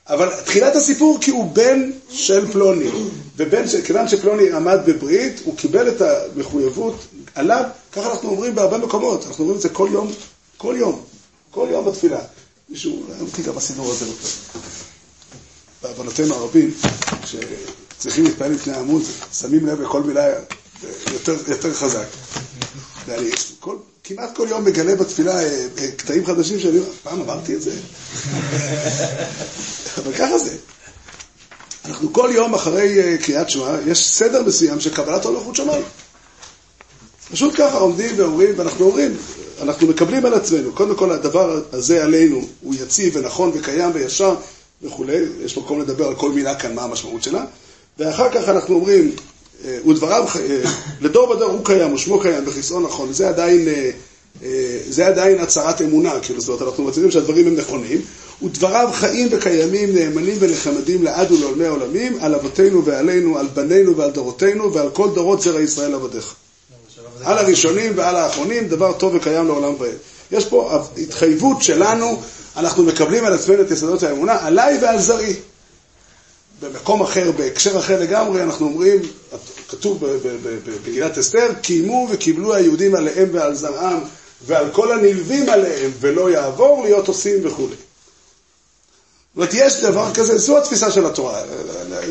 אבל 0.07 0.29
תחילת 0.45 0.75
הסיפור 0.75 1.17
כי 1.21 1.31
הוא 1.31 1.51
בן 1.51 1.91
של 2.09 2.51
פלוני, 2.51 2.89
וכיוון 3.37 4.07
שפלוני 4.07 4.51
עמד 4.51 4.79
בברית, 4.85 5.41
הוא 5.43 5.57
קיבל 5.57 5.89
את 5.89 6.01
המחויבות 6.01 6.95
עליו, 7.35 7.63
ככה 7.91 8.11
אנחנו 8.11 8.29
אומרים 8.29 8.55
בהרבה 8.55 8.77
מקומות, 8.77 9.25
אנחנו 9.27 9.43
אומרים 9.43 9.57
את 9.57 9.61
זה 9.61 9.69
כל 9.69 9.89
יום, 9.91 10.11
כל 10.57 10.75
יום, 10.77 11.01
כל 11.51 11.67
יום 11.71 11.85
בתפילה. 11.85 12.19
מישהו, 12.69 13.03
אמרתי 13.19 13.41
גם 13.41 13.57
הסידור 13.57 13.91
הזה 13.91 14.05
בעוונותינו 15.83 16.35
הרבים, 16.35 16.73
שצריכים 17.25 18.23
להתפעל 18.23 18.51
לפני 18.51 18.73
העמוד, 18.73 19.01
שמים 19.39 19.67
לב 19.67 19.81
לכל 19.81 20.03
מילה 20.03 20.27
יותר, 21.13 21.35
יותר 21.47 21.73
חזק. 21.73 22.05
ואני 23.05 23.29
כל, 23.59 23.75
כמעט 24.03 24.35
כל 24.35 24.47
יום 24.49 24.65
מגלה 24.65 24.95
בתפילה 24.95 25.35
אה, 25.35 25.67
אה, 25.77 25.91
קטעים 25.97 26.25
חדשים 26.25 26.59
שאני 26.59 26.77
אומר, 26.77 26.89
פעם 27.03 27.21
אמרתי 27.21 27.55
את 27.55 27.61
זה? 27.61 27.71
אבל 29.97 30.13
ככה 30.13 30.37
זה. 30.37 30.55
אנחנו 31.85 32.13
כל 32.13 32.29
יום 32.33 32.53
אחרי 32.53 32.99
אה, 32.99 33.17
קריאת 33.17 33.49
שמע, 33.49 33.77
יש 33.87 34.07
סדר 34.07 34.43
מסוים 34.43 34.79
של 34.79 34.95
קבלת 34.95 35.25
הולכות 35.25 35.55
שמיים. 35.55 35.83
פשוט 37.31 37.53
ככה 37.57 37.77
עומדים 37.77 38.15
ואומרים, 38.17 38.53
ואנחנו 38.57 38.85
אומרים, 38.85 39.17
אנחנו 39.61 39.87
מקבלים 39.87 40.25
על 40.25 40.33
עצמנו, 40.33 40.73
קודם 40.73 40.95
כל 40.95 41.11
הדבר 41.11 41.61
הזה 41.73 42.03
עלינו 42.03 42.47
הוא 42.61 42.75
יציב 42.75 43.15
ונכון 43.15 43.51
וקיים 43.53 43.91
וישר 43.93 44.35
וכולי, 44.83 45.17
יש 45.45 45.57
מקום 45.57 45.81
לדבר 45.81 46.07
על 46.07 46.15
כל 46.15 46.31
מילה 46.31 46.55
כאן, 46.55 46.75
מה 46.75 46.81
המשמעות 46.83 47.23
שלה, 47.23 47.45
ואחר 47.99 48.29
כך 48.29 48.49
אנחנו 48.49 48.75
אומרים, 48.75 49.11
אה, 49.65 49.77
ודבריו, 49.87 50.25
אה, 50.35 50.61
לדור 51.01 51.29
ודור 51.29 51.51
הוא 51.51 51.65
קיים, 51.65 51.93
ושמו 51.93 52.19
קיים, 52.19 52.43
וכיסאו 52.47 52.79
נכון, 52.79 53.13
זה 53.13 53.29
עדיין, 53.29 53.67
אה, 54.43 54.79
זה 54.89 55.07
עדיין 55.07 55.39
הצהרת 55.39 55.81
אמונה, 55.81 56.19
כאילו, 56.21 56.41
זאת 56.41 56.49
אומרת, 56.49 56.61
אנחנו 56.61 56.83
מצהירים 56.83 57.11
שהדברים 57.11 57.47
הם 57.47 57.55
נכונים, 57.55 58.01
ודבריו 58.43 58.89
חיים 58.93 59.27
וקיימים, 59.31 59.95
נאמנים 59.95 60.35
ונחמדים 60.39 61.03
לעד 61.03 61.31
ולעולמי 61.31 61.65
העולמים, 61.65 62.17
על 62.21 62.35
אבותינו 62.35 62.85
ועלינו, 62.85 63.37
על 63.37 63.47
בנינו 63.53 63.97
ועל 63.97 64.11
דורותינו, 64.11 64.73
ועל 64.73 64.89
כל 64.89 65.09
דורות 65.13 65.41
זרע 65.41 65.61
ישראל 65.61 65.93
עבדיך. 65.93 66.35
על 67.23 67.37
הראשונים 67.37 67.91
ועל 67.95 68.15
האחרונים, 68.15 68.67
דבר 68.67 68.93
טוב 68.93 69.15
וקיים 69.15 69.47
לעולם 69.47 69.73
ועד. 69.79 69.91
יש 70.31 70.45
פה 70.45 70.83
התחייבות 70.97 71.63
שלנו, 71.63 72.21
אנחנו 72.57 72.83
מקבלים 72.83 73.25
על 73.25 73.33
עצמנו 73.33 73.61
את 73.61 73.71
יסודות 73.71 74.03
האמונה, 74.03 74.37
עליי 74.41 74.77
ועל 74.81 74.99
זרעי. 74.99 75.35
במקום 76.61 77.01
אחר, 77.01 77.31
בהקשר 77.31 77.79
אחר 77.79 77.99
לגמרי, 77.99 78.43
אנחנו 78.43 78.65
אומרים, 78.65 79.01
כתוב 79.69 80.05
במגילת 80.65 81.17
אסתר, 81.17 81.53
קיימו 81.61 82.07
וקיבלו 82.11 82.53
היהודים 82.53 82.95
עליהם 82.95 83.29
ועל 83.31 83.55
זרעם 83.55 83.99
ועל 84.45 84.65
כל 84.71 84.91
הנלווים 84.91 85.49
עליהם, 85.49 85.91
ולא 85.99 86.31
יעבור 86.31 86.83
להיות 86.83 87.07
עושים 87.07 87.37
וכולי. 87.43 87.75
זאת 87.75 89.35
אומרת, 89.35 89.49
יש 89.53 89.83
דבר 89.83 90.13
כזה, 90.13 90.37
זו 90.37 90.57
התפיסה 90.57 90.91
של 90.91 91.05
התורה. 91.05 91.41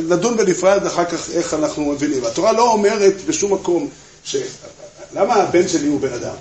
נדון 0.08 0.36
בנפרד 0.36 0.86
אחר 0.86 1.04
כך 1.04 1.30
איך 1.30 1.54
אנחנו 1.54 1.84
מבינים. 1.84 2.24
התורה 2.24 2.52
לא 2.52 2.72
אומרת 2.72 3.14
בשום 3.26 3.54
מקום 3.54 3.88
ש... 4.24 4.36
למה 5.14 5.34
הבן 5.34 5.68
שלי 5.68 5.88
הוא 5.88 6.00
בן 6.00 6.12
אדם? 6.12 6.34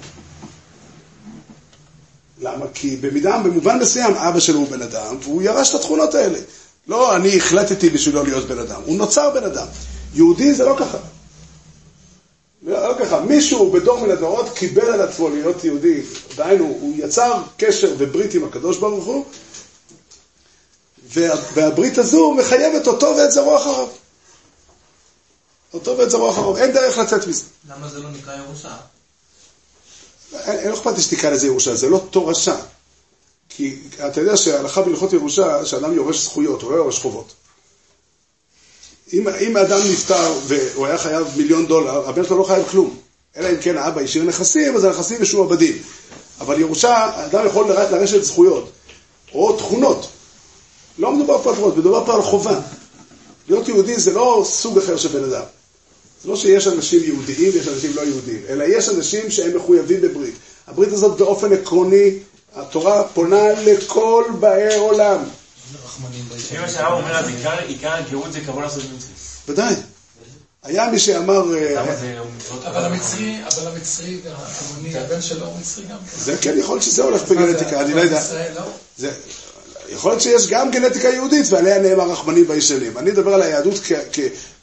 למה? 2.42 2.66
כי 2.74 2.96
במידה, 2.96 3.38
במובן 3.38 3.80
מסוים 3.80 4.14
אבא 4.14 4.40
שלו 4.40 4.60
הוא 4.60 4.68
בן 4.68 4.82
אדם, 4.82 5.18
והוא 5.22 5.42
ירש 5.42 5.70
את 5.70 5.80
התכונות 5.80 6.16
האלה. 6.16 6.40
לא 6.88 7.16
אני 7.16 7.38
החלטתי 7.38 7.90
בשבילו 7.90 8.24
להיות 8.24 8.48
בן 8.48 8.60
אדם, 8.60 8.82
הוא 8.86 8.98
נוצר 8.98 9.30
בן 9.34 9.44
אדם. 9.44 9.68
יהודי 10.14 10.54
זה 10.54 10.66
לא 10.66 10.76
ככה. 10.80 10.98
לא, 12.62 12.94
ככה, 13.00 13.22
מישהו 13.22 13.72
בדור 13.72 14.00
מן 14.00 14.12
הדורות 14.12 14.50
קיבל 14.58 14.86
על 14.86 15.02
עצמו 15.02 15.30
להיות 15.30 15.64
יהודי, 15.64 16.02
דהיינו, 16.36 16.66
הוא 16.66 16.94
יצר 16.98 17.42
קשר 17.58 17.94
וברית 17.98 18.34
עם 18.34 18.44
הקדוש 18.44 18.78
ברוך 18.78 19.06
הוא, 19.06 19.26
וה, 21.14 21.36
והברית 21.54 21.98
הזו 21.98 22.34
מחייבת 22.34 22.88
אותו 22.88 23.14
ואת 23.18 23.32
זרוע 23.32 23.58
אחריו. 23.58 23.88
אותו 25.74 25.98
ואת 25.98 26.10
זרוע 26.10 26.32
אחריו, 26.32 26.58
אין 26.58 26.72
דרך 26.72 26.98
לצאת 26.98 27.28
מזה. 27.28 27.44
למה 27.70 27.88
זה 27.88 28.00
לא 28.00 28.10
נקרא 28.10 28.36
ירושה? 28.36 28.76
אין, 30.34 30.60
אין 30.60 30.74
אכפת 30.74 30.96
לי 30.96 31.02
שתקרא 31.02 31.30
לזה 31.30 31.48
ירושה, 31.48 31.76
זה 31.76 31.90
לא 31.90 32.02
תורשה. 32.10 32.56
כי 33.50 33.76
אתה 34.08 34.22
יודע 34.22 34.38
שההלכה 34.38 34.82
בהלכות 34.82 35.14
ירושה, 35.14 35.66
שאדם 35.66 35.94
יורש 35.94 36.24
זכויות, 36.24 36.62
הוא 36.62 36.72
לא 36.72 36.76
יורש 36.76 37.00
חובות. 37.00 37.34
אם, 39.14 39.28
אם 39.28 39.58
האדם 39.58 39.80
נפטר 39.92 40.34
והוא 40.48 40.88
היה 40.88 40.98
חייב 40.98 41.28
מיליון 41.38 41.68
דולר, 41.68 42.10
הבן 42.10 42.26
שלו 42.26 42.38
לא 42.38 42.44
חייב 42.44 42.68
כלום. 42.68 42.98
אלא 43.38 43.50
אם 43.50 43.58
כן 43.62 43.78
האבא 43.78 44.02
השאיר 44.02 44.24
נכסים, 44.24 44.76
אז 44.76 44.84
הנכסים 44.84 45.22
משועבדים. 45.22 45.78
אבל 46.40 46.60
ירושה, 46.60 46.96
האדם 46.96 47.46
יכול 47.48 47.68
לרשת 47.70 48.24
זכויות, 48.24 48.70
או 49.34 49.58
תכונות. 49.58 50.08
לא 50.98 51.12
מדובר 51.12 51.44
פה 51.44 51.50
על 51.50 51.56
תכונות, 51.56 51.78
מדובר 51.78 52.06
פה 52.06 52.16
על 52.16 52.22
חובה. 52.22 52.60
להיות 53.48 53.68
יהודי 53.68 54.00
זה 54.00 54.14
לא 54.14 54.44
סוג 54.46 54.78
אחר 54.78 54.98
של 54.98 55.10
בן 55.10 55.24
אדם. 55.24 55.44
זה 56.24 56.30
לא 56.30 56.36
שיש 56.36 56.68
אנשים 56.68 57.04
יהודיים 57.04 57.52
ויש 57.54 57.68
אנשים 57.68 57.92
לא 57.96 58.02
יהודיים, 58.02 58.42
אלא 58.50 58.64
יש 58.64 58.90
אנשים 58.90 59.32
שהם 59.32 59.58
מחויבים 59.58 60.02
בברית. 60.02 60.34
הברית 60.68 60.92
הזאת 60.92 61.18
באופן 61.18 61.54
עקרוני 61.54 62.12
התורה 62.56 63.04
פונה 63.14 63.54
לכל 63.54 64.24
באי 64.40 64.76
עולם. 64.76 65.20
אמא 66.56 66.68
שהרב 66.68 66.94
אומר, 66.94 67.18
אז 67.18 67.26
עיקר 67.68 67.94
הגאות 67.94 68.34
זה 68.34 68.42
כבוד 68.42 68.64
לעשות 68.64 68.84
מצוות. 68.84 69.12
ודאי. 69.48 69.76
היה 70.64 70.90
מי 70.92 71.00
שאמר... 71.00 71.58
אה, 71.58 71.84
אבל 72.66 72.86
המצרי, 72.86 73.36
אבל 73.48 73.68
המצרי 73.68 74.20
הבן 74.94 75.22
שלו 75.22 75.46
הוא 75.46 75.60
מצרי 75.60 75.84
גם 75.84 75.98
כן. 75.98 76.18
זה 76.20 76.38
כן, 76.42 76.58
יכול 76.58 76.76
להיות 76.76 76.84
שזה 76.84 77.04
הולך 77.04 77.32
בגנטיקה, 77.32 77.82
אני 77.82 77.94
לא 77.94 78.02
יודע. 78.02 78.22
יכול 79.90 80.12
להיות 80.12 80.22
שיש 80.22 80.48
גם 80.48 80.72
גנטיקה 80.72 81.10
יהודית, 81.10 81.46
ועליה 81.50 81.80
נאמר 81.80 82.12
רחמנים 82.12 82.48
בישנים. 82.48 82.98
אני 82.98 83.12
מדבר 83.12 83.34
על 83.34 83.42
היהדות 83.42 83.74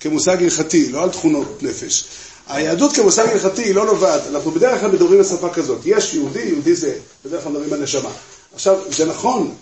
כמושג 0.00 0.42
הלכתי, 0.42 0.88
לא 0.88 1.02
על 1.02 1.10
תכונות 1.10 1.62
נפש. 1.62 2.04
היהדות 2.46 2.92
כמושג 2.92 3.28
הלכתי 3.28 3.62
היא 3.62 3.74
לא 3.74 3.86
נובעת, 3.86 4.22
אנחנו 4.26 4.50
בדרך 4.50 4.80
כלל 4.80 4.90
מדברים 4.90 5.20
בשפה 5.20 5.48
כזאת, 5.48 5.80
יש 5.84 6.14
יהודי, 6.14 6.42
יהודי 6.42 6.74
זה, 6.74 6.96
בדרך 7.24 7.42
כלל 7.42 7.52
מדברים 7.52 7.72
על 7.72 7.82
נשמה. 7.82 8.10
עכשיו, 8.54 8.78
זה 8.90 9.04
נכון, 9.04 9.54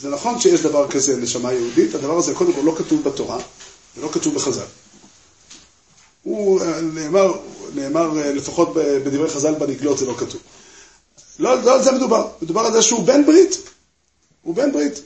זה 0.00 0.08
נכון 0.08 0.40
שיש 0.40 0.60
דבר 0.60 0.88
כזה, 0.88 1.16
נשמה 1.16 1.52
יהודית, 1.52 1.94
הדבר 1.94 2.18
הזה 2.18 2.34
קודם 2.34 2.52
כל 2.52 2.60
לא 2.64 2.74
כתוב 2.78 3.04
בתורה, 3.04 3.38
ולא 3.96 4.08
כתוב 4.12 4.34
בחז"ל. 4.34 4.64
הוא 6.22 6.60
נאמר, 6.82 7.32
נאמר 7.74 8.10
לפחות 8.34 8.74
בדברי 8.74 9.30
חז"ל 9.30 9.54
בנגלות 9.54 9.98
זה 9.98 10.06
לא 10.06 10.14
כתוב. 10.18 10.40
לא, 11.38 11.62
לא 11.62 11.74
על 11.74 11.82
זה 11.82 11.92
מדובר, 11.92 12.28
מדובר 12.42 12.60
על 12.60 12.72
זה 12.72 12.82
שהוא 12.82 13.04
בן 13.04 13.26
ברית, 13.26 13.56
הוא 14.42 14.54
בן 14.54 14.72
ברית. 14.72 15.00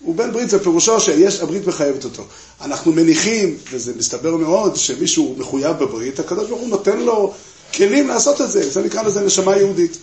הוא 0.00 0.14
בן 0.14 0.32
ברית, 0.32 0.50
זה 0.50 0.62
פירושו 0.62 1.00
שיש, 1.00 1.40
הברית 1.40 1.66
מחייבת 1.66 2.04
אותו. 2.04 2.24
אנחנו 2.60 2.92
מניחים, 2.92 3.58
וזה 3.70 3.92
מסתבר 3.96 4.36
מאוד, 4.36 4.76
שמישהו 4.76 5.34
מחויב 5.38 5.76
בברית, 5.76 6.20
הקדוש 6.20 6.48
ברוך 6.48 6.60
הוא 6.60 6.68
נותן 6.68 6.98
לו 6.98 7.34
כלים 7.74 8.08
לעשות 8.08 8.40
את 8.40 8.50
זה, 8.50 8.70
זה 8.70 8.82
נקרא 8.82 9.02
לזה 9.02 9.20
נשמה 9.20 9.56
יהודית. 9.56 9.98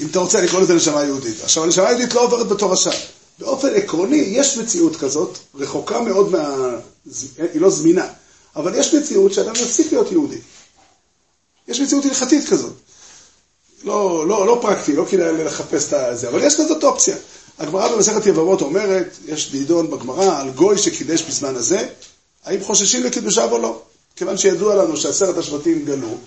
אם 0.00 0.06
אתה 0.06 0.18
רוצה 0.18 0.40
לקרוא 0.42 0.60
לזה 0.60 0.74
נשמה 0.74 1.04
יהודית. 1.04 1.36
עכשיו, 1.42 1.64
הנשמה 1.64 1.88
היהודית 1.88 2.14
לא 2.14 2.24
עוברת 2.24 2.48
בתורשה. 2.48 2.90
באופן 3.38 3.74
עקרוני, 3.74 4.16
יש 4.16 4.58
מציאות 4.58 4.96
כזאת, 4.96 5.38
רחוקה 5.54 6.00
מאוד 6.00 6.30
מה... 6.30 6.70
היא 7.52 7.60
לא 7.60 7.70
זמינה, 7.70 8.06
אבל 8.56 8.74
יש 8.74 8.94
מציאות 8.94 9.32
שאדם 9.32 9.52
יפסיק 9.52 9.92
להיות 9.92 10.12
יהודי. 10.12 10.38
יש 11.68 11.80
מציאות 11.80 12.04
הלכתית 12.04 12.48
כזאת. 12.48 12.72
לא, 13.84 14.28
לא, 14.28 14.46
לא 14.46 14.58
פרקטי, 14.62 14.96
לא 14.96 15.04
כדאי 15.10 15.44
לחפש 15.44 15.92
את 15.92 16.18
זה, 16.18 16.28
אבל 16.28 16.44
יש 16.44 16.54
כזאת 16.54 16.84
אופציה. 16.84 17.16
הגמרא 17.58 17.88
במסכת 17.88 18.26
יבמות 18.26 18.62
אומרת, 18.62 19.16
יש 19.26 19.50
דידון 19.52 19.90
בגמרא 19.90 20.40
על 20.40 20.50
גוי 20.50 20.78
שקידש 20.78 21.22
בזמן 21.22 21.56
הזה, 21.56 21.86
האם 22.44 22.64
חוששים 22.64 23.04
לקידושיו 23.04 23.52
או 23.52 23.58
לא? 23.58 23.82
כיוון 24.16 24.38
שידוע 24.38 24.74
לנו 24.74 24.96
שעשרת 24.96 25.38
השבטים 25.38 25.84
גלו 25.84 26.18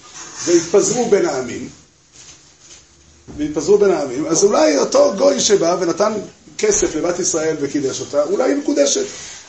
והתפזרו 0.45 1.05
בין 1.09 1.25
העמים, 1.25 1.69
והתפזרו 3.37 3.77
בין 3.77 3.91
העמים, 3.91 4.27
אז 4.27 4.43
אולי 4.43 4.77
אותו 4.77 5.13
גוי 5.17 5.39
שבא 5.39 5.77
ונתן 5.79 6.13
כסף 6.57 6.95
לבת 6.95 7.19
ישראל 7.19 7.55
וקידש 7.61 8.01
אותה, 8.01 8.23
אולי 8.23 8.43
היא 8.51 8.55
מקודשת. 8.55 9.05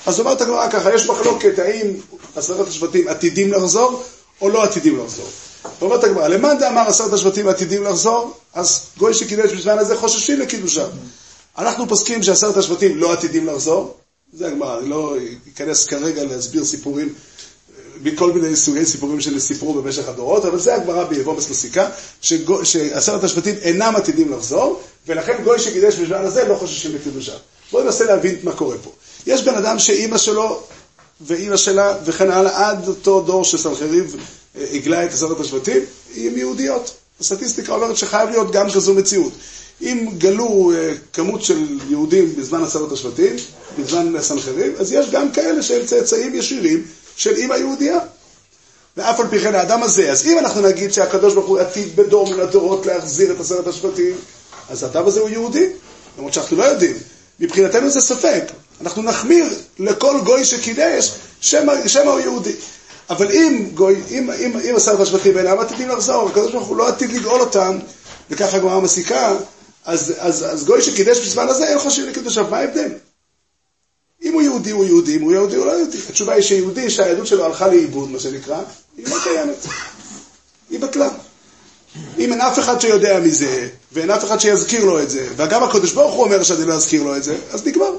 אז 0.07 0.21
אומרת 0.21 0.41
הגמרא 0.41 0.71
ככה, 0.71 0.95
יש 0.95 1.07
מחלוקת 1.07 1.59
האם 1.59 1.87
עשרת 2.37 2.69
השבטים 2.69 3.09
עתידים 3.09 3.53
לחזור 3.53 4.03
או 4.41 4.49
לא 4.49 4.65
עתידים 4.65 5.05
לחזור. 5.05 5.29
אומרת 5.81 6.05
הגמרא, 6.05 6.29
למאן 6.29 6.59
דאמר 6.59 6.89
עשרת 6.89 7.13
השבטים 7.13 7.49
עתידים 7.49 7.85
לחזור, 7.85 8.35
אז 8.55 8.81
גוי 8.99 9.15
שקידש 9.15 9.53
בזמן 9.53 9.79
הזה 9.79 9.97
חוששים 9.97 10.41
לקידושיו. 10.41 10.89
אנחנו 11.59 11.89
פוסקים 11.89 12.23
שעשרת 12.23 12.57
השבטים 12.57 12.97
לא 12.99 13.13
עתידים 13.13 13.47
לחזור, 13.47 13.97
זה 14.33 14.47
הגמרא, 14.47 14.79
אני 14.79 14.89
לא 14.89 15.17
אכנס 15.55 15.87
כרגע 15.87 16.25
להסביר 16.25 16.65
סיפורים, 16.65 17.15
מכל 18.03 18.33
מיני 18.33 18.57
סוגי 18.57 18.87
סיפורים 18.87 19.21
שסיפרו 19.21 19.75
במשך 19.75 20.09
הדורות, 20.09 20.45
אבל 20.45 20.59
זה 20.59 20.75
הגמרא 20.75 21.05
ביבומס 21.05 21.51
מסיקה, 21.51 21.91
שעשרת 22.63 23.25
השבטים 23.25 23.55
אינם 23.63 23.97
עתידים 23.97 24.33
לחזור, 24.33 24.83
ולכן 25.07 25.43
גוי 25.45 25.59
שקידש 25.59 25.95
בזמן 25.95 26.25
הזה 26.25 26.49
לא 26.49 26.55
חוששים 26.55 26.95
לקידושה. 26.95 27.33
בואו 27.73 27.85
ננסה 27.85 28.05
להבין 28.05 28.37
מה 28.43 28.53
קורה 28.53 28.77
פה. 28.85 28.91
יש 29.27 29.43
בן 29.43 29.55
אדם 29.55 29.79
שאימא 29.79 30.19
שלו 30.19 30.63
ואימא 31.21 31.57
שלה 31.57 31.97
וכן 32.05 32.31
הלאה, 32.31 32.69
עד 32.69 32.89
אותו 32.89 33.21
דור 33.21 33.45
שסנחריב 33.45 34.17
הגלה 34.55 35.05
את 35.05 35.13
עשרת 35.13 35.41
השבטים, 35.41 35.83
הם 36.17 36.39
יהודיות. 36.39 36.95
הסטטיסטיקה 37.21 37.75
אומרת 37.75 37.97
שחייב 37.97 38.31
להיות 38.31 38.53
גם 38.53 38.71
כזו 38.71 38.95
מציאות. 38.95 39.33
אם 39.83 40.09
גלו 40.19 40.73
אה, 40.75 40.93
כמות 41.13 41.43
של 41.43 41.79
יהודים 41.89 42.37
בזמן 42.37 42.63
עשרת 42.63 42.93
השבטים, 42.93 43.37
בזמן 43.79 44.23
סנחריב, 44.23 44.73
אז 44.79 44.93
יש 44.93 45.11
גם 45.11 45.33
כאלה 45.33 45.63
שהם 45.63 45.87
צאצאים 45.87 46.35
ישירים 46.35 46.85
של 47.17 47.37
אימא 47.37 47.55
יהודייה. 47.55 47.99
ואף 48.97 49.21
על 49.21 49.27
פי 49.31 49.41
כן 49.41 49.55
האדם 49.55 49.83
הזה, 49.83 50.11
אז 50.11 50.27
אם 50.27 50.39
אנחנו 50.39 50.61
נגיד 50.61 50.93
שהקדוש 50.93 51.35
ברוך 51.35 51.47
הוא 51.47 51.59
עתיד 51.59 51.97
בדור 51.97 52.31
מן 52.31 52.41
הדורות 52.41 52.87
להחזיר 52.87 53.33
את 53.33 53.41
עשרת 53.41 53.67
השבטים, 53.67 54.15
אז 54.69 54.83
האדם 54.83 55.07
הזה 55.07 55.21
הוא 55.21 55.29
יהודי, 55.29 55.67
למרות 56.19 56.33
שאנחנו 56.35 56.57
לא 56.57 56.65
יודעים. 56.65 56.97
מבחינתנו 57.41 57.91
זה 57.91 58.01
ספק. 58.01 58.45
אנחנו 58.81 59.03
נחמיר 59.03 59.47
לכל 59.79 60.21
גוי 60.25 60.45
שקידש, 60.45 61.13
שמא 61.41 61.73
הוא 62.05 62.21
יהודי. 62.21 62.53
אבל 63.11 63.33
אם 63.33 63.71
גוי, 63.75 64.03
אם, 64.11 64.31
אם, 64.31 64.53
אם 64.71 64.75
עשרת 64.77 65.01
השבטים 65.01 65.39
אינם 65.39 65.59
עתידים 65.59 65.89
לחזור, 65.89 66.29
הקדוש 66.29 66.53
ברוך 66.53 66.69
הוא 66.69 66.77
לא 66.77 66.89
עתיד 66.89 67.13
לגאול 67.13 67.41
אותם, 67.41 67.79
וככה 68.31 68.57
הגמרא 68.57 68.81
מסיקה, 68.81 69.37
אז, 69.89 70.15
אז, 70.19 70.45
אז 70.53 70.65
גוי 70.65 70.83
שקידש 70.83 71.19
בזמן 71.19 71.49
הזה, 71.49 71.69
אין 71.69 71.79
חושבים 71.79 72.09
לקדושיו, 72.09 72.47
מה 72.51 72.59
ההבדל? 72.59 72.93
אם 74.23 74.33
הוא 74.33 74.43
יהודי, 74.43 74.71
הוא 74.71 74.85
יהודי, 74.85 75.17
אם 75.17 75.23
הוא 75.23 75.33
יהודי, 75.33 75.57
הוא 75.57 75.67
לא 75.67 75.73
יהודי. 75.79 75.99
התשובה 76.09 76.33
היא 76.33 76.43
שיהודי 76.43 76.91
שהיהדות 76.91 77.27
שלו 77.27 77.45
הלכה 77.45 77.69
לאיבוד, 77.69 78.11
מה 78.11 78.19
שנקרא, 78.19 78.63
היא 78.97 79.07
לא 79.09 79.17
קיימת. 79.23 79.67
היא 80.71 80.81
בטלה. 80.81 81.09
אם 82.19 82.33
אין 82.33 82.41
אף 82.41 82.59
אחד 82.59 82.81
שיודע 82.81 83.21
מזה, 83.21 83.69
ואין 83.93 84.11
אף 84.11 84.25
אחד 84.25 84.41
שיזכיר 84.41 84.85
לו 84.85 85.03
את 85.03 85.11
זה, 85.11 85.29
וגם 85.37 85.65
הקדוש 85.65 85.93
ברוך 85.93 86.15
הוא 86.15 86.25
אומר 86.25 86.43
שאני 86.43 86.65
לא 86.65 86.75
אזכיר 86.75 87.03
לו 87.03 87.17
את 87.17 87.23
זה, 87.23 87.37
אז 87.51 87.67
נגמר. 87.67 87.93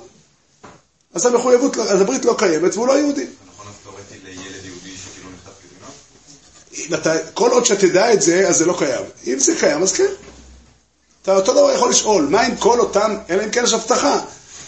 אז 1.13 1.25
המחויבות, 1.25 1.77
אז 1.77 2.01
הברית 2.01 2.25
לא 2.25 2.35
קיימת 2.37 2.75
והוא 2.75 2.87
לא 2.87 2.99
יהודי. 2.99 3.25
נכון, 3.53 3.67
אתה, 6.93 7.13
כל 7.33 7.51
עוד 7.51 7.65
שתדע 7.65 8.13
את 8.13 8.21
זה, 8.21 8.47
אז 8.47 8.57
זה 8.57 8.65
לא 8.65 8.75
קיים. 8.77 9.05
אם 9.27 9.39
זה 9.39 9.55
קיים, 9.59 9.81
אז 9.81 9.93
כן. 9.93 10.28
אתה 11.23 11.35
אותו 11.35 11.51
דבר 11.53 11.71
יכול 11.75 11.89
לשאול, 11.89 12.27
מה 12.29 12.41
עם 12.41 12.55
כל 12.55 12.79
אותם, 12.79 13.15
אלא 13.29 13.43
אם 13.43 13.49
כן 13.51 13.63
יש 13.63 13.73
הבטחה, 13.73 14.19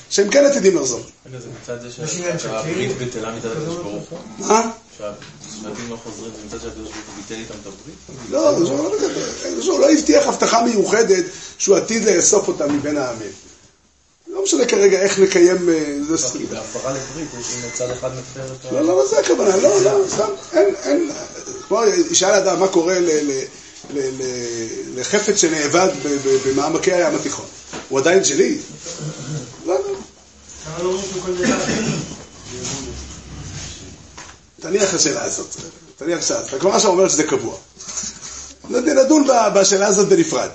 שהם 0.10 0.30
כן 0.30 0.45
עתידים 0.45 0.78
לחזור. 0.78 0.99
רגע, 1.30 1.38
זה 1.39 1.47
מצד 1.62 1.82
זה 1.82 2.08
שהברית 2.39 2.97
בטלה 2.97 3.32
מצד 3.36 3.52
הקדוש 3.52 3.76
ברוך 3.76 4.10
הוא? 4.10 4.20
מה? 4.38 4.72
שהשבטים 4.97 5.89
לא 5.89 5.97
חוזרים, 6.04 6.32
זה 6.39 6.56
מצד 6.56 6.64
שהקדוש 6.64 6.84
ברוך 6.84 6.95
הוא 7.08 7.16
ביטל 7.18 7.41
איתם 7.41 7.54
את 7.62 7.68
הברית? 7.68 7.95
לא, 8.30 8.66
זה 8.66 8.74
לא 8.74 8.91
מדבר. 8.99 9.72
הוא 9.72 9.80
לא 9.80 9.91
הבטיח 9.91 10.28
הבטחה 10.28 10.64
מיוחדת 10.64 11.26
שהוא 11.58 11.76
עתיד 11.78 12.04
לאסוף 12.04 12.47
אותם 12.47 12.76
מבין 12.76 12.97
העמים. 12.97 13.32
לא 14.28 14.43
משנה 14.43 14.66
כרגע 14.66 14.99
איך 14.99 15.20
נקיים... 15.20 15.70
אה, 15.70 15.95
זה- 16.16 16.38
כי 16.38 16.45
בהפרה 16.45 16.91
לברית 16.91 17.28
יש 17.39 17.45
אם 17.56 17.70
מצד 17.74 17.89
אחד 17.91 18.10
מפר 18.14 18.41
את 18.60 18.66
ה... 18.66 18.74
לא, 18.74 18.82
לא, 18.82 18.97
לא 18.97 19.08
זה 19.08 19.20
הכוונה, 19.20 19.58
לא, 19.58 19.82
לא, 19.82 19.99
סתם, 20.10 20.30
אין, 20.54 20.76
אין, 20.84 21.12
כמו 21.68 21.82
ישאל 22.12 22.30
אדם 22.34 22.60
מה 22.60 22.68
קורה 22.68 22.99
ל- 22.99 23.41
לחפץ 24.95 25.36
שנאבד 25.36 25.88
במעמקי 26.45 26.93
הים 26.93 27.15
התיכון. 27.15 27.45
הוא 27.89 27.99
עדיין 27.99 28.23
שלי? 28.23 28.57
לא, 29.65 29.75
לא. 29.75 29.97
תניח 34.59 34.93
לשאלה 34.93 35.23
הזאת, 35.23 35.55
תניח 35.95 36.19
לשאלה 36.19 36.39
הזאת. 36.39 36.53
הגמרא 36.53 36.79
שם 36.79 36.88
אומרת 36.88 37.09
שזה 37.09 37.23
קבוע. 37.23 37.57
נדון 38.69 39.27
בשאלה 39.55 39.88
הזאת 39.88 40.07
בנפרד. 40.07 40.49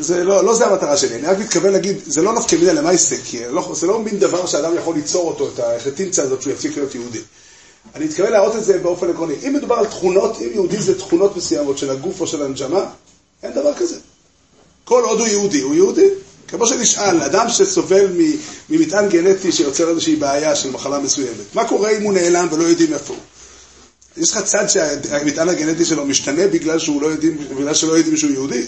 זה 0.00 0.24
לא, 0.24 0.44
לא 0.44 0.54
זה 0.54 0.66
המטרה 0.66 0.96
שלי, 0.96 1.14
אני 1.14 1.26
רק 1.26 1.38
מתכוון 1.38 1.72
להגיד, 1.72 1.96
זה 2.06 2.22
לא 2.22 2.32
נפקא 2.32 2.56
מינה 2.56 2.72
למעשה, 2.72 3.16
כי 3.24 3.42
לא, 3.50 3.72
זה 3.74 3.86
לא 3.86 3.98
מין 3.98 4.18
דבר 4.18 4.46
שאדם 4.46 4.76
יכול 4.76 4.94
ליצור 4.94 5.28
אותו, 5.28 5.48
את 5.48 5.60
החטינציה 5.60 6.24
הזאת 6.24 6.42
שהוא 6.42 6.52
יפסיק 6.52 6.76
להיות 6.76 6.94
יהודי. 6.94 7.20
אני 7.94 8.04
מתכוון 8.04 8.32
להראות 8.32 8.56
את 8.56 8.64
זה 8.64 8.78
באופן 8.78 9.10
עקרוני. 9.10 9.34
אם 9.46 9.52
מדובר 9.52 9.74
על 9.74 9.86
תכונות, 9.86 10.36
אם 10.40 10.48
יהודי 10.52 10.80
זה 10.80 10.98
תכונות 10.98 11.36
מסוימות 11.36 11.78
של 11.78 11.90
הגוף 11.90 12.20
או 12.20 12.26
של 12.26 12.42
הנשמה, 12.42 12.86
אין 13.42 13.52
דבר 13.52 13.74
כזה. 13.74 13.96
כל 14.84 15.02
עוד 15.04 15.20
הוא 15.20 15.28
יהודי, 15.28 15.60
הוא 15.60 15.74
יהודי. 15.74 16.08
כמו 16.48 16.66
שנשאל, 16.66 17.22
אדם 17.22 17.48
שסובל 17.48 18.06
ממטען 18.70 19.08
גנטי 19.08 19.52
שיוצר 19.52 19.90
איזושהי 19.90 20.16
בעיה 20.16 20.56
של 20.56 20.70
מחלה 20.70 20.98
מסוימת, 20.98 21.54
מה 21.54 21.68
קורה 21.68 21.90
אם 21.90 22.02
הוא 22.02 22.12
נעלם 22.12 22.48
ולא 22.50 22.64
יודעים 22.64 22.92
איפה 22.92 23.14
הוא? 23.14 23.22
יש 24.16 24.32
לך 24.32 24.42
צד 24.42 24.66
שהמטען 24.68 25.48
הגנטי 25.48 25.84
שלו 25.84 26.06
משתנה 26.06 26.46
בגלל, 26.46 26.78
שהוא 26.78 27.02
לא 27.02 27.06
יודעים, 27.06 27.38
בגלל 27.56 27.74
שלא 27.74 27.92
יודעים 27.92 28.16
שהוא 28.16 28.30
יהודי? 28.30 28.66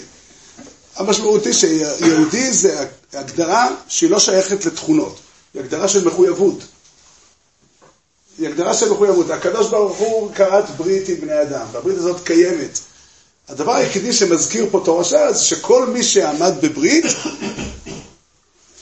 המשמעות 0.95 1.45
היא 1.45 1.53
שיהודי 1.53 2.51
זה 2.53 2.85
הגדרה 3.13 3.69
שהיא 3.87 4.09
לא 4.09 4.19
שייכת 4.19 4.65
לתכונות, 4.65 5.19
היא 5.53 5.61
הגדרה 5.61 5.87
של 5.87 6.07
מחויבות. 6.07 6.63
היא 8.37 8.47
הגדרה 8.47 8.73
של 8.73 8.89
מחויבות. 8.91 9.29
הקדוש 9.29 9.69
ברוך 9.69 9.97
הוא 9.97 10.31
כרת 10.33 10.69
ברית 10.69 11.09
עם 11.09 11.15
בני 11.15 11.41
אדם, 11.41 11.65
והברית 11.71 11.97
הזאת 11.97 12.23
קיימת. 12.23 12.79
הדבר 13.47 13.73
היחידי 13.75 14.13
שמזכיר 14.13 14.67
פה 14.71 14.81
תורה 14.85 15.03
שעה 15.03 15.33
זה 15.33 15.43
שכל 15.43 15.85
מי 15.87 16.03
שעמד 16.03 16.53
בברית, 16.61 17.05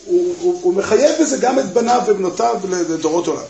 הוא, 0.06 0.36
הוא, 0.40 0.60
הוא 0.64 0.74
מחייב 0.74 1.22
בזה 1.22 1.38
גם 1.38 1.60
את 1.60 1.74
בניו 1.74 2.02
ובנותיו 2.08 2.56
לדורות 2.70 3.28
עולם. 3.28 3.42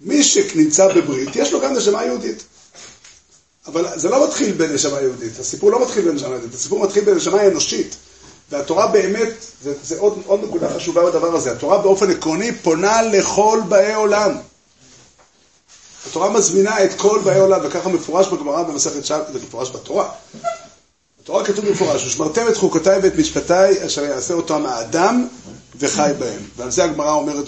מי 0.00 0.24
שנמצא 0.24 0.88
בברית, 0.94 1.28
יש 1.36 1.52
לו 1.52 1.60
גם 1.60 1.74
נשמה 1.74 2.04
יהודית. 2.04 2.42
אבל 3.66 3.98
זה 3.98 4.08
לא 4.08 4.26
מתחיל 4.26 4.52
בנשמה 4.52 5.00
יהודית, 5.00 5.38
הסיפור 5.38 5.70
לא 5.70 5.82
מתחיל 5.82 6.10
בנשמה 6.10 6.28
יהודית, 6.28 6.54
הסיפור 6.54 6.84
מתחיל 6.84 7.04
בנשמה 7.04 7.46
אנושית. 7.46 7.96
והתורה 8.50 8.86
באמת, 8.86 9.32
זה, 9.62 9.74
זה 9.82 9.98
עוד, 9.98 10.22
עוד 10.26 10.44
נקודה 10.44 10.74
חשובה 10.74 11.10
בדבר 11.10 11.36
הזה, 11.36 11.52
התורה 11.52 11.78
באופן 11.78 12.10
עקרוני 12.10 12.52
פונה 12.52 13.02
לכל 13.02 13.60
באי 13.68 13.94
עולם. 13.94 14.32
התורה 16.06 16.30
מזמינה 16.30 16.84
את 16.84 16.94
כל 16.96 17.20
באי 17.24 17.38
עולם, 17.40 17.60
וככה 17.64 17.88
מפורש 17.88 18.26
בגמרא 18.28 18.62
במסכת 18.62 19.04
שבת, 19.04 19.32
זה 19.32 19.38
מפורש 19.38 19.70
בתורה. 19.70 20.08
בתורה 21.22 21.44
כתוב 21.44 21.66
במפורש, 21.66 22.06
ושמרתם 22.06 22.48
את 22.48 22.56
חוקותיי 22.56 22.98
ואת 23.02 23.16
משפטיי, 23.16 23.86
אשר 23.86 24.04
יעשה 24.04 24.34
אותם 24.34 24.66
האדם 24.66 25.28
וחי 25.78 26.10
בהם. 26.18 26.42
ועל 26.56 26.70
זה 26.70 26.84
הגמרא 26.84 27.12
אומרת 27.12 27.46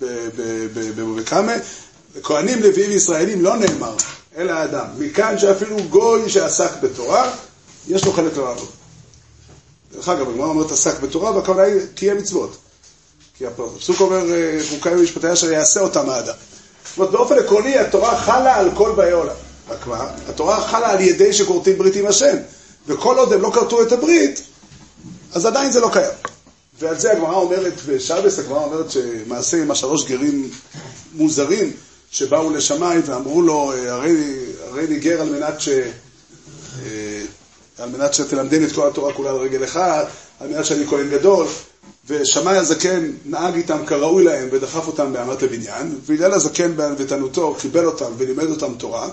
בבבא 0.00 1.42
כהנים, 2.22 2.62
לוויים 2.62 2.90
וישראלים 2.90 3.42
לא 3.42 3.56
נאמר, 3.56 3.96
אלא 4.36 4.52
האדם. 4.52 4.86
מכאן 4.98 5.38
שאפילו 5.38 5.76
גוי 5.90 6.28
שעסק 6.30 6.70
בתורה, 6.82 7.30
יש 7.88 8.04
לו 8.04 8.12
חלק 8.12 8.36
לעלות. 8.36 8.77
דרך 9.92 10.08
אגב, 10.08 10.28
הגמרא 10.28 10.46
אומרת 10.46 10.72
עסק 10.72 11.00
בתורה, 11.00 11.36
והכוונה 11.36 11.62
היא 11.62 11.80
קיים 11.94 12.18
מצוות. 12.18 12.56
כי 13.38 13.46
הפסוק 13.46 14.00
אומר, 14.00 14.32
אה, 14.34 14.58
חוקי 14.70 14.88
ומשפטי 14.88 15.32
אשר 15.32 15.52
יעשה 15.52 15.80
אותם 15.80 16.10
האדם. 16.10 16.34
זאת 16.88 16.98
אומרת, 16.98 17.10
באופן 17.10 17.38
עקרוני, 17.38 17.78
התורה 17.78 18.16
חלה 18.16 18.56
על 18.56 18.70
כל 18.74 18.92
באי 18.96 19.12
עולם. 19.12 19.34
רק 19.68 19.86
מה? 19.86 20.10
התורה 20.28 20.68
חלה 20.68 20.90
על 20.90 21.00
ידי 21.00 21.32
שכורתים 21.32 21.78
ברית 21.78 21.96
עם 21.96 22.06
השם. 22.06 22.36
וכל 22.86 23.18
עוד 23.18 23.32
הם 23.32 23.42
לא 23.42 23.50
כרתו 23.54 23.82
את 23.82 23.92
הברית, 23.92 24.42
אז 25.32 25.46
עדיין 25.46 25.72
זה 25.72 25.80
לא 25.80 25.90
קיים. 25.92 26.10
ועל 26.78 26.98
זה 26.98 27.12
הגמרא 27.12 27.34
אומרת, 27.34 27.72
בשבס 27.86 28.38
הגמרא 28.38 28.64
אומרת 28.64 28.90
שמעשה 28.90 29.62
עם 29.62 29.70
השלוש 29.70 30.04
גרים 30.04 30.50
מוזרים 31.12 31.72
שבאו 32.10 32.50
לשמיים 32.50 33.02
ואמרו 33.06 33.42
לו, 33.42 33.72
אה, 33.72 33.92
הרי, 33.94 34.16
הרי 34.68 34.86
ניגר 34.86 35.20
על 35.20 35.30
מנת 35.30 35.60
ש... 35.60 35.68
על 37.78 37.88
מנת 37.88 38.14
שתלמדני 38.14 38.66
את 38.66 38.72
כל 38.72 38.88
התורה 38.88 39.12
כולה 39.12 39.30
על 39.30 39.36
רגל 39.36 39.64
אחד, 39.64 40.04
על 40.40 40.48
מנת 40.48 40.66
שאני 40.66 40.86
כהן 40.86 41.10
גדול, 41.10 41.46
ושמאי 42.06 42.56
הזקן 42.56 43.10
נהג 43.24 43.54
איתם 43.54 43.86
כראוי 43.86 44.24
להם 44.24 44.48
ודחף 44.52 44.86
אותם 44.86 45.12
באמת 45.12 45.42
לבניין, 45.42 45.98
והלל 46.06 46.32
הזקן 46.32 46.76
בענוותנותו 46.76 47.54
קיבל 47.58 47.86
אותם 47.86 48.12
ולימד 48.18 48.50
אותם 48.50 48.74
תורה, 48.78 49.08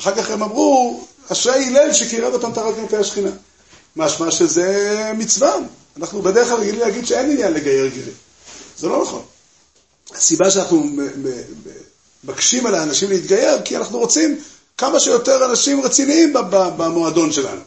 אחר 0.00 0.14
כך 0.14 0.30
הם 0.30 0.42
אמרו, 0.42 1.04
אשרי 1.32 1.64
הלל 1.66 1.92
שקירב 1.92 2.32
אותם 2.32 2.52
תחת 2.52 2.74
כנפי 2.76 2.96
השכינה. 2.96 3.30
משמע 3.96 4.30
שזה 4.30 5.10
מצווה. 5.18 5.54
אנחנו 5.96 6.22
בדרך 6.22 6.48
כלל 6.48 6.56
רגילים 6.56 6.80
להגיד 6.80 7.06
שאין 7.06 7.30
עניין 7.30 7.52
לגייר 7.52 7.86
גרים. 7.86 8.14
זה 8.78 8.88
לא 8.88 9.02
נכון. 9.02 9.22
הסיבה 10.14 10.50
שאנחנו 10.50 10.80
מ- 10.80 10.96
מ- 10.96 11.26
מ- 11.26 11.70
מקשים 12.24 12.66
על 12.66 12.74
האנשים 12.74 13.10
להתגייר, 13.10 13.62
כי 13.64 13.76
אנחנו 13.76 13.98
רוצים 13.98 14.38
כמה 14.78 15.00
שיותר 15.00 15.44
אנשים 15.50 15.80
רציניים 15.80 16.32
במועדון 16.50 17.32
שלנו. 17.32 17.60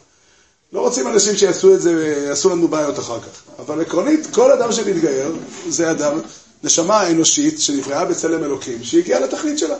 לא 0.72 0.80
רוצים 0.80 1.08
אנשים 1.08 1.36
שיעשו 1.36 1.74
את 1.74 1.80
זה, 1.80 2.24
יעשו 2.28 2.50
לנו 2.50 2.68
בעיות 2.68 2.98
אחר 2.98 3.20
כך. 3.20 3.42
אבל 3.58 3.80
עקרונית, 3.80 4.26
כל 4.34 4.52
אדם 4.52 4.72
שמתגייר 4.72 5.36
זה 5.68 5.90
אדם, 5.90 6.20
נשמה 6.62 7.10
אנושית 7.10 7.60
שנבראה 7.60 8.04
בצלם 8.04 8.44
אלוקים, 8.44 8.84
שהגיעה 8.84 9.20
לתכלית 9.20 9.58
שלה. 9.58 9.76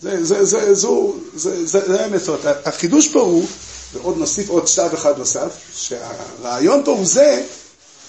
זה, 0.00 0.24
זה, 0.24 0.44
זה, 0.44 0.74
זו, 0.74 1.14
זה, 1.34 1.66
זה, 1.66 1.80
זה 1.86 2.02
האמת. 2.02 2.28
אומרת, 2.28 2.66
החידוש 2.66 3.08
פה 3.08 3.20
הוא, 3.20 3.46
ועוד 3.92 4.18
נוסיף 4.18 4.48
עוד 4.48 4.68
שלב 4.68 4.94
אחד 4.94 5.18
נוסף, 5.18 5.52
שהרעיון 5.74 6.84
פה 6.84 6.90
הוא 6.90 7.06
זה 7.06 7.46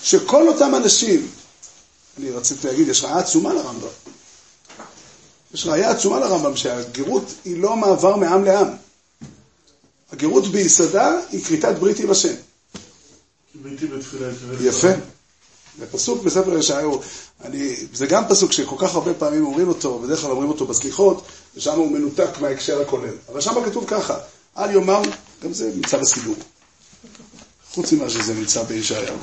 שכל 0.03 0.47
אותם 0.47 0.75
אנשים, 0.75 1.27
אני 2.19 2.31
רציתי 2.31 2.67
להגיד, 2.67 2.87
יש 2.87 3.03
ראיה 3.03 3.17
עצומה 3.17 3.53
לרמב"ם. 3.53 3.87
יש 5.53 5.65
ראיה 5.65 5.91
עצומה 5.91 6.19
לרמב"ם 6.19 6.55
שהגירות 6.55 7.23
היא 7.45 7.61
לא 7.61 7.75
מעבר 7.75 8.15
מעם 8.15 8.43
לעם. 8.43 8.67
הגירות 10.11 10.47
ביסודה 10.47 11.19
היא 11.31 11.43
כריתת 11.45 11.75
ברית 11.79 11.99
עם 11.99 12.11
השם. 12.11 12.33
יפה. 14.61 14.87
זה 15.79 15.85
פסוק 15.91 16.23
בספר 16.23 16.57
ישעיהו. 16.57 17.01
אני, 17.43 17.75
זה 17.93 18.05
גם 18.07 18.23
פסוק 18.29 18.51
שכל 18.51 18.75
כך 18.79 18.95
הרבה 18.95 19.13
פעמים 19.13 19.45
אומרים 19.45 19.67
אותו, 19.67 19.99
בדרך 19.99 20.21
כלל 20.21 20.31
אומרים 20.31 20.49
אותו 20.49 20.67
בסליחות, 20.67 21.23
ושם 21.55 21.75
הוא 21.75 21.91
מנותק 21.91 22.29
מההקשר 22.41 22.81
הכולל. 22.81 23.13
אבל 23.31 23.41
שם 23.41 23.53
כתוב 23.65 23.85
ככה, 23.87 24.17
אל 24.57 24.71
יאמר, 24.71 25.01
גם 25.43 25.53
זה 25.53 25.71
נמצא 25.75 25.97
בסידור. 25.97 26.35
חוץ 27.73 27.91
ממה 27.91 28.09
שזה 28.09 28.33
נמצא 28.33 28.63
בישעיהו. 28.63 29.15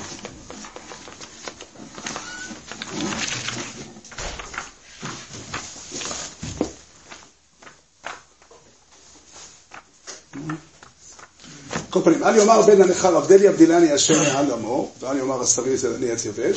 כל 12.03 12.11
פנים, 12.11 12.25
אל 12.25 12.37
יאמר 12.37 12.63
בן 12.63 12.83
הנכר 12.83 13.17
עבדלי 13.17 13.49
עבדילני 13.49 13.93
השם 13.93 14.19
מעל 14.23 14.51
עמו, 14.53 14.91
ואל 15.01 15.17
יאמר 15.17 15.43
השרי 15.43 15.71
יסדני 15.71 16.11
עץ 16.11 16.25
יבש, 16.25 16.57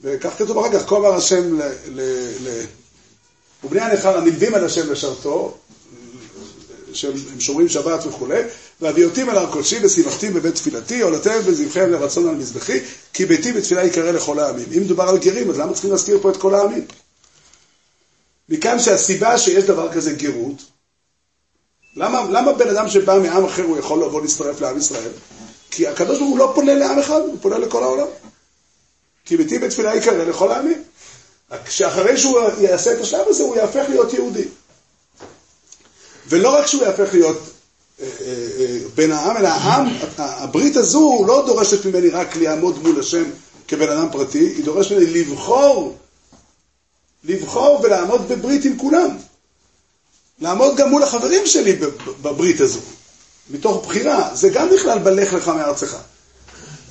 וכך 0.00 0.30
כתוב 0.38 0.58
אחר 0.58 0.78
כך, 0.78 0.88
כה 0.88 0.96
אמר 0.96 1.14
השם 1.14 1.60
ל... 1.94 2.00
ובני 3.64 3.80
הנכר 3.80 4.16
הנלווים 4.16 4.54
על 4.54 4.64
השם 4.64 4.92
לשרתו, 4.92 5.54
שהם 6.92 7.14
שומרים 7.38 7.68
שבת 7.68 8.06
וכולי, 8.06 8.42
והביאותים 8.80 9.30
אל 9.30 9.36
הר 9.36 9.52
קודשי 9.52 9.78
ושימחתים 9.82 10.34
בבית 10.34 10.54
תפילתי, 10.54 11.00
עולתם 11.00 11.38
וזבחיהם 11.44 11.92
לרצון 11.92 12.28
על 12.28 12.34
מזבחי, 12.34 12.80
כי 13.12 13.26
ביתי 13.26 13.52
בתפילה 13.52 13.84
יקרא 13.84 14.10
לכל 14.10 14.38
העמים. 14.38 14.66
אם 14.76 14.80
מדובר 14.82 15.04
על 15.04 15.18
גרים, 15.18 15.50
אז 15.50 15.58
למה 15.58 15.72
צריכים 15.72 15.90
להזכיר 15.90 16.18
פה 16.22 16.30
את 16.30 16.36
כל 16.36 16.54
העמים? 16.54 16.84
מכאן 18.48 18.78
שהסיבה 18.78 19.38
שיש 19.38 19.64
דבר 19.64 19.92
כזה 19.92 20.12
גרות, 20.12 20.62
למה, 21.96 22.26
למה 22.30 22.52
בן 22.52 22.68
אדם 22.68 22.88
שבא 22.88 23.18
מעם 23.22 23.44
אחר 23.44 23.62
הוא 23.62 23.78
יכול 23.78 24.04
לבוא 24.04 24.22
להצטרף 24.22 24.60
לעם 24.60 24.78
ישראל? 24.78 25.10
כי 25.70 25.86
הקדוש 25.86 26.18
ברוך 26.18 26.30
הוא 26.30 26.38
לא 26.38 26.52
פונה 26.54 26.74
לעם 26.74 26.98
אחד, 26.98 27.20
הוא 27.20 27.36
פונה 27.40 27.58
לכל 27.58 27.82
העולם. 27.82 28.06
כי 29.24 29.36
ביתי 29.36 29.58
בתפילה 29.58 29.96
יקרא 29.96 30.24
לכל 30.24 30.52
העמים. 30.52 30.82
שאחרי 31.68 32.18
שהוא 32.18 32.40
יעשה 32.58 32.92
את 32.92 33.00
השלב 33.00 33.24
הזה, 33.28 33.42
הוא 33.42 33.56
יהפך 33.56 33.84
להיות 33.88 34.12
יהודי. 34.12 34.44
ולא 36.28 36.54
רק 36.54 36.66
שהוא 36.66 36.82
יהפך 36.82 37.08
להיות 37.12 37.38
אה, 38.00 38.06
אה, 38.20 38.34
אה, 38.58 38.78
בן 38.94 39.12
העם, 39.12 39.36
אלא 39.36 39.48
העם, 39.48 39.86
הברית 40.16 40.76
הזו 40.76 41.24
לא 41.26 41.44
דורשת 41.46 41.86
ממני 41.86 42.08
רק 42.08 42.36
לעמוד 42.36 42.82
מול 42.82 43.00
השם 43.00 43.24
כבן 43.68 43.88
אדם 43.88 44.08
פרטי, 44.12 44.38
היא 44.38 44.64
דורשת 44.64 44.92
ממני 44.92 45.06
לבחור, 45.06 45.96
לבחור 47.24 47.80
ולעמוד 47.82 48.28
בברית 48.28 48.64
עם 48.64 48.78
כולם. 48.78 49.16
לעמוד 50.40 50.76
גם 50.76 50.90
מול 50.90 51.02
החברים 51.02 51.46
שלי 51.46 51.76
בברית 52.22 52.60
הזו, 52.60 52.80
מתוך 53.50 53.86
בחירה. 53.86 54.30
זה 54.34 54.48
גם 54.48 54.68
בכלל 54.70 54.98
בלך 54.98 55.32
לך 55.32 55.48
מארצך. 55.48 55.96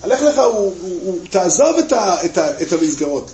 הלך 0.01 0.21
לך 0.21 0.37
הוא, 0.37 0.45
הוא, 0.55 0.73
הוא 0.81 1.19
תעזוב 1.29 1.77
את, 1.77 1.93
ה, 1.93 2.25
את, 2.25 2.37
ה, 2.37 2.61
את 2.61 2.73
המסגרות. 2.73 3.31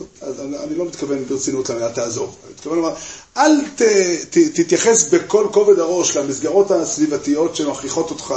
אני 0.64 0.76
לא 0.76 0.86
מתכוון 0.86 1.26
ברצינות 1.26 1.70
למילה 1.70 1.92
תעזוב. 1.92 2.36
אני 2.44 2.54
מתכוון 2.54 2.78
לומר, 2.78 2.94
אל 3.38 3.52
ת, 3.76 3.82
ת, 4.30 4.38
תתייחס 4.54 5.04
בכל 5.10 5.48
כובד 5.52 5.80
הראש 5.80 6.18
למסגרות 6.18 6.72
הסביבתיות 6.72 7.56
שמכריחות 7.56 8.10
אותך 8.10 8.34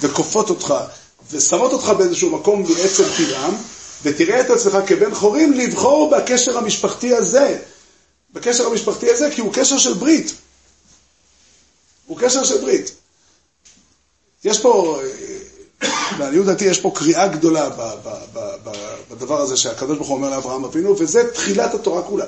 וכופות 0.00 0.50
אותך 0.50 0.74
ושמות 1.30 1.72
אותך 1.72 1.88
באיזשהו 1.88 2.30
מקום 2.30 2.64
בעצם 2.64 3.04
טבעם, 3.16 3.54
ותראה 4.02 4.40
את 4.40 4.50
עצמך 4.50 4.78
כבן 4.86 5.14
חורים 5.14 5.52
לבחור 5.52 6.10
בקשר 6.10 6.58
המשפחתי 6.58 7.14
הזה. 7.14 7.58
בקשר 8.32 8.66
המשפחתי 8.66 9.10
הזה, 9.10 9.30
כי 9.30 9.40
הוא 9.40 9.52
קשר 9.52 9.78
של 9.78 9.94
ברית. 9.94 10.32
הוא 12.06 12.18
קשר 12.18 12.44
של 12.44 12.60
ברית. 12.60 12.90
יש 14.44 14.60
פה, 14.60 15.00
לעניות 16.18 16.46
דעתי, 16.46 16.64
יש 16.64 16.80
פה 16.80 16.92
קריאה 16.94 17.28
גדולה 17.28 17.70
בדבר 19.10 19.40
הזה 19.40 19.56
שהקדוש 19.56 19.96
ברוך 19.96 20.08
הוא 20.08 20.16
אומר 20.16 20.30
לאברהם 20.30 20.64
אבינו, 20.64 20.98
וזה 20.98 21.32
תחילת 21.32 21.74
התורה 21.74 22.02
כולה. 22.02 22.26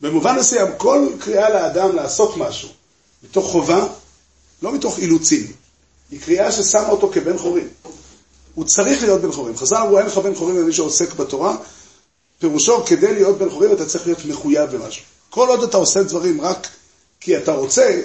במובן 0.00 0.38
מסוים, 0.38 0.66
כל 0.76 1.08
קריאה 1.20 1.50
לאדם 1.50 1.96
לעשות 1.96 2.36
משהו 2.36 2.68
מתוך 3.22 3.46
חובה, 3.52 3.86
לא 4.62 4.72
מתוך 4.72 4.98
אילוצים, 4.98 5.52
היא 6.10 6.20
קריאה 6.20 6.52
ששמה 6.52 6.88
אותו 6.88 7.10
כבן 7.12 7.38
חורים. 7.38 7.68
הוא 8.54 8.64
צריך 8.64 9.02
להיות 9.02 9.20
בן 9.20 9.32
חורים. 9.32 9.56
חז"ל 9.56 9.76
אמרו, 9.76 9.98
אין 9.98 10.06
לך 10.06 10.18
בן 10.18 10.34
חורים 10.34 10.58
למי 10.58 10.72
שעוסק 10.72 11.14
בתורה, 11.14 11.56
פירושו, 12.38 12.84
כדי 12.86 13.14
להיות 13.14 13.38
בן 13.38 13.50
חורים 13.50 13.72
אתה 13.72 13.86
צריך 13.86 14.06
להיות 14.06 14.24
מחויב 14.24 14.70
במשהו. 14.70 15.04
כל 15.30 15.48
עוד 15.48 15.62
אתה 15.62 15.76
עושה 15.76 16.02
דברים 16.02 16.40
רק 16.40 16.68
כי 17.20 17.36
אתה 17.36 17.52
רוצה, 17.52 18.00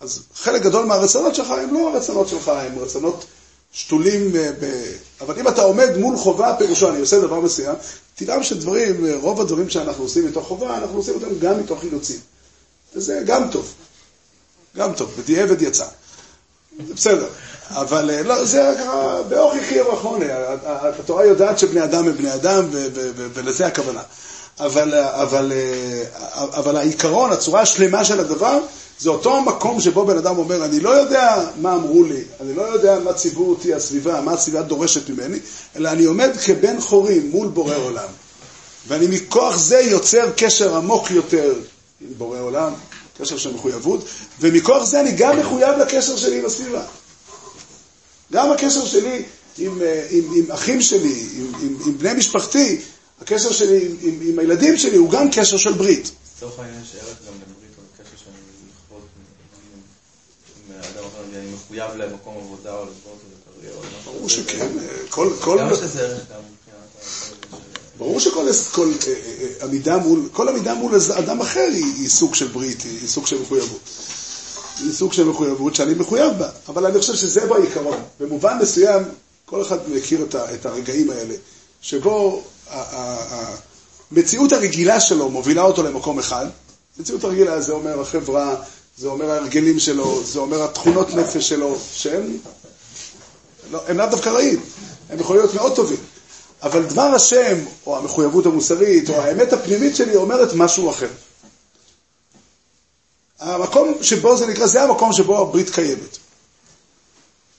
אז 0.00 0.22
חלק 0.34 0.62
גדול 0.62 0.84
מהרצונות 0.86 1.34
שלך 1.34 1.50
הם 1.50 1.74
לא 1.74 1.92
הרצונות 1.92 2.28
שלך, 2.28 2.48
הם 2.48 2.78
רצונות 2.78 3.24
שתולים 3.72 4.36
אה, 4.36 4.50
ב... 4.60 4.64
אבל 5.20 5.38
אם 5.38 5.48
אתה 5.48 5.62
עומד 5.62 5.96
מול 5.96 6.16
חובה, 6.16 6.54
פירושו, 6.58 6.88
אני 6.88 7.00
עושה 7.00 7.20
דבר 7.20 7.40
מסוים, 7.40 7.74
תדעם 8.14 8.42
שדברים, 8.42 9.06
אה, 9.06 9.16
רוב 9.20 9.40
הדברים 9.40 9.70
שאנחנו 9.70 10.04
עושים 10.04 10.26
מתוך 10.26 10.46
חובה, 10.46 10.76
אנחנו 10.76 10.96
עושים 10.96 11.14
אותם 11.14 11.38
גם 11.38 11.58
מתוך 11.60 11.84
אילוצים. 11.84 12.18
וזה 12.94 13.22
גם 13.26 13.50
טוב. 13.50 13.74
גם 14.76 14.92
טוב, 14.92 15.10
בדיעבד 15.18 15.62
יצא. 15.62 15.86
בסדר. 16.94 17.28
אבל 17.70 18.10
אה, 18.10 18.22
לא, 18.22 18.44
זה 18.44 18.74
ככה, 18.78 19.22
באוכי 19.28 19.60
חייב 19.60 19.86
רחמונה. 19.86 20.26
התורה 20.64 21.24
יודעת 21.24 21.58
שבני 21.58 21.84
אדם 21.84 22.08
הם 22.08 22.16
בני 22.16 22.34
אדם, 22.34 22.64
ולזה 23.34 23.66
הכוונה. 23.66 24.02
אבל, 24.60 24.94
אבל, 24.94 25.52
אבל 26.32 26.76
העיקרון, 26.76 27.32
הצורה 27.32 27.60
השלמה 27.60 28.04
של 28.04 28.20
הדבר, 28.20 28.58
זה 29.00 29.10
אותו 29.10 29.40
מקום 29.40 29.80
שבו 29.80 30.06
בן 30.06 30.18
אדם 30.18 30.38
אומר, 30.38 30.64
אני 30.64 30.80
לא 30.80 30.90
יודע 30.90 31.46
מה 31.60 31.74
אמרו 31.74 32.04
לי, 32.04 32.22
אני 32.40 32.54
לא 32.54 32.62
יודע 32.62 32.98
מה 32.98 33.12
ציוו 33.12 33.50
אותי 33.50 33.74
הסביבה, 33.74 34.20
מה 34.20 34.32
הסביבה 34.32 34.62
דורשת 34.62 35.08
ממני, 35.08 35.38
אלא 35.76 35.88
אני 35.88 36.04
עומד 36.04 36.30
כבן 36.44 36.80
חורים 36.80 37.30
מול 37.30 37.48
בורא 37.48 37.76
עולם. 37.76 38.08
ואני 38.88 39.06
מכוח 39.06 39.56
זה 39.56 39.80
יוצר 39.80 40.30
קשר 40.36 40.76
עמוק 40.76 41.10
יותר 41.10 41.54
עם 42.00 42.08
בורא 42.18 42.40
עולם, 42.40 42.72
קשר 43.18 43.38
של 43.38 43.54
מחויבות, 43.54 44.04
ומכוח 44.40 44.84
זה 44.84 45.00
אני 45.00 45.12
גם 45.12 45.38
מחויב 45.38 45.78
לקשר 45.78 46.16
שלי 46.16 46.38
עם 46.38 46.46
הסביבה. 46.46 46.82
גם 48.32 48.52
הקשר 48.52 48.84
שלי 48.84 49.22
עם, 49.58 49.82
אה, 49.82 50.06
עם, 50.10 50.24
עם 50.36 50.50
אחים 50.50 50.82
שלי, 50.82 51.26
עם, 51.36 51.52
עם, 51.62 51.76
עם 51.86 51.98
בני 51.98 52.14
משפחתי, 52.14 52.80
הקשר 53.20 53.52
שלי 53.52 53.86
עם, 53.86 53.96
עם, 54.02 54.18
עם 54.22 54.38
הילדים 54.38 54.76
שלי 54.76 54.96
הוא 54.96 55.10
גם 55.10 55.30
קשר 55.30 55.56
של 55.56 55.72
ברית. 55.72 56.10
לצורך 56.36 56.58
העניין 56.58 56.84
שערך 56.92 57.16
גם 57.26 57.34
לברית 57.34 57.72
או 57.78 57.82
לקשר 57.92 58.16
שאני 58.24 58.36
לכבוד 58.68 59.02
מאדם 60.68 61.08
אחר, 61.08 61.19
אני 61.36 61.52
מחויב 61.54 61.90
למקום 61.96 62.34
עבודה 62.36 62.74
או 62.74 62.84
לספורט 62.84 63.18
או 63.22 63.60
לקריירה 63.60 63.76
או 63.76 63.82
משהו. 64.00 64.12
ברור 64.12 64.28
שכן, 64.28 64.68
כל... 65.10 65.58
ערך 65.58 65.82
גם 65.82 66.40
מבחינת... 66.52 66.80
ברור 67.98 68.20
שכל 68.20 68.46
כל, 68.72 68.92
אה, 69.06 69.12
אה, 69.12 69.66
עמידה 69.66 69.98
מול, 69.98 70.28
כל 70.32 70.48
עמידה 70.48 70.74
מול 70.74 70.92
אדם 71.18 71.40
אחר 71.40 71.68
היא, 71.72 71.84
היא 71.84 72.08
סוג 72.08 72.34
של 72.34 72.46
ברית, 72.46 72.82
היא 72.82 73.08
סוג 73.08 73.26
של 73.26 73.42
מחויבות. 73.42 73.80
היא 74.78 74.92
סוג 74.92 75.12
של 75.12 75.24
מחויבות 75.24 75.74
שאני 75.74 75.94
מחויב 75.94 76.32
בה, 76.38 76.48
אבל 76.68 76.86
אני 76.86 77.00
חושב 77.00 77.14
שזה 77.14 77.46
בעיקרון. 77.46 77.98
במובן 78.20 78.58
מסוים, 78.62 79.02
כל 79.44 79.62
אחד 79.62 79.78
מכיר 79.88 80.26
את 80.34 80.66
הרגעים 80.66 81.10
האלה, 81.10 81.34
שבו 81.80 82.42
המציאות 84.10 84.52
הרגילה 84.52 85.00
שלו 85.00 85.28
מובילה 85.28 85.62
אותו 85.62 85.82
למקום 85.82 86.18
אחד. 86.18 86.46
המציאות 86.98 87.24
הרגילה 87.24 87.60
זה 87.60 87.72
אומר 87.72 88.00
החברה, 88.00 88.56
זה 89.00 89.08
אומר 89.08 89.30
ההרגלים 89.30 89.78
שלו, 89.78 90.24
זה 90.24 90.38
אומר 90.38 90.62
התכונות 90.62 91.14
נפש 91.14 91.48
שלו, 91.48 91.78
שהם 91.92 92.38
לא, 93.70 93.80
הם 93.88 93.96
דווקא 94.10 94.28
רעים, 94.28 94.60
הם 95.10 95.20
יכולים 95.20 95.42
להיות 95.42 95.54
מאוד 95.54 95.76
טובים. 95.76 95.98
אבל 96.62 96.82
דבר 96.82 97.02
השם, 97.02 97.56
או 97.86 97.96
המחויבות 97.98 98.46
המוסרית, 98.46 99.10
או 99.10 99.14
האמת 99.14 99.52
הפנימית 99.52 99.96
שלי, 99.96 100.16
אומרת 100.16 100.48
משהו 100.54 100.90
אחר. 100.90 101.08
המקום 103.38 103.94
שבו 104.02 104.36
זה 104.36 104.46
נקרא, 104.46 104.66
זה 104.66 104.82
המקום 104.82 105.12
שבו 105.12 105.38
הברית 105.38 105.70
קיימת. 105.70 106.18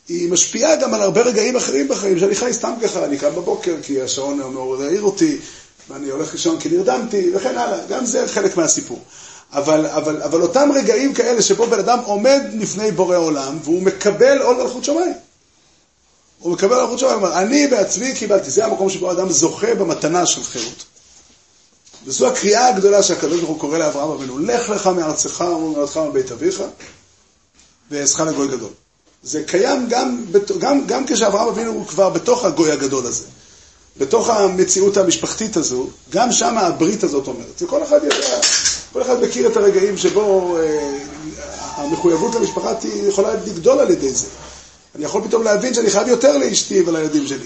היא 0.07 0.31
משפיעה 0.31 0.75
גם 0.75 0.93
על 0.93 1.01
הרבה 1.01 1.21
רגעים 1.21 1.55
אחרים 1.55 1.87
בחיים, 1.87 2.19
שאני 2.19 2.35
חי 2.35 2.53
סתם 2.53 2.73
ככה, 2.83 3.05
אני 3.05 3.17
קם 3.17 3.35
בבוקר 3.35 3.75
כי 3.83 4.01
השעון 4.01 4.37
מעורר 4.37 4.81
העיר 4.85 5.01
אותי, 5.01 5.37
ואני 5.89 6.09
הולך 6.09 6.33
לישון 6.33 6.59
כי 6.59 6.69
נרדמתי, 6.69 7.31
וכן 7.35 7.57
הלאה. 7.57 7.85
גם 7.89 8.05
זה 8.05 8.27
חלק 8.27 8.57
מהסיפור. 8.57 8.99
אבל, 9.53 9.85
אבל, 9.85 10.21
אבל 10.21 10.41
אותם 10.41 10.69
רגעים 10.75 11.13
כאלה 11.13 11.41
שבו 11.41 11.67
בן 11.67 11.79
אדם 11.79 11.99
עומד 12.05 12.41
לפני 12.53 12.91
בורא 12.91 13.17
עולם, 13.17 13.57
והוא 13.63 13.81
מקבל 13.81 14.41
עול 14.41 14.63
מלכות 14.63 14.83
שמיים. 14.83 15.13
הוא 16.39 16.53
מקבל 16.53 16.81
מלכות 16.81 16.99
שמיים, 16.99 17.19
הוא 17.19 17.27
אומר, 17.27 17.39
אני 17.39 17.67
בעצמי 17.67 18.13
קיבלתי, 18.13 18.49
זה 18.51 18.65
המקום 18.65 18.89
שבו 18.89 19.11
אדם 19.11 19.29
זוכה 19.29 19.75
במתנה 19.75 20.25
של 20.25 20.43
חירות. 20.43 20.85
וזו 22.05 22.27
הקריאה 22.27 22.67
הגדולה 22.67 23.03
שהקדוש 23.03 23.37
ברוך 23.39 23.49
הוא 23.49 23.59
קורא 23.59 23.77
לאברהם 23.77 24.09
אבינו, 24.09 24.39
לך 24.39 24.69
לך 24.69 24.87
מארצך 24.87 25.41
וממולדתך 25.41 25.97
מבית 25.97 26.31
אביך, 26.31 26.63
ואעשך 27.91 28.19
לגוי 28.19 28.47
גדול. 28.47 28.69
זה 29.23 29.43
קיים 29.43 29.87
גם, 29.89 30.25
גם, 30.59 30.87
גם 30.87 31.05
כשאברהם 31.07 31.47
אבינו 31.47 31.71
הוא 31.71 31.87
כבר 31.87 32.09
בתוך 32.09 32.45
הגוי 32.45 32.71
הגדול 32.71 33.05
הזה. 33.05 33.25
בתוך 33.97 34.29
המציאות 34.29 34.97
המשפחתית 34.97 35.57
הזו, 35.57 35.87
גם 36.09 36.31
שם 36.31 36.57
הברית 36.57 37.03
הזאת 37.03 37.27
אומרת. 37.27 37.61
וכל 37.61 37.83
אחד 37.83 37.99
יודע, 38.03 38.39
כל 38.93 39.01
אחד 39.01 39.23
מכיר 39.23 39.47
את 39.47 39.57
הרגעים 39.57 39.97
שבו 39.97 40.57
אה, 40.57 40.97
המחויבות 41.75 42.35
למשפחה 42.35 42.73
יכולה 43.07 43.33
לגדול 43.33 43.79
על 43.79 43.91
ידי 43.91 44.13
זה. 44.13 44.27
אני 44.95 45.05
יכול 45.05 45.21
פתאום 45.27 45.43
להבין 45.43 45.73
שאני 45.73 45.89
חייב 45.89 46.07
יותר 46.07 46.37
לאשתי 46.37 46.81
ולילדים 46.81 47.27
שלי. 47.27 47.45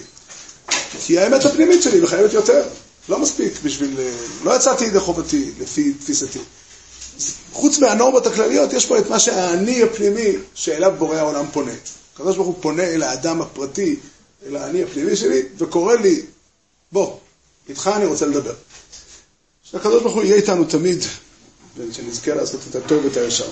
כי 1.06 1.20
האמת 1.20 1.46
הפנימית 1.46 1.84
שלי 1.84 2.00
מחייבת 2.02 2.34
יותר. 2.34 2.64
לא 3.10 3.20
מספיק 3.20 3.54
בשביל... 3.64 4.00
אה, 4.00 4.12
לא 4.44 4.56
יצאתי 4.56 4.86
ידי 4.86 5.00
חובתי, 5.00 5.52
לפי 5.60 5.94
תפיסתי. 5.94 6.40
חוץ 7.54 7.80
מהנורמות 7.80 8.28
הכלליות, 8.28 8.74
יש 8.74 8.86
פה 8.86 9.00
את 9.00 9.10
מה 9.10 9.20
שהאני 9.20 9.84
הפנימי 9.84 10.32
שאליו 10.54 10.94
בורא 10.98 11.16
העולם 11.16 11.46
פונה. 11.54 11.72
הוא 12.18 12.56
פונה 12.62 12.84
אל 12.84 13.04
האדם 13.04 13.42
הפרטי, 13.42 13.96
אל 14.48 14.56
האני 14.56 14.84
הפנימי 14.84 15.16
שלי, 15.16 15.42
וקורא 15.58 15.96
לי, 15.96 16.22
בוא, 16.92 17.18
איתך 17.70 17.90
אני 17.96 18.06
רוצה 18.06 18.26
לדבר. 18.26 18.54
שהקדוש 19.64 20.02
ברוך 20.04 20.16
הוא 20.16 20.24
יהיה 20.24 20.36
איתנו 20.36 20.64
תמיד, 20.66 21.00
ושנזכה 21.78 22.36
לעשות 22.36 22.60
את 22.70 22.76
הטוב 22.76 23.06
ואת 23.06 23.18
הישר. 23.18 23.48